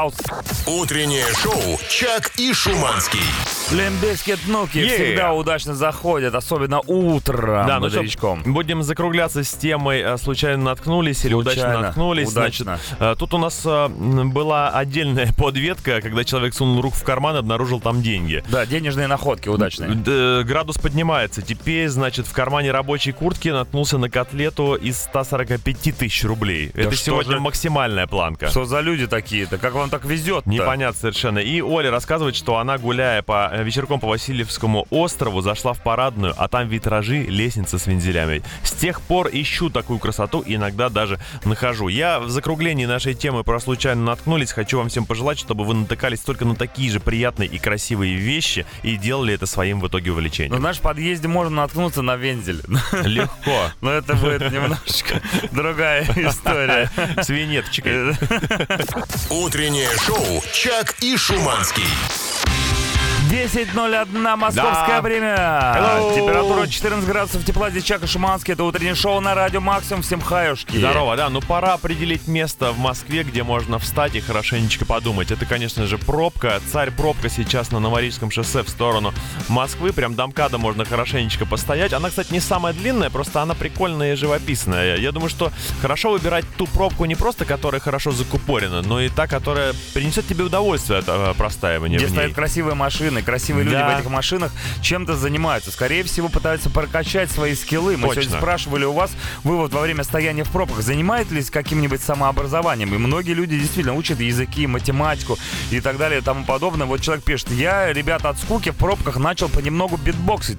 house. 0.07 0.21
Утреннее 0.67 1.27
шоу 1.35 1.79
«Чак 1.89 2.33
и 2.39 2.53
Шуманский». 2.53 3.21
Limp 3.73 4.02
Bizkit 4.02 4.47
Nookie 4.47 4.77
Yeah. 4.79 4.95
всегда 4.95 5.33
удачно 5.33 5.75
заходят, 5.75 6.35
особенно 6.37 6.81
утром 6.87 7.67
Да, 7.67 7.81
ну 7.81 7.87
бодрячком. 7.89 8.41
что, 8.43 8.51
будем 8.51 8.83
закругляться 8.85 9.43
с 9.43 9.53
темой 9.55 10.01
э, 10.03 10.17
«Случайно 10.19 10.63
наткнулись» 10.63 11.25
или 11.25 11.35
«Удачно 11.35 11.63
Случайно, 11.63 11.83
наткнулись». 11.89 12.29
удачно. 12.29 12.65
Значит, 12.65 12.97
э, 13.01 13.15
тут 13.19 13.35
у 13.35 13.39
нас 13.39 13.63
э, 13.65 13.69
м, 13.69 14.31
была 14.31 14.69
отдельная 14.71 15.33
подветка, 15.37 16.01
когда 16.01 16.23
человек 16.23 16.55
сунул 16.55 16.81
руку 16.81 16.95
в 16.97 17.03
карман 17.03 17.35
и 17.37 17.39
обнаружил 17.41 17.81
там 17.81 18.03
деньги. 18.03 18.45
Да, 18.49 18.67
денежные 18.67 19.09
находки 19.09 19.49
удачные. 19.49 19.91
Д- 19.91 20.45
градус 20.45 20.79
поднимается. 20.79 21.43
Теперь, 21.43 21.89
значит, 21.89 22.27
в 22.29 22.33
кармане 22.33 22.71
рабочей 22.71 23.11
куртки 23.11 23.49
наткнулся 23.49 23.99
на 23.99 24.09
котлету 24.09 24.77
из 24.77 24.97
145 25.03 25.93
тысяч 25.97 26.23
рублей. 26.25 26.71
Это 26.75 26.93
что 26.95 27.05
сегодня 27.05 27.33
же? 27.33 27.41
максимальная 27.41 28.07
планка. 28.07 28.49
Что 28.49 28.65
за 28.65 28.79
люди 28.81 29.09
такие-то? 29.09 29.59
Как 29.59 29.75
вам 29.75 29.91
так 29.91 30.05
везет 30.05 30.47
Непонятно 30.47 31.01
совершенно. 31.01 31.39
И 31.41 31.61
Оля 31.61 31.91
рассказывает, 31.91 32.37
что 32.37 32.59
она, 32.59 32.79
гуляя 32.79 33.23
по 33.23 33.51
э, 33.53 33.56
вечерком 33.63 34.01
по 34.01 34.09
Васильевскому 34.09 34.87
острову, 34.91 35.41
зашла 35.41 35.73
в 35.73 35.83
парадную, 35.83 36.35
а 36.37 36.49
там 36.49 36.69
витражи, 36.69 37.23
лестница 37.23 37.79
с 37.79 37.87
вензелями. 37.87 38.43
С 38.63 38.73
тех 38.73 39.01
пор 39.01 39.29
ищу 39.33 39.71
такую 39.71 39.99
красоту 39.99 40.43
иногда 40.47 40.89
даже 40.89 41.19
нахожу. 41.45 41.89
Я 41.89 42.21
в 42.21 42.31
закруглении 42.31 42.87
нашей 42.87 43.15
темы 43.15 43.45
про 43.45 43.61
случайно 43.61 44.03
наткнулись. 44.03 44.53
Хочу 44.53 44.79
вам 44.79 44.89
всем 44.89 45.07
пожелать, 45.07 45.39
чтобы 45.39 45.65
вы 45.65 45.75
натыкались 45.75 46.21
только 46.21 46.45
на 46.45 46.55
такие 46.55 46.91
же 46.91 47.01
приятные 47.01 47.49
и 47.49 47.59
красивые 47.59 48.15
вещи 48.15 48.67
и 48.83 48.97
делали 48.97 49.35
это 49.35 49.47
своим 49.47 49.81
в 49.81 49.89
итоге 49.89 50.13
увлечением. 50.13 50.57
в 50.57 50.61
нашем 50.61 50.83
подъезде 50.83 51.29
можно 51.29 51.57
наткнуться 51.57 52.03
на 52.03 52.17
вензель. 52.17 52.63
Легко. 53.05 53.71
Но 53.81 53.91
это 53.91 54.15
будет 54.15 54.51
немножечко 54.53 55.21
другая 55.53 56.05
история. 56.17 56.91
С 57.21 57.29
винеточкой. 57.29 58.17
Утреннее 59.31 59.91
шоу 59.99 60.43
«Чак 60.53 60.97
и 61.01 61.17
Шуманский». 61.17 61.85
10.01 63.31 64.37
московское 64.37 64.87
Да. 64.97 65.03
время. 65.03 65.35
Hello. 65.37 66.15
Температура 66.15 66.67
14 66.69 67.09
градусов 67.09 67.45
тепла. 67.45 67.71
Здесь 67.71 67.83
Чак 67.83 68.05
и 68.05 68.07
Шуманский. 68.07 68.53
Это 68.55 68.63
утреннее 68.63 68.95
шоу 68.95 69.21
на 69.21 69.35
радио 69.35 69.61
Максимум. 69.61 70.03
Всем 70.03 70.21
хаюшки. 70.21 70.77
Здорово, 70.77 71.17
да, 71.17 71.29
ну 71.29 71.41
пора 71.41 71.75
определить 71.75 72.29
место 72.29 72.71
в 72.71 72.79
Москве, 72.79 73.25
где 73.25 73.43
можно 73.43 73.79
встать 73.81 74.15
и 74.15 74.21
хорошенечко 74.21 74.85
подумать. 74.87 75.33
Это, 75.33 75.45
конечно 75.45 75.87
же, 75.87 75.99
пробка. 75.99 76.61
Царь 76.71 76.93
пробка 76.93 77.29
сейчас 77.29 77.73
на 77.73 77.81
Новорижском 77.81 78.31
шоссе 78.31 78.63
в 78.63 78.69
сторону 78.69 79.13
Москвы. 79.49 79.93
Прям 79.93 80.15
до 80.15 80.29
МКАДа 80.29 80.59
можно 80.59 80.85
хорошенечко 80.85 81.47
постоять. 81.47 81.93
Она, 81.93 82.11
кстати, 82.11 82.33
не 82.33 82.41
самая 82.41 82.75
длинная, 82.75 83.11
просто 83.11 83.43
она 83.43 83.55
прикольная 83.55 84.13
и 84.13 84.17
живописная. 84.17 84.97
Я 84.99 85.11
думаю, 85.11 85.31
что 85.31 85.51
хорошо 85.83 86.13
выбирать 86.13 86.45
ту 86.57 86.67
пробку 86.69 87.05
не 87.07 87.17
просто, 87.17 87.45
которая 87.45 87.81
хорошо 87.81 88.13
закупорена, 88.13 88.83
но 88.83 89.01
и 89.01 89.09
та, 89.09 89.27
которая 89.27 89.75
принесет 89.95 90.29
тебе 90.29 90.45
удовольствие 90.45 91.01
от 91.01 91.07
э, 91.09 91.35
простаивания 91.37 91.99
Где 91.99 92.07
в 92.07 92.11
ней. 92.11 92.17
стоят 92.19 92.35
красивые 92.35 92.75
машины, 92.77 93.16
красивые 93.23 93.65
люди 93.65 93.77
Да. 93.77 93.89
в 93.97 93.99
этих 94.01 94.11
машинах 94.11 94.53
чем-то 94.81 95.17
занимаются. 95.17 95.71
Скорее 95.71 96.03
всего, 96.05 96.29
пытаются 96.29 96.71
прокачать 96.71 97.31
свои 97.31 97.55
скиллы. 97.55 97.97
Мы 97.97 98.09
Точно. 98.09 98.23
сегодня 98.23 98.39
спрашивали 98.39 98.85
у 98.85 98.93
вас, 98.93 99.11
вы 99.45 99.57
вот 99.57 99.73
во 99.73 99.81
время 99.81 100.05
стояния 100.05 100.45
в 100.45 100.51
пробках 100.51 100.83
занимаетесь 100.83 101.51
каким-нибудь 101.51 102.01
самообразованием? 102.03 102.95
И 102.95 102.99
многие 102.99 103.33
люди 103.33 103.59
действительно 103.59 103.95
учат 103.95 104.21
языки, 104.21 104.67
математику 104.67 105.39
и 105.71 105.81
так 105.81 105.99
далее 105.99 106.21
и 106.21 106.23
тому 106.23 106.45
подобное. 106.45 106.87
Вот 106.87 107.01
человек 107.01 107.25
пишет, 107.25 107.51
я, 107.51 107.93
ребята, 107.93 108.29
от 108.31 108.39
скуки 108.39 108.71
в 108.71 108.77
пробках 108.77 109.17
начал 109.17 109.49
понемногу 109.49 109.97
битбоксить. 109.97 110.59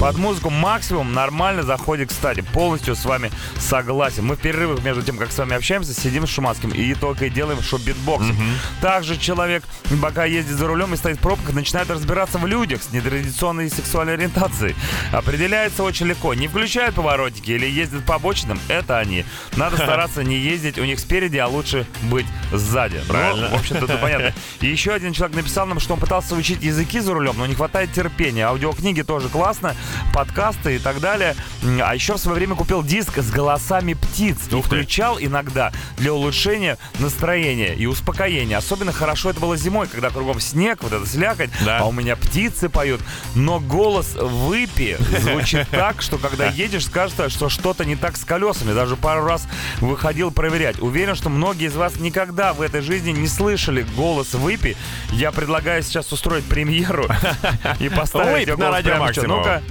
Под 0.00 0.16
музыку 0.18 0.50
максимум 0.50 1.12
нормально 1.12 1.62
заходит, 1.62 2.08
кстати. 2.08 2.40
Полностью 2.40 2.96
с 2.96 3.04
вами 3.04 3.30
согласен. 3.58 4.24
Мы 4.24 4.36
в 4.36 4.40
перерывах 4.40 4.82
между 4.82 5.02
тем, 5.02 5.16
как 5.18 5.32
с 5.32 5.38
вами 5.38 5.54
общаемся, 5.54 5.94
сидим 5.94 6.26
с 6.26 6.30
Шуманским 6.30 6.70
и 6.70 6.94
только 6.94 7.26
и 7.26 7.30
делаем 7.30 7.62
шоу-битбоксинг. 7.62 8.36
Также 8.80 9.16
человек, 9.16 9.64
пока 10.00 10.24
ездит 10.24 10.56
за 10.56 10.66
рулем 10.66 10.94
и 10.94 10.96
стоит 10.96 11.18
в 11.18 11.20
пробках, 11.20 11.54
начинает 11.54 11.90
разбираться 11.90 12.38
в 12.38 12.46
людях 12.46 12.82
с 12.82 12.92
нетрадиционной 12.92 13.70
сексуальной 13.70 14.14
ориентацией. 14.14 14.74
Определяется 15.12 15.82
очень 15.82 16.06
легко. 16.06 16.34
Не 16.34 16.48
включают 16.48 16.94
поворотники 16.94 17.50
или 17.50 17.66
ездят 17.66 18.04
по 18.04 18.14
обочинам, 18.16 18.58
это 18.68 18.98
они. 18.98 19.24
Надо 19.56 19.76
стараться 19.76 20.22
не 20.22 20.36
ездить 20.36 20.78
у 20.78 20.84
них 20.84 20.98
спереди, 21.00 21.38
а 21.38 21.46
лучше 21.46 21.86
быть 22.02 22.26
сзади. 22.52 23.00
Правильно. 23.08 23.48
Ну, 23.48 23.56
в 23.56 23.60
общем-то, 23.60 23.84
это 23.84 23.96
понятно. 23.98 24.34
И 24.60 24.66
еще 24.66 24.92
один 24.92 25.12
человек 25.12 25.36
написал 25.36 25.66
нам, 25.66 25.80
что 25.80 25.94
он 25.94 26.00
пытался 26.00 26.34
учить 26.34 26.62
языки 26.62 27.00
за 27.00 27.14
рулем, 27.14 27.34
но 27.38 27.46
не 27.46 27.54
хватает 27.54 27.92
терпения. 27.92 28.46
Аудиокниги 28.46 29.02
тоже 29.02 29.28
классно, 29.28 29.74
подкасты 30.14 30.76
и 30.76 30.78
так 30.78 31.00
далее. 31.00 31.34
А 31.82 31.94
еще 31.94 32.14
в 32.14 32.18
свое 32.18 32.36
время 32.36 32.54
купил 32.54 32.82
диск 32.82 33.18
с 33.18 33.30
голосами 33.30 33.94
птиц. 33.94 34.38
И 34.50 34.60
включал 34.60 35.18
иногда 35.20 35.72
для 35.96 36.12
улучшения 36.12 36.78
настроения 36.98 37.74
и 37.74 37.86
успокоения. 37.86 38.58
Особенно 38.58 38.92
хорошо 38.92 39.30
это 39.30 39.40
было 39.40 39.56
зимой, 39.56 39.85
когда 39.90 40.10
кругом 40.10 40.40
снег, 40.40 40.82
вот 40.82 40.92
эта 40.92 41.06
слякоть, 41.06 41.50
Да. 41.64 41.78
а 41.80 41.84
у 41.84 41.92
меня 41.92 42.16
птицы 42.16 42.68
поют. 42.68 43.00
Но 43.34 43.60
голос 43.60 44.14
выпи 44.14 44.96
звучит 45.20 45.68
так, 45.70 46.02
что 46.02 46.18
когда 46.18 46.46
едешь, 46.48 46.86
скажется, 46.86 47.28
что 47.28 47.48
что-то 47.48 47.84
не 47.84 47.96
так 47.96 48.16
с 48.16 48.24
колесами. 48.24 48.72
Даже 48.72 48.96
пару 48.96 49.24
раз 49.24 49.46
выходил 49.80 50.30
проверять. 50.30 50.80
Уверен, 50.80 51.14
что 51.14 51.28
многие 51.30 51.66
из 51.66 51.76
вас 51.76 51.96
никогда 51.96 52.52
в 52.52 52.60
этой 52.60 52.80
жизни 52.80 53.10
не 53.10 53.28
слышали 53.28 53.86
голос 53.96 54.34
выпи. 54.34 54.76
Я 55.12 55.32
предлагаю 55.32 55.82
сейчас 55.82 56.12
устроить 56.12 56.44
премьеру 56.44 57.06
и 57.80 57.88
поставить 57.88 58.56
на 58.56 58.70
радио. 58.70 58.96
Максимум. 58.96 59.38
Ну-ка, 59.38 59.62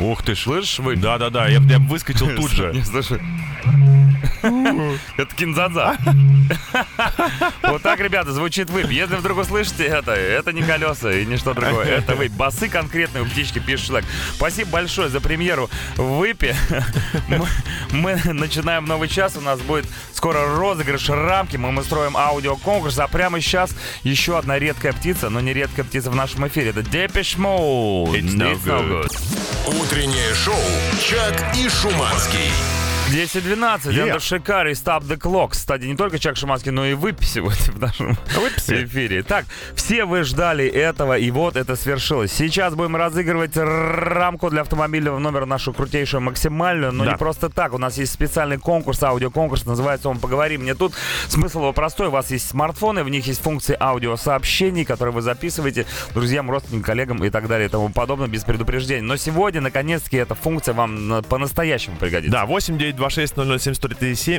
Ух 0.00 0.22
ты 0.22 0.36
слышишь 0.36 0.78
выпи? 0.78 1.00
Да-да-да, 1.00 1.48
я, 1.48 1.58
я 1.60 1.78
выскочил 1.80 2.28
тут 2.36 2.50
же. 2.52 2.72
Не, 2.72 2.84
слушай. 2.84 3.20
Это 5.16 5.34
кинзадза. 5.34 5.96
Вот 7.62 7.82
так, 7.82 8.00
ребята, 8.00 8.32
звучит 8.32 8.70
выпь. 8.70 8.90
Если 8.90 9.16
вдруг 9.16 9.38
услышите 9.38 9.84
это, 9.84 10.12
это 10.12 10.52
не 10.52 10.62
колеса 10.62 11.12
и 11.12 11.26
не 11.26 11.36
что 11.36 11.54
другое. 11.54 11.84
Это 11.98 12.14
выпь. 12.14 12.32
Басы 12.32 12.68
конкретные 12.68 13.22
у 13.22 13.26
птички, 13.26 13.58
пишет 13.58 13.86
человек. 13.88 14.08
Спасибо 14.34 14.70
большое 14.70 15.08
за 15.08 15.20
премьеру 15.20 15.68
выпи. 15.96 16.54
Мы, 17.28 17.46
мы 17.92 18.32
начинаем 18.32 18.84
новый 18.84 19.08
час. 19.08 19.36
У 19.36 19.40
нас 19.40 19.60
будет 19.60 19.86
скоро 20.12 20.56
розыгрыш 20.56 21.08
рамки. 21.10 21.56
Мы, 21.56 21.72
мы 21.72 21.82
строим 21.82 22.16
аудиоконкурс. 22.16 22.98
А 22.98 23.08
прямо 23.08 23.40
сейчас 23.40 23.74
еще 24.02 24.38
одна 24.38 24.58
редкая 24.58 24.92
птица, 24.92 25.28
но 25.28 25.40
не 25.40 25.52
редкая 25.52 25.84
птица 25.84 26.10
в 26.10 26.14
нашем 26.14 26.46
эфире. 26.48 26.70
Это 26.70 26.80
Depeche 26.80 27.38
Mode. 27.38 28.12
It's 28.12 28.34
no 28.34 28.58
good. 28.64 29.12
Утреннее 29.66 30.34
шоу 30.34 30.54
«Чак 31.00 31.54
и 31.56 31.68
Шуманский». 31.68 32.87
10-12, 33.12 33.86
Yeah. 33.88 34.02
Эндер 34.08 34.20
Шикар 34.20 34.66
и 34.68 34.72
Stop 34.72 35.02
the 35.04 35.16
Clock. 35.16 35.50
Кстати, 35.52 35.84
не 35.84 35.96
только 35.96 36.18
Чак 36.18 36.36
Шиманский, 36.36 36.70
но 36.72 36.84
и 36.84 36.92
выпи 36.92 37.24
сегодня 37.24 37.56
в 37.72 37.80
нашем 37.80 38.18
Выписи. 38.36 38.84
эфире. 38.84 39.22
Так, 39.22 39.46
все 39.74 40.04
вы 40.04 40.24
ждали 40.24 40.66
этого, 40.66 41.16
и 41.16 41.30
вот 41.30 41.56
это 41.56 41.74
свершилось. 41.76 42.32
Сейчас 42.32 42.74
будем 42.74 42.96
разыгрывать 42.96 43.56
рамку 43.56 44.50
для 44.50 44.60
автомобильного 44.60 45.18
номера, 45.18 45.46
нашу 45.46 45.72
крутейшую 45.72 46.20
максимальную, 46.20 46.92
но 46.92 47.04
Да. 47.04 47.12
не 47.12 47.16
просто 47.16 47.48
так. 47.48 47.72
У 47.72 47.78
нас 47.78 47.96
есть 47.96 48.12
специальный 48.12 48.58
конкурс, 48.58 49.02
аудиоконкурс, 49.02 49.64
называется 49.64 50.10
он 50.10 50.18
«Поговори 50.18 50.58
мне 50.58 50.74
тут». 50.74 50.92
Смысл 51.28 51.60
его 51.60 51.72
простой. 51.72 52.08
У 52.08 52.10
вас 52.10 52.30
есть 52.30 52.46
смартфоны, 52.48 53.04
в 53.04 53.08
них 53.08 53.26
есть 53.26 53.40
функции 53.40 53.74
аудиосообщений, 53.80 54.84
которые 54.84 55.14
вы 55.14 55.22
записываете 55.22 55.86
друзьям, 56.12 56.50
родственникам, 56.50 56.84
коллегам 56.84 57.24
и 57.24 57.30
так 57.30 57.48
далее 57.48 57.68
и 57.68 57.70
тому 57.70 57.88
подобное 57.88 58.28
без 58.28 58.44
предупреждения. 58.44 59.02
Но 59.02 59.16
сегодня, 59.16 59.62
наконец-таки, 59.62 60.18
эта 60.18 60.34
функция 60.34 60.74
вам 60.74 61.08
на- 61.08 61.22
по-настоящему 61.22 61.96
пригодится. 61.96 62.32
Да, 62.32 62.44
8926-007-137, 62.44 62.97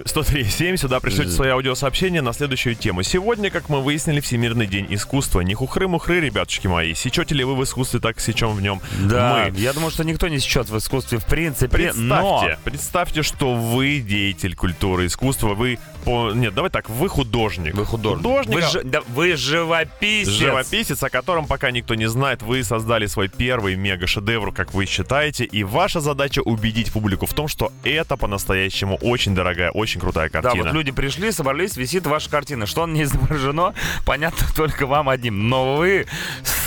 137. 0.05 0.75
Сюда 0.77 0.99
пришлете 0.99 1.31
свои 1.31 1.49
аудиосообщения 1.49 2.21
на 2.21 2.33
следующую 2.33 2.75
тему. 2.75 3.03
Сегодня, 3.03 3.49
как 3.49 3.69
мы 3.69 3.81
выяснили, 3.81 4.19
Всемирный 4.19 4.67
день 4.67 4.85
искусства. 4.89 5.41
Не 5.41 5.53
хухры-мухры, 5.55 6.19
ребятушки 6.19 6.67
мои. 6.67 6.93
Сечете 6.93 7.35
ли 7.35 7.43
вы 7.43 7.55
в 7.55 7.63
искусстве, 7.63 7.99
так 7.99 8.19
сечем 8.19 8.51
в 8.53 8.61
нем 8.61 8.81
Да, 8.99 9.47
мы. 9.51 9.57
я 9.59 9.73
думаю, 9.73 9.91
что 9.91 10.03
никто 10.03 10.27
не 10.27 10.39
счет 10.39 10.69
в 10.69 10.77
искусстве 10.77 11.17
в 11.19 11.25
принципе, 11.25 11.93
но... 11.95 12.39
Представьте, 12.41 12.59
представьте, 12.63 13.23
что 13.23 13.53
вы 13.55 13.99
деятель 13.99 14.55
культуры, 14.55 15.05
искусства, 15.05 15.53
вы 15.53 15.79
по... 16.05 16.31
Нет, 16.31 16.53
давай 16.53 16.69
так, 16.69 16.89
вы 16.89 17.07
художник. 17.09 17.73
Вы 17.75 17.85
художник. 17.85 18.23
Художник, 18.25 18.55
Вы, 18.55 18.61
же- 18.61 18.83
да, 18.83 19.01
вы 19.09 19.35
живописец. 19.35 20.29
Живописец, 20.33 21.01
о 21.03 21.09
котором 21.09 21.47
пока 21.47 21.71
никто 21.71 21.95
не 21.95 22.07
знает, 22.09 22.41
вы 22.41 22.63
создали 22.63 23.05
свой 23.05 23.29
первый 23.29 23.75
мега-шедевр, 23.75 24.51
как 24.51 24.73
вы 24.73 24.85
считаете, 24.85 25.45
и 25.45 25.63
ваша 25.63 26.01
задача 26.01 26.41
убедить 26.41 26.91
публику 26.91 27.25
в 27.25 27.33
том, 27.33 27.47
что 27.47 27.71
это 27.83 28.17
по-настоящему 28.17 28.48
очень 28.53 29.35
дорогая, 29.35 29.71
очень 29.71 29.99
крутая 29.99 30.29
Да, 30.29 30.41
картина. 30.41 30.65
вот 30.65 30.73
люди 30.73 30.91
пришли, 30.91 31.31
собрались, 31.31 31.77
висит 31.77 32.05
ваша 32.05 32.29
картина. 32.29 32.65
Что 32.65 32.83
он 32.83 32.93
не 32.93 33.03
изображено, 33.03 33.73
понятно 34.05 34.45
только 34.55 34.85
вам 34.87 35.09
одним. 35.09 35.49
Но 35.49 35.75
вы 35.77 36.05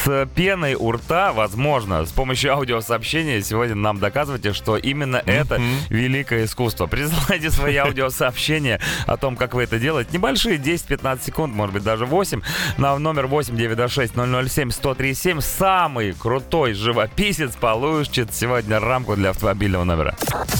с 0.05 0.27
пеной 0.35 0.75
у 0.75 0.91
рта, 0.93 1.33
возможно, 1.33 2.05
с 2.05 2.11
помощью 2.11 2.53
аудиосообщения 2.53 3.41
сегодня 3.43 3.75
нам 3.75 3.99
доказываете, 3.99 4.53
что 4.53 4.77
именно 4.77 5.23
это 5.27 5.61
великое 5.89 6.45
искусство. 6.45 6.87
Присылайте 6.87 7.51
свои 7.51 7.77
аудиосообщения 7.83 8.81
о 9.07 9.17
том, 9.17 9.37
как 9.37 9.55
вы 9.55 9.65
это 9.65 9.79
делаете. 9.79 10.11
Небольшие, 10.13 10.59
10-15 10.59 11.25
секунд, 11.25 11.55
может 11.55 11.75
быть, 11.75 11.85
даже 11.85 12.07
8. 12.07 12.41
На 12.79 12.99
номер 12.99 13.27
8 13.27 13.57
926 13.57 14.15
007 14.15 14.71
1037 14.71 15.41
самый 15.41 16.13
крутой 16.13 16.75
живописец 16.75 17.53
получит 17.53 18.35
сегодня 18.35 18.81
рамку 18.81 19.15
для 19.17 19.31
автомобильного 19.31 19.85
номера. 19.85 20.17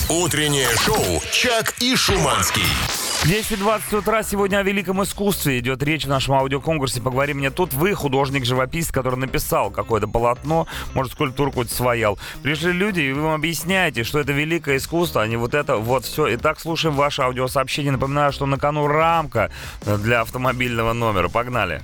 Утреннее 0.09 0.69
шоу 0.77 1.23
«Чак 1.33 1.75
и 1.81 1.97
Шуманский». 1.97 3.12
10.20 3.25 3.99
утра 3.99 4.25
сегодня 4.25 4.57
о 4.57 4.63
великом 4.65 5.01
искусстве 5.01 5.61
идет 5.61 5.81
речь 5.85 6.07
в 6.07 6.09
нашем 6.09 6.35
аудиоконкурсе. 6.35 7.01
Поговори 7.01 7.35
мне 7.35 7.51
тут. 7.51 7.73
Вы 7.73 7.95
художник-живописец, 7.95 8.91
который 8.91 9.15
написал 9.15 9.71
какое-то 9.71 10.09
полотно, 10.09 10.67
может, 10.93 11.13
скульптуру 11.13 11.53
какую-то 11.53 11.73
своял. 11.73 12.19
Пришли 12.43 12.73
люди, 12.73 12.99
и 12.99 13.13
вы 13.13 13.21
им 13.21 13.29
объясняете, 13.29 14.03
что 14.03 14.19
это 14.19 14.33
великое 14.33 14.79
искусство, 14.79 15.23
а 15.23 15.29
не 15.29 15.37
вот 15.37 15.55
это 15.55 15.77
вот 15.77 16.05
все. 16.05 16.35
Итак, 16.35 16.59
слушаем 16.59 16.97
ваше 16.97 17.23
аудиосообщение. 17.23 17.93
Напоминаю, 17.93 18.33
что 18.33 18.45
на 18.47 18.59
кону 18.59 18.89
рамка 18.89 19.53
для 19.87 20.23
автомобильного 20.23 20.93
номера. 20.93 21.29
Погнали. 21.29 21.81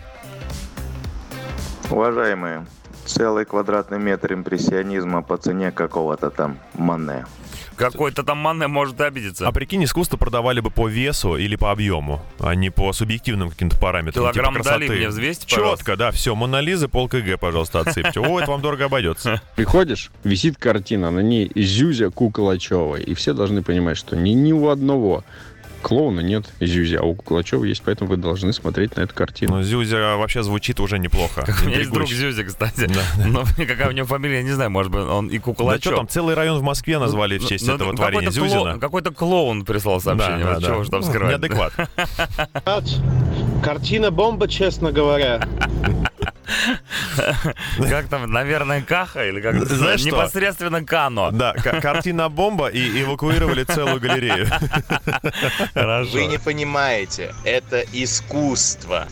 Уважаемые, 1.88 2.66
Целый 3.04 3.46
квадратный 3.46 3.98
метр 3.98 4.34
импрессионизма 4.34 5.22
по 5.22 5.38
цене 5.38 5.70
какого-то 5.70 6.30
там 6.30 6.58
Мане. 6.74 7.24
Какой-то 7.78 8.22
там 8.22 8.38
Мане 8.38 8.66
может 8.66 9.00
обидеться. 9.00 9.46
А 9.46 9.52
прикинь, 9.52 9.84
искусство 9.84 10.16
продавали 10.16 10.60
бы 10.60 10.70
по 10.70 10.88
весу 10.88 11.36
или 11.36 11.56
по 11.56 11.70
объему, 11.70 12.20
а 12.40 12.54
не 12.54 12.70
по 12.70 12.92
субъективным 12.92 13.50
каким-то 13.50 13.76
параметрам. 13.78 14.24
Килограмм 14.24 14.54
типа 14.54 14.64
красоты. 14.64 14.88
Дали 14.88 14.98
мне 14.98 15.08
взвесьте, 15.08 15.46
пожалуйста. 15.46 15.78
Четко, 15.78 15.96
да, 15.96 16.10
все, 16.10 16.34
Мона 16.34 16.60
Лиза, 16.60 16.88
пол 16.88 17.08
КГ, 17.08 17.38
пожалуйста, 17.38 17.80
отсыпьте. 17.80 18.20
О, 18.20 18.40
это 18.40 18.50
вам 18.50 18.60
дорого 18.60 18.86
обойдется. 18.86 19.40
Приходишь, 19.56 20.10
висит 20.24 20.56
картина, 20.58 21.10
на 21.10 21.20
ней 21.20 21.50
Зюзя 21.54 22.10
Куколачева, 22.10 22.96
и 22.96 23.14
все 23.14 23.32
должны 23.32 23.62
понимать, 23.62 23.96
что 23.96 24.16
ни, 24.16 24.30
ни 24.30 24.52
у 24.52 24.68
одного 24.68 25.24
клоуна 25.82 26.20
нет 26.20 26.46
Зюзя, 26.60 27.00
а 27.00 27.02
у 27.04 27.14
Куколачева 27.14 27.64
есть, 27.64 27.82
поэтому 27.84 28.10
вы 28.10 28.16
должны 28.16 28.52
смотреть 28.52 28.96
на 28.96 29.02
эту 29.02 29.14
картину. 29.14 29.56
Но 29.56 29.62
Зюзя 29.62 30.16
вообще 30.16 30.42
звучит 30.42 30.80
уже 30.80 30.98
неплохо. 30.98 31.44
У 31.64 31.66
меня 31.66 31.78
есть 31.78 31.90
друг. 31.90 32.08
Зюзя, 32.08 32.44
кстати. 32.44 32.86
Да. 32.86 33.02
Но 33.26 33.44
какая 33.56 33.88
у 33.88 33.92
него 33.92 34.06
фамилия, 34.06 34.36
я 34.38 34.42
не 34.42 34.52
знаю, 34.52 34.70
может 34.70 34.90
быть, 34.92 35.02
он 35.02 35.28
и 35.28 35.38
Да 35.38 35.44
Куколачев. 35.44 35.82
что 35.82 35.96
там, 35.96 36.08
целый 36.08 36.34
район 36.34 36.58
в 36.58 36.62
Москве 36.62 36.98
назвали 36.98 37.38
в 37.38 37.46
честь 37.46 37.66
Ну, 37.66 37.74
этого 37.74 37.90
ну, 37.92 37.96
творения 37.96 38.28
какой-то 38.30 38.40
клоун- 38.40 38.58
Зюзина. 38.64 38.78
Какой-то 38.78 39.10
клоун 39.14 39.64
прислал 39.64 40.00
сообщение. 40.00 40.44
Да, 40.44 40.60
да, 40.60 40.66
чего 40.66 40.78
да. 40.78 40.84
ж 40.84 40.88
там 40.88 41.00
Ну, 41.00 41.06
скрывать. 41.06 41.32
Неадекват. 41.40 41.72
Картина 43.62 44.10
бомба, 44.10 44.48
честно 44.48 44.92
говоря. 44.92 45.46
Как 47.88 48.08
там, 48.08 48.30
наверное, 48.30 48.82
Каха 48.82 49.26
или 49.26 49.40
как 49.40 49.64
Знаешь 49.66 50.04
непосредственно 50.04 50.84
Кано. 50.84 51.30
Да, 51.30 51.52
картина 51.82 52.28
бомба 52.28 52.68
и 52.68 53.02
эвакуировали 53.02 53.64
целую 53.64 54.00
галерею. 54.00 54.48
Хорошо. 55.74 56.10
Вы 56.12 56.26
не 56.26 56.38
понимаете, 56.38 57.34
это 57.44 57.84
искусство. 57.92 59.08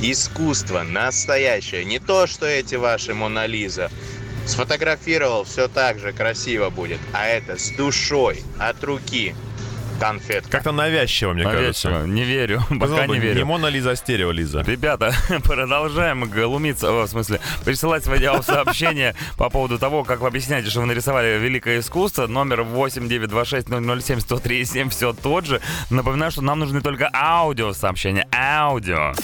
Искусство 0.00 0.82
настоящее. 0.82 1.84
Не 1.84 1.98
то, 1.98 2.26
что 2.26 2.46
эти 2.46 2.74
ваши 2.74 3.14
Мона 3.14 3.46
Лиза. 3.46 3.90
Сфотографировал, 4.46 5.44
все 5.44 5.68
так 5.68 5.98
же 5.98 6.12
красиво 6.12 6.68
будет. 6.68 6.98
А 7.14 7.26
это 7.26 7.56
с 7.58 7.70
душой, 7.70 8.42
от 8.58 8.82
руки. 8.84 9.34
Конфетка. 10.04 10.50
Как-то 10.50 10.72
навязчиво, 10.72 11.32
мне 11.32 11.44
Навязчиво. 11.44 11.92
кажется. 11.92 12.12
Не 12.12 12.24
верю. 12.24 12.60
Пока 12.78 13.06
не 13.06 13.14
Не 13.14 13.20
верю. 13.20 13.46
Мона 13.46 13.68
Лиза, 13.68 13.92
а 13.92 13.96
стерео 13.96 14.32
Лиза. 14.32 14.62
Ребята, 14.66 15.14
продолжаем 15.44 16.28
глумиться, 16.28 16.90
о, 16.90 17.06
в 17.06 17.08
смысле, 17.08 17.40
присылать 17.64 18.04
свои 18.04 18.22
аудиосообщения 18.24 19.14
по 19.38 19.48
поводу 19.48 19.78
того, 19.78 20.04
как 20.04 20.20
вы 20.20 20.26
объясняете, 20.28 20.68
что 20.68 20.80
вы 20.80 20.86
нарисовали 20.86 21.38
великое 21.38 21.78
искусство. 21.80 22.26
Номер 22.26 22.60
8926-007-103-7 22.60 24.90
все 24.90 25.14
тот 25.14 25.46
же. 25.46 25.62
Напоминаю, 25.88 26.30
что 26.30 26.42
нам 26.42 26.58
нужны 26.58 26.82
только 26.82 27.08
аудиосообщения. 27.14 28.26
Аудио. 28.32 29.14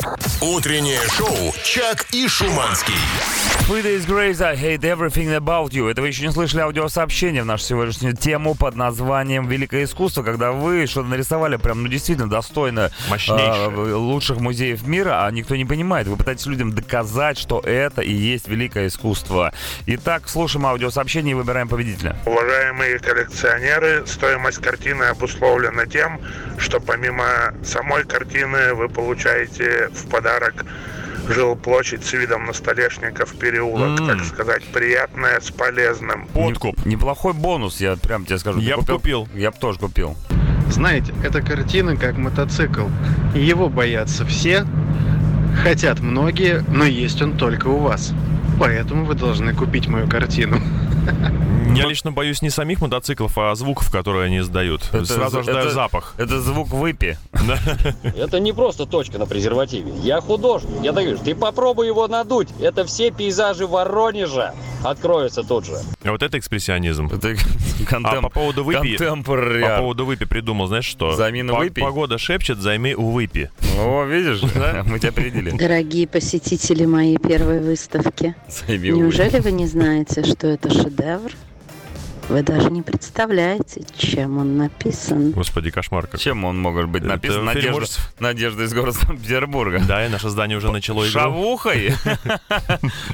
Утреннее 0.40 1.00
шоу 1.14 1.52
«Чак 1.62 2.06
и 2.12 2.26
Шуманский». 2.26 2.94
Three 3.68 3.82
Days 3.84 4.06
Grace, 4.06 4.40
I 4.42 4.56
hate 4.56 4.80
everything 4.80 5.36
about 5.36 5.68
you. 5.70 5.90
Это 5.90 6.00
вы 6.00 6.08
еще 6.08 6.26
не 6.26 6.32
слышали 6.32 6.62
аудиосообщение 6.62 7.42
в 7.42 7.46
нашу 7.46 7.64
сегодняшнюю 7.64 8.16
тему 8.16 8.54
под 8.54 8.74
названием 8.74 9.46
«Великое 9.46 9.84
искусство», 9.84 10.22
когда 10.22 10.52
вы 10.52 10.69
что-то 10.86 11.08
нарисовали 11.08 11.56
прям, 11.56 11.82
ну, 11.82 11.88
действительно 11.88 12.28
достойно 12.28 12.90
Мощнейшее. 13.08 13.70
э, 13.70 13.92
лучших 13.94 14.38
музеев 14.38 14.86
мира, 14.86 15.24
а 15.26 15.30
никто 15.30 15.56
не 15.56 15.64
понимает. 15.64 16.06
Вы 16.06 16.16
пытаетесь 16.16 16.46
людям 16.46 16.72
доказать, 16.72 17.38
что 17.38 17.60
это 17.60 18.02
и 18.02 18.12
есть 18.12 18.48
великое 18.48 18.88
искусство. 18.88 19.52
Итак, 19.86 20.28
слушаем 20.28 20.66
аудиосообщение 20.66 21.32
и 21.32 21.34
выбираем 21.34 21.68
победителя. 21.68 22.16
Уважаемые 22.26 22.98
коллекционеры, 22.98 24.04
стоимость 24.06 24.58
картины 24.58 25.04
обусловлена 25.04 25.86
тем, 25.86 26.20
что 26.58 26.80
помимо 26.80 27.54
самой 27.64 28.04
картины 28.04 28.74
вы 28.74 28.88
получаете 28.88 29.88
в 29.92 30.08
подарок 30.08 30.64
жилплощадь 31.28 32.04
с 32.04 32.12
видом 32.12 32.46
на 32.46 32.52
Столешников 32.52 33.34
переулок, 33.38 34.00
М. 34.00 34.06
так 34.08 34.24
сказать, 34.24 34.64
приятное 34.64 35.38
с 35.40 35.50
полезным. 35.50 36.26
Подкуп. 36.28 36.76
Не- 36.84 36.92
неплохой 36.94 37.34
бонус, 37.34 37.80
я 37.80 37.96
прям 37.96 38.24
тебе 38.24 38.38
скажу. 38.38 38.58
Я 38.60 38.76
б 38.78 38.84
купил. 38.84 39.28
Я 39.34 39.50
бы 39.50 39.56
тоже 39.58 39.78
купил. 39.78 40.16
Знаете, 40.70 41.12
эта 41.24 41.42
картина 41.42 41.96
как 41.96 42.16
мотоцикл. 42.16 42.86
Его 43.34 43.68
боятся 43.68 44.24
все, 44.24 44.64
хотят 45.62 46.00
многие, 46.00 46.64
но 46.68 46.84
есть 46.84 47.20
он 47.20 47.36
только 47.36 47.66
у 47.66 47.78
вас. 47.78 48.12
Поэтому 48.58 49.04
вы 49.04 49.14
должны 49.14 49.52
купить 49.52 49.88
мою 49.88 50.08
картину. 50.08 50.58
Я 51.74 51.86
лично 51.86 52.10
боюсь 52.10 52.42
не 52.42 52.50
самих 52.50 52.80
мотоциклов, 52.80 53.38
а 53.38 53.54
звуков, 53.54 53.90
которые 53.90 54.26
они 54.26 54.38
издают. 54.40 54.82
Это- 54.92 55.04
Сразу 55.06 55.38
ожидаю 55.40 55.66
это- 55.66 55.70
запах. 55.74 56.14
Это 56.18 56.40
звук 56.40 56.68
выпи. 56.70 57.16
Это 58.16 58.40
не 58.40 58.52
просто 58.52 58.86
точка 58.86 59.18
на 59.18 59.26
презервативе. 59.26 59.92
Я 60.02 60.20
художник. 60.20 60.70
Я 60.82 60.92
так 60.92 61.04
говорю, 61.04 61.18
ты 61.22 61.34
попробуй 61.34 61.86
его 61.86 62.08
надуть. 62.08 62.48
Это 62.60 62.84
все 62.84 63.10
пейзажи 63.10 63.66
Воронежа 63.66 64.54
откроются 64.82 65.42
тут 65.42 65.66
же. 65.66 65.74
А 66.04 66.10
вот 66.10 66.22
это 66.22 66.38
экспрессионизм. 66.38 67.06
Это 67.06 67.34
А 67.92 68.20
по 68.20 68.28
поводу 68.28 68.64
выпи... 68.64 68.96
По 68.98 69.76
поводу 69.78 70.04
выпи 70.04 70.26
придумал, 70.26 70.66
знаешь 70.66 70.84
что? 70.84 71.12
Замена 71.12 71.52
По- 71.54 71.60
выпи? 71.60 71.80
Погода 71.80 72.18
шепчет, 72.18 72.58
займи 72.58 72.94
у 72.94 73.10
выпи. 73.10 73.50
О, 73.78 74.04
видишь, 74.04 74.42
мы 74.86 74.98
тебя 74.98 75.08
опередили. 75.10 75.50
Дорогие 75.50 76.06
посетители 76.06 76.84
моей 76.84 77.16
первой 77.16 77.60
выставки, 77.60 78.34
неужели 78.68 79.40
вы 79.40 79.52
не 79.52 79.66
знаете, 79.66 80.24
что 80.24 80.48
это 80.48 80.70
шедевр? 80.70 80.99
Вы 82.28 82.44
даже 82.44 82.70
не 82.70 82.80
представляете, 82.82 83.82
чем 83.96 84.38
он 84.38 84.56
написан. 84.56 85.32
Господи, 85.32 85.70
кошмар 85.72 86.06
как. 86.06 86.20
Чем 86.20 86.44
он 86.44 86.60
может 86.60 86.88
быть 86.88 87.02
написан? 87.02 87.44
Надежда. 87.44 87.86
Надежда 88.20 88.62
из 88.62 88.72
города 88.72 88.96
Санкт-Петербурга. 88.96 89.80
Да, 89.80 90.06
и 90.06 90.08
наше 90.08 90.28
здание 90.28 90.56
уже 90.56 90.70
начало 90.70 91.02
игру. 91.02 91.10
Шавухой? 91.10 91.92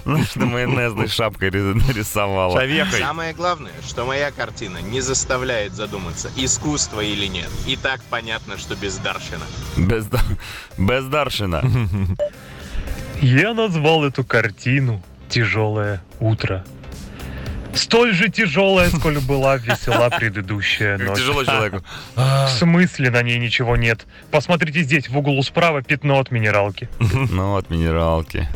Знаешь, 0.05 0.29
ты 0.35 0.41
майонезной 0.41 1.09
шапкой 1.09 1.49
ри- 1.49 1.61
нарисовала. 1.63 2.61
Шавехой. 2.61 3.01
Самое 3.01 3.33
главное, 3.33 3.73
что 3.89 4.05
моя 4.05 4.31
картина 4.31 4.79
не 4.83 5.01
заставляет 5.01 5.73
задуматься, 5.73 6.31
искусство 6.37 7.01
или 7.01 7.25
нет. 7.27 7.49
И 7.67 7.77
так 7.77 8.03
понятно, 8.11 8.59
что 8.59 8.75
бездарщина. 8.77 9.45
Безда- 9.79 10.21
Бездаршина. 10.77 11.63
Я 13.23 13.55
назвал 13.55 14.05
эту 14.05 14.25
картину 14.25 15.03
«Тяжелое 15.31 16.03
утро». 16.21 16.67
Столь 17.77 18.15
же 18.15 18.29
тяжелая, 18.29 18.89
сколь 18.91 19.19
была 19.21 19.57
весела 19.57 20.09
предыдущая 20.11 20.99
ночь. 20.99 21.19
тяжело 21.19 21.45
человеку. 21.45 21.83
В 22.17 22.49
смысле 22.49 23.11
на 23.11 23.23
ней 23.23 23.39
ничего 23.39 23.77
нет? 23.77 24.07
Посмотрите 24.31 24.83
здесь, 24.83 25.09
в 25.09 25.17
углу 25.17 25.43
справа, 25.43 25.83
пятно 25.83 26.19
от 26.19 26.31
минералки. 26.31 26.89
Ну 26.99 27.53
вот, 27.53 27.71
минералки. 27.71 28.49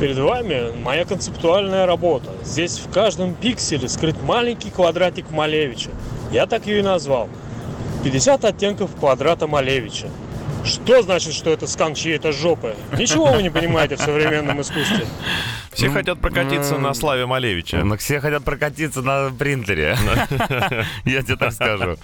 Перед 0.00 0.18
вами 0.18 0.72
моя 0.82 1.04
концептуальная 1.04 1.86
работа. 1.86 2.30
Здесь 2.44 2.78
в 2.78 2.90
каждом 2.92 3.34
пикселе 3.34 3.88
скрыт 3.88 4.20
маленький 4.22 4.70
квадратик 4.70 5.30
Малевича. 5.30 5.90
Я 6.30 6.46
так 6.46 6.66
ее 6.66 6.80
и 6.80 6.82
назвал. 6.82 7.28
50 8.04 8.44
оттенков 8.44 8.94
квадрата 8.94 9.46
Малевича. 9.46 10.08
Что 10.64 11.02
значит, 11.02 11.34
что 11.34 11.50
это 11.50 11.66
скан 11.66 11.94
чьей-то 11.94 12.32
жопы? 12.32 12.76
Ничего 12.96 13.32
вы 13.32 13.42
не 13.42 13.50
понимаете 13.50 13.96
в 13.96 14.00
современном 14.00 14.60
искусстве. 14.60 15.06
Все 15.72 15.90
хотят 15.90 16.20
прокатиться 16.20 16.78
на 16.78 16.94
Славе 16.94 17.26
Малевича. 17.26 17.84
Но 17.84 17.96
все 17.96 18.20
хотят 18.20 18.44
прокатиться 18.44 19.02
на 19.02 19.30
принтере. 19.30 19.96
Я 21.04 21.22
тебе 21.22 21.36
так 21.36 21.52
скажу. 21.52 21.96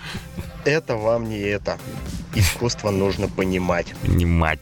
Это 0.65 0.97
вам 0.97 1.29
не 1.29 1.39
это. 1.39 1.79
Искусство 2.35 2.91
нужно 2.91 3.29
понимать. 3.29 3.95
Понимать. 4.03 4.61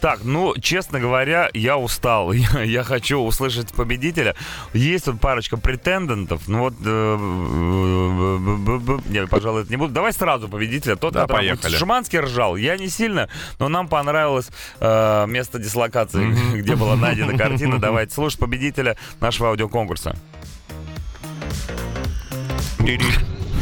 Так, 0.00 0.20
ну, 0.24 0.54
честно 0.60 1.00
говоря, 1.00 1.48
я 1.54 1.78
устал. 1.78 2.32
Я, 2.52 2.62
я 2.62 2.82
хочу 2.84 3.18
услышать 3.20 3.72
победителя. 3.72 4.34
Есть 4.74 5.04
тут 5.06 5.20
парочка 5.20 5.56
претендентов. 5.56 6.48
Ну 6.48 6.58
вот, 6.60 6.74
э, 6.84 7.16
б- 7.16 9.00
не, 9.08 9.26
пожалуй, 9.26 9.62
это 9.62 9.70
не 9.70 9.76
буду. 9.76 9.92
Давай 9.92 10.12
сразу 10.12 10.48
победителя. 10.48 10.96
Тот, 10.96 11.14
Да, 11.14 11.22
который 11.22 11.38
поехали. 11.48 11.76
Шуманский 11.76 12.18
ржал. 12.20 12.56
Я 12.56 12.76
не 12.76 12.88
сильно, 12.88 13.28
но 13.58 13.68
нам 13.68 13.88
понравилось 13.88 14.50
э, 14.80 15.26
место 15.28 15.58
дислокации, 15.58 16.56
где 16.60 16.76
была 16.76 16.96
найдена 16.96 17.36
картина. 17.38 17.78
Давайте 17.78 18.14
слушать 18.14 18.38
победителя 18.40 18.96
нашего 19.20 19.48
аудиоконкурса. 19.50 20.16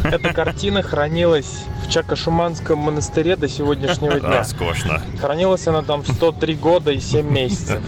Эта 0.05 0.33
картина 0.33 0.83
хранилась 0.83 1.65
в 1.85 1.91
Чакошуманском 1.91 2.79
монастыре 2.79 3.37
до 3.37 3.49
сегодняшнего 3.49 4.19
дня. 4.19 4.39
Роскошно. 4.39 5.03
Хранилась 5.21 5.67
она 5.67 5.83
там 5.83 6.05
103 6.05 6.55
года 6.55 6.91
и 6.91 7.01
7 7.01 7.29
месяцев. 7.31 7.81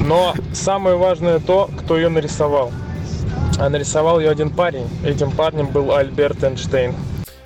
Но 0.00 0.34
самое 0.52 0.96
важное 0.96 1.38
то, 1.38 1.70
кто 1.78 1.96
ее 1.96 2.08
нарисовал. 2.08 2.72
А 3.58 3.68
нарисовал 3.68 4.20
ее 4.20 4.30
один 4.30 4.50
парень. 4.50 4.88
Этим 5.04 5.30
парнем 5.30 5.66
был 5.66 5.94
Альберт 5.94 6.42
Эйнштейн. 6.42 6.94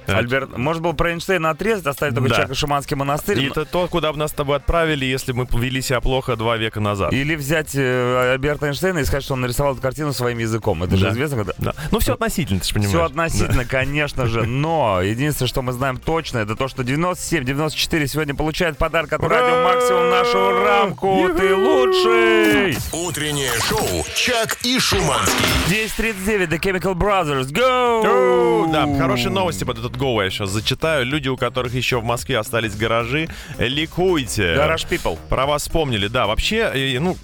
Альберт, 0.09 0.57
может 0.57 0.83
было 0.83 0.93
про 0.93 1.11
Эйнштейна 1.13 1.51
отрезать, 1.51 1.87
оставить 1.87 2.15
только 2.15 2.31
Да. 2.31 2.43
Чехошиманский 2.43 2.97
монастырь? 2.97 3.41
И 3.41 3.47
это 3.49 3.65
то, 3.65 3.87
куда 3.89 4.13
бы 4.13 4.19
нас 4.19 4.31
с 4.31 4.35
тобой 4.35 4.57
отправили, 4.57 5.05
если 5.05 5.33
мы 5.33 5.47
вели 5.53 5.81
себя 5.83 6.01
плохо 6.01 6.37
два 6.37 6.57
века 6.57 6.81
назад. 6.81 7.13
Или 7.13 7.35
взять 7.37 7.75
э, 7.75 8.33
Альберта 8.35 8.67
Эйнштейна 8.67 8.99
и 9.01 9.05
сказать, 9.05 9.25
что 9.25 9.35
он 9.35 9.41
нарисовал 9.43 9.73
эту 9.75 9.83
картину 9.83 10.13
своим 10.13 10.39
языком. 10.39 10.83
Это 10.83 10.97
же 10.97 11.07
Да. 11.07 11.11
известно, 11.13 11.37
когда... 11.39 11.53
Да. 11.59 11.75
Ну, 11.91 11.99
все 12.01 12.15
относительно, 12.15 12.61
ты 12.61 12.67
же 12.67 12.75
понимаешь. 12.75 12.95
Все 12.95 13.05
относительно, 13.05 13.65
Да. 13.65 13.69
конечно 13.69 14.27
же, 14.27 14.45
но 14.45 15.01
единственное, 15.03 15.49
что 15.49 15.63
мы 15.63 15.73
знаем 15.73 15.99
точно, 15.99 16.39
это 16.39 16.57
то, 16.57 16.69
что 16.69 16.83
97-94 16.83 18.07
сегодня 18.07 18.35
получает 18.35 18.79
подарок 18.79 19.13
от 19.13 19.23
Радио 19.23 19.63
Максимум 19.65 20.11
нашу 20.11 20.65
рамку. 20.65 21.29
Ты 21.37 21.55
лучший! 21.55 22.77
Утреннее 22.93 23.53
шоу 23.69 24.05
«Чак 24.15 24.59
и 24.65 24.79
Шуманский». 24.79 25.45
10.39, 25.69 26.49
The 26.49 26.59
Chemical 26.61 26.95
Brothers, 26.95 27.53
go! 27.53 28.71
Да, 28.73 28.87
хорошие 28.99 29.31
новости 29.31 29.65
под 29.65 29.79
этот 29.79 29.97
go 29.99 30.23
я 30.23 30.31
сейчас 30.31 30.51
зачитаю. 30.51 31.05
Люди, 31.05 31.29
у 31.29 31.37
которых 31.37 31.75
еще 31.75 32.01
в 32.01 32.05
Москве 32.05 32.39
остались 32.39 32.77
гаражи, 32.77 33.29
ликуйте. 33.59 34.55
Гараж 34.55 34.85
people. 34.85 35.19
Про 35.29 35.47
вас 35.47 35.63
вспомнили, 35.63 36.09
да. 36.09 36.27
Вообще, 36.27 36.71
э, 36.75 36.99
ну, 37.01 37.17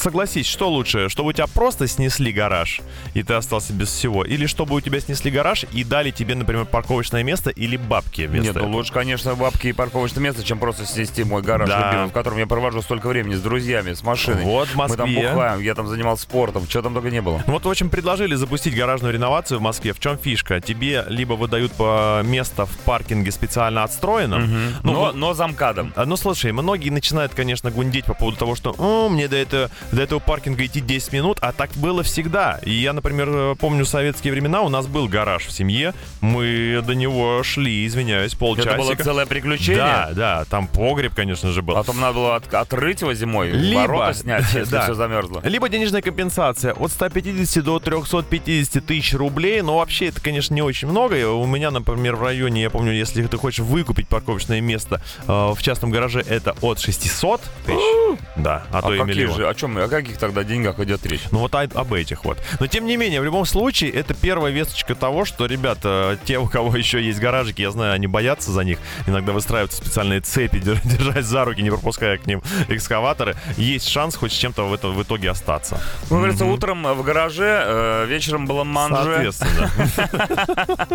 согласись, 0.00 0.46
что 0.46 0.68
лучше? 0.70 1.08
Чтобы 1.08 1.30
у 1.30 1.32
тебя 1.32 1.46
просто 1.46 1.86
снесли 1.86 2.32
гараж, 2.32 2.80
и 3.14 3.22
ты 3.22 3.34
остался 3.34 3.72
без 3.72 3.88
всего? 3.88 4.24
Или 4.24 4.46
чтобы 4.46 4.74
у 4.74 4.80
тебя 4.80 5.00
снесли 5.00 5.30
гараж 5.30 5.64
и 5.72 5.84
дали 5.84 6.10
тебе, 6.10 6.34
например, 6.34 6.64
парковочное 6.64 7.22
место 7.22 7.50
или 7.50 7.76
бабки 7.76 8.22
вместо 8.22 8.46
Нет, 8.46 8.54
ну 8.56 8.60
этого? 8.62 8.72
лучше, 8.72 8.92
конечно, 8.92 9.34
бабки 9.34 9.68
и 9.68 9.72
парковочное 9.72 10.22
место, 10.22 10.42
чем 10.44 10.58
просто 10.58 10.86
снести 10.86 11.24
мой 11.24 11.42
гараж 11.42 11.68
Да. 11.68 11.86
любимый, 11.90 12.08
в 12.08 12.12
котором 12.12 12.38
я 12.38 12.46
провожу 12.46 12.82
столько 12.82 13.08
времени 13.08 13.34
с 13.34 13.40
друзьями, 13.40 13.92
с 13.92 14.02
машиной. 14.02 14.42
Вот 14.44 14.68
в 14.68 14.76
Мы 14.76 14.88
там 14.88 15.08
Москве. 15.08 15.30
бухаем, 15.30 15.60
я 15.60 15.74
там 15.74 15.86
занимался 15.88 16.22
спортом, 16.22 16.66
что 16.68 16.82
там 16.82 16.94
только 16.94 17.10
не 17.10 17.20
было. 17.22 17.42
Ну 17.46 17.52
Вот, 17.52 17.64
в 17.64 17.70
общем, 17.70 17.90
предложили 17.90 18.34
запустить 18.34 18.74
гаражную 18.76 19.12
реновацию 19.12 19.58
в 19.58 19.62
Москве. 19.62 19.92
В 19.92 20.00
чем 20.00 20.18
фишка? 20.18 20.60
Тебе 20.60 21.04
либо 21.08 21.34
выдают 21.34 21.72
по 21.72 22.20
место 22.24 22.66
в 22.66 22.76
паркинге 22.84 23.30
специально 23.32 23.84
отстроенном, 23.84 24.48
ну, 24.82 24.92
но, 24.92 25.12
но 25.12 25.34
замкадом. 25.34 25.92
А, 25.96 26.04
Ну, 26.06 26.16
слушай, 26.16 26.52
многие 26.52 26.90
начинают, 26.90 27.34
конечно, 27.34 27.70
гундеть 27.70 28.04
по 28.04 28.14
поводу 28.14 28.36
того, 28.36 28.54
что 28.56 28.74
«О, 28.78 29.08
мне 29.08 29.28
до, 29.28 29.36
этого, 29.36 29.70
до 29.92 30.02
этого 30.02 30.18
паркинга 30.20 30.64
идти 30.66 30.80
10 30.80 31.12
минут, 31.12 31.38
а 31.40 31.52
так 31.52 31.70
было 31.74 32.02
всегда. 32.02 32.58
И 32.64 32.70
я, 32.70 32.92
например, 32.92 33.28
э, 33.30 33.54
помню 33.58 33.84
советские 33.84 34.32
времена, 34.32 34.62
у 34.62 34.68
нас 34.68 34.86
был 34.86 35.08
гараж 35.08 35.46
в 35.46 35.52
семье, 35.52 35.94
мы 36.20 36.80
до 36.86 36.94
него 36.94 37.42
шли, 37.42 37.86
извиняюсь, 37.86 38.34
полчасика. 38.34 38.74
Это 38.74 38.82
было 38.82 38.94
целое 38.94 39.26
приключение? 39.26 39.76
Да, 39.82 40.10
да, 40.14 40.44
там 40.48 40.66
погреб, 40.68 41.14
конечно 41.14 41.50
же, 41.52 41.62
был. 41.62 41.74
Потом 41.74 42.00
надо 42.00 42.14
было 42.14 42.36
от- 42.36 42.52
отрыть 42.54 43.00
его 43.00 43.14
зимой, 43.14 43.50
Либо- 43.50 43.80
ворота 43.80 44.14
снять, 44.14 44.44
если 44.54 44.70
да. 44.70 44.82
все 44.84 44.94
замерзло. 44.94 45.40
Либо 45.44 45.68
денежная 45.68 46.02
компенсация 46.02 46.72
от 46.74 46.92
150 46.92 47.64
до 47.64 47.78
350 47.78 48.84
тысяч 48.86 49.14
рублей. 49.14 49.62
Но 49.62 49.78
вообще 49.78 50.06
это, 50.06 50.20
конечно, 50.20 50.54
не 50.54 50.62
очень 50.62 50.88
много. 50.88 51.16
И 51.18 51.24
У 51.24 51.46
меня, 51.46 51.70
например, 51.70 52.16
в 52.16 52.22
районе, 52.22 52.62
я 52.62 52.70
помню, 52.70 52.92
если 52.92 53.26
ты 53.26 53.36
хочешь 53.36 53.60
выкупить 53.60 54.08
парковочное 54.08 54.60
место 54.60 55.00
э, 55.26 55.52
в 55.54 55.58
частном 55.62 55.90
гараже, 55.90 56.24
это 56.28 56.54
от 56.60 56.78
600 56.80 57.40
тысяч. 57.66 58.18
да, 58.36 58.64
а, 58.72 58.78
А, 58.78 58.82
то 58.82 58.94
и 58.94 59.00
миллион. 59.02 59.36
же, 59.36 59.48
о 59.48 59.54
чем, 59.54 59.78
о 59.84 59.88
каких 59.88 60.18
тогда 60.18 60.44
деньгах 60.44 60.78
идет 60.80 61.04
речь? 61.06 61.22
Ну 61.30 61.38
вот 61.40 61.54
о- 61.54 61.62
об 61.74 61.92
этих 61.92 62.24
вот. 62.24 62.38
Но 62.58 62.66
тем 62.66 62.86
не 62.86 62.96
менее, 62.96 63.20
в 63.20 63.24
любом 63.24 63.44
случае, 63.46 63.90
это 63.90 64.14
первая 64.14 64.52
весточка 64.52 64.94
того, 64.94 65.24
что, 65.24 65.46
ребята, 65.46 66.18
те, 66.24 66.38
у 66.38 66.46
кого 66.46 66.76
еще 66.76 67.02
есть 67.02 67.18
гаражики, 67.20 67.62
я 67.62 67.70
знаю, 67.70 67.92
они 67.94 68.06
боятся 68.06 68.52
за 68.52 68.62
них. 68.64 68.78
Иногда 69.06 69.32
выстраиваются 69.32 69.78
специальные 69.78 70.20
цепи, 70.20 70.56
дер- 70.56 70.80
держать 70.84 71.24
за 71.24 71.44
руки, 71.44 71.62
не 71.62 71.70
пропуская 71.70 72.18
к 72.18 72.26
ним 72.26 72.42
экскаваторы. 72.68 73.36
Есть 73.56 73.88
шанс 73.88 74.16
хоть 74.16 74.32
с 74.32 74.36
чем-то 74.36 74.64
в 74.68 74.74
этом 74.74 74.94
в 74.94 75.02
итоге 75.02 75.30
остаться. 75.30 75.80
Как 76.08 76.18
говорится, 76.18 76.44
утром 76.44 76.82
в 76.94 77.02
гараже, 77.02 77.62
э, 77.64 78.06
вечером 78.06 78.46
было 78.46 78.64
манже. 78.64 79.30
Соответственно. 79.36 79.70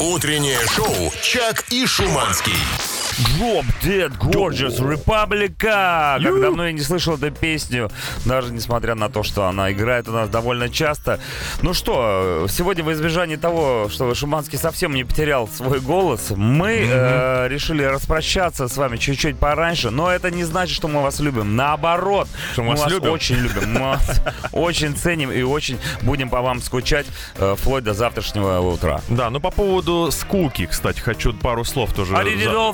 Утреннее 0.00 0.58
шоу 0.74 1.12
«Чак 1.22 1.64
и 1.70 1.86
Шуманский». 1.86 2.52
Drop 3.18 3.64
Dead 3.82 4.12
Gorgeous 4.18 4.78
Republica. 4.78 6.22
Как 6.22 6.40
давно 6.40 6.66
я 6.66 6.72
не 6.72 6.80
слышал 6.82 7.14
эту 7.14 7.30
песню, 7.30 7.90
даже 8.26 8.52
несмотря 8.52 8.94
на 8.94 9.08
то, 9.08 9.22
что 9.22 9.46
она 9.46 9.72
играет 9.72 10.06
у 10.08 10.12
нас 10.12 10.28
довольно 10.28 10.68
часто. 10.68 11.18
Ну 11.62 11.72
что, 11.72 12.46
сегодня 12.50 12.84
в 12.84 12.92
избежании 12.92 13.36
того, 13.36 13.88
что 13.90 14.14
Шуманский 14.14 14.58
совсем 14.58 14.94
не 14.94 15.04
потерял 15.04 15.48
свой 15.48 15.80
голос, 15.80 16.30
мы 16.36 16.86
э, 16.88 17.48
решили 17.48 17.82
распрощаться 17.84 18.68
с 18.68 18.76
вами 18.76 18.98
чуть-чуть 18.98 19.38
пораньше, 19.38 19.90
но 19.90 20.10
это 20.10 20.30
не 20.30 20.44
значит, 20.44 20.76
что 20.76 20.88
мы 20.88 21.02
вас 21.02 21.18
любим. 21.20 21.56
Наоборот, 21.56 22.28
Что 22.52 22.62
мы 22.64 22.70
вас 22.72 22.80
вас 22.80 22.92
любим. 22.92 23.10
очень 23.12 23.36
любим, 23.36 23.72
мы 23.72 23.80
вас 23.80 24.20
очень 24.52 24.94
ценим 24.94 25.32
и 25.32 25.40
очень 25.42 25.78
будем 26.02 26.28
по 26.28 26.42
вам 26.42 26.60
скучать 26.60 27.06
э, 27.38 27.54
вплоть 27.58 27.84
до 27.84 27.94
завтрашнего 27.94 28.60
утра. 28.60 29.00
Да, 29.08 29.30
ну 29.30 29.40
по 29.40 29.50
поводу 29.50 30.10
скуки, 30.12 30.66
кстати, 30.66 31.00
хочу 31.00 31.32
пару 31.32 31.64
слов 31.64 31.94
тоже 31.94 32.14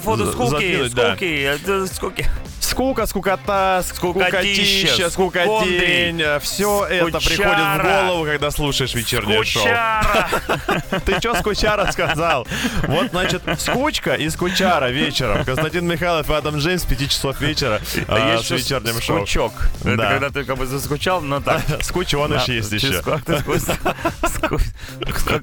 for 0.03 0.16
the 0.16 0.24
за- 0.26 0.31
скуки, 0.32 0.50
закинуть, 0.50 0.94
да. 0.94 1.10
скуки, 1.12 1.42
это 1.42 1.86
скуки. 1.86 2.26
Скука, 2.60 3.06
скукота, 3.06 3.82
Скукотища, 3.84 5.10
скукотень. 5.10 6.22
Все 6.40 6.86
это 6.86 7.18
приходит 7.18 7.58
в 7.58 7.82
голову, 7.82 8.24
когда 8.24 8.50
слушаешь 8.50 8.94
вечернее 8.94 9.44
шоу. 9.44 9.62
Скучара! 9.62 10.28
Ты 11.04 11.18
что, 11.18 11.34
скучара 11.34 11.90
сказал? 11.92 12.46
Вот, 12.84 13.10
значит, 13.10 13.42
скучка 13.58 14.14
и 14.14 14.30
скучара 14.30 14.88
вечером. 14.90 15.44
Константин 15.44 15.86
Михайлов 15.86 16.30
и 16.30 16.32
Адам 16.32 16.56
Джеймс 16.58 16.82
с 16.82 16.86
5 16.86 17.10
часов 17.10 17.40
вечера 17.40 17.80
А 18.08 18.32
есть 18.34 18.46
с 18.46 18.50
вечерним 18.50 19.00
шоу. 19.02 19.18
скучок. 19.18 19.52
Это 19.84 19.96
Да. 19.96 20.10
когда 20.12 20.30
ты 20.30 20.44
как 20.44 20.56
бы 20.56 20.64
заскучал, 20.66 21.20
но 21.20 21.40
так. 21.40 21.60
Скученыш 21.82 22.46
Да, 22.46 22.52
есть 22.52 22.72
еще. 22.72 23.02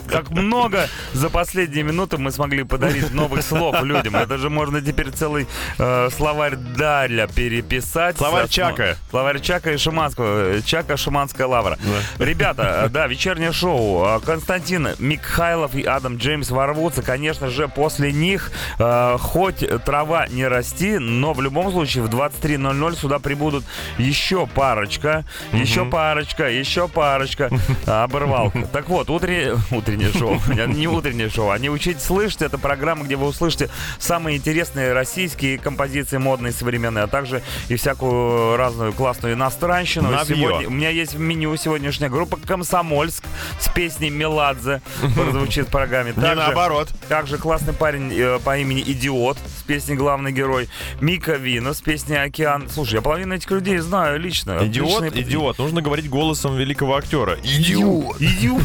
как 0.10 0.30
много 0.32 0.90
за 1.14 1.30
последние 1.30 1.84
минуты 1.84 2.18
мы 2.18 2.32
смогли 2.32 2.64
подарить 2.64 3.14
новых 3.14 3.44
слов 3.44 3.82
людям. 3.84 4.16
Это 4.16 4.38
же 4.38 4.50
можно 4.50 4.79
теперь 4.82 5.12
целый 5.12 5.48
э, 5.78 6.10
словарь 6.16 6.56
Дарля 6.56 7.28
переписать. 7.28 8.18
Словарь 8.18 8.48
Чака. 8.48 8.98
Словарь 9.10 9.40
Чака 9.40 9.72
и 9.72 9.78
Шиманского. 9.78 10.58
э, 10.58 10.62
Чака 10.62 10.98
Шиманская 10.98 11.48
лавра. 11.48 11.78
Ребята, 12.18 12.84
э, 12.86 12.90
да, 12.90 13.08
вечернее 13.08 13.52
шоу. 13.52 14.06
Э, 14.06 14.20
Константин 14.20 14.90
Михайлов 15.00 15.76
и 15.76 15.84
Адам 15.84 16.18
Джеймс 16.18 16.50
ворвутся. 16.52 17.02
Конечно 17.02 17.50
же, 17.50 17.68
после 17.68 18.12
них 18.12 18.52
э, 18.78 19.18
хоть 19.20 19.64
трава 19.84 20.28
не 20.28 20.48
расти, 20.48 20.98
но 20.98 21.34
в 21.34 21.42
любом 21.42 21.72
случае 21.72 22.04
в 22.04 22.10
23.00 22.10 22.96
сюда 23.00 23.20
прибудут 23.20 23.64
еще 23.98 24.48
парочка, 24.48 25.26
еще 25.54 25.86
парочка, 25.86 26.50
еще 26.50 26.88
парочка. 26.88 27.50
А, 27.86 28.04
Оборвал. 28.10 28.52
Так 28.72 28.90
вот, 28.90 29.10
утреннее, 29.10 29.56
утреннее 29.72 30.12
шоу. 30.12 30.40
Не 30.68 30.88
утреннее 30.88 31.30
шоу, 31.30 31.50
а 31.52 31.60
не 31.60 31.70
учить 31.70 32.02
слышать. 32.02 32.42
Это 32.42 32.58
программа, 32.58 33.04
где 33.04 33.16
вы 33.16 33.28
услышите 33.28 33.70
самые 34.00 34.38
интересные 34.38 34.60
российские 34.76 35.58
композиции, 35.58 36.18
модные, 36.18 36.52
современные, 36.54 37.04
а 37.06 37.08
также 37.08 37.42
и 37.68 37.76
всякую 37.76 38.58
разную 38.58 38.94
классную 38.94 39.34
иностранщину. 39.36 40.10
Сегодня, 40.26 40.68
у 40.68 40.72
меня 40.72 40.90
есть 40.90 41.14
в 41.14 41.20
меню 41.20 41.56
сегодняшняя 41.56 42.10
группа 42.10 42.38
«Комсомольск» 42.38 43.24
с 43.60 43.70
песней 43.70 44.10
«Меладзе» 44.10 44.82
прозвучит 45.16 45.68
в 45.68 45.72
программе. 45.72 46.14
Не 46.16 46.36
наоборот. 46.36 46.90
Также 47.08 47.38
классный 47.38 47.74
парень 47.74 48.12
э, 48.14 48.40
по 48.44 48.58
имени 48.58 48.82
Идиот 48.82 49.38
с 49.38 49.64
песней 49.64 49.96
«Главный 49.96 50.32
герой». 50.32 50.70
Мика 51.02 51.34
Вина 51.34 51.74
с 51.74 51.82
песней 51.82 52.18
«Океан». 52.18 52.68
Слушай, 52.70 52.96
я 52.96 53.02
половину 53.02 53.36
этих 53.36 53.50
людей 53.52 53.78
знаю 53.78 54.20
лично. 54.20 54.60
Идиот, 54.62 55.04
Отличные- 55.04 55.24
идиот. 55.24 55.58
Нужно 55.60 55.82
говорить 55.82 56.10
голосом 56.10 56.56
великого 56.58 56.96
актера. 56.96 57.38
Идиот. 57.44 58.22
Идиот. 58.22 58.62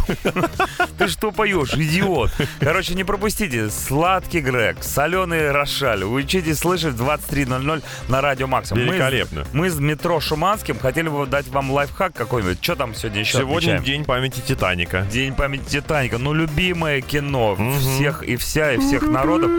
Ты 0.99 1.09
что 1.09 1.31
поешь, 1.33 1.75
идиот? 1.75 2.31
Короче, 2.61 2.95
не 2.95 3.05
пропустите. 3.05 3.71
Сладкий 3.71 4.41
Грег, 4.41 4.79
соленый 4.83 5.51
Рошаль. 5.95 6.05
Учитесь 6.05 6.59
слышать 6.59 6.95
в 6.95 7.03
23.00 7.03 7.83
на 8.09 8.21
Радио 8.21 8.47
Максимум. 8.47 8.83
Мы 8.85 8.89
с- 8.89 8.93
Великолепно. 8.95 9.45
Мы 9.53 9.71
с 9.71 9.79
метро 9.79 10.21
Шуманским 10.21 10.79
хотели 10.79 11.09
бы 11.09 11.27
дать 11.27 11.49
вам 11.49 11.71
лайфхак 11.71 12.15
какой-нибудь. 12.15 12.59
Что 12.61 12.77
там 12.77 12.95
сегодня 12.95 13.21
еще 13.21 13.39
Сегодня 13.39 13.75
отмечаем? 13.77 13.85
день 13.85 14.05
памяти 14.05 14.41
Титаника. 14.41 15.07
День 15.11 15.35
памяти 15.35 15.65
Титаника. 15.69 16.19
Ну, 16.19 16.33
любимое 16.33 17.01
кино 17.01 17.57
всех 17.79 18.23
и 18.23 18.37
вся, 18.37 18.73
и 18.75 18.79
всех 18.79 19.03
народов. 19.03 19.51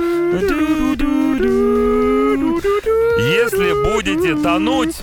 Если 3.18 3.94
будете 3.94 4.36
тонуть, 4.42 4.96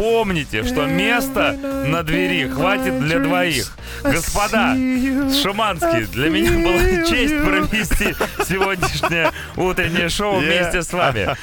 помните, 0.00 0.64
что 0.64 0.86
места 0.86 1.52
на 1.52 2.02
двери 2.02 2.48
хватит 2.48 2.98
для 3.00 3.18
двоих. 3.18 3.76
Господа, 4.02 4.74
Шуманский, 5.42 6.06
для 6.06 6.30
меня 6.30 6.52
была 6.52 7.06
честь 7.06 7.36
провести 7.44 8.14
сегодняшнее 8.48 9.30
утреннее 9.56 10.08
шоу 10.08 10.38
вместе 10.38 10.82
с 10.82 10.92
вами. 10.92 11.36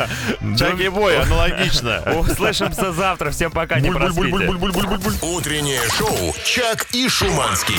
Чаки 0.58 0.90
Бой, 0.90 1.20
аналогично. 1.20 2.02
Услышимся 2.18 2.92
завтра. 2.94 3.30
Всем 3.30 3.52
пока, 3.52 3.80
не 3.80 3.92
проспите. 3.92 4.50
Утреннее 5.22 5.82
шоу 5.96 6.36
«Чак 6.44 6.88
и 6.94 7.08
Шуманский». 7.08 7.76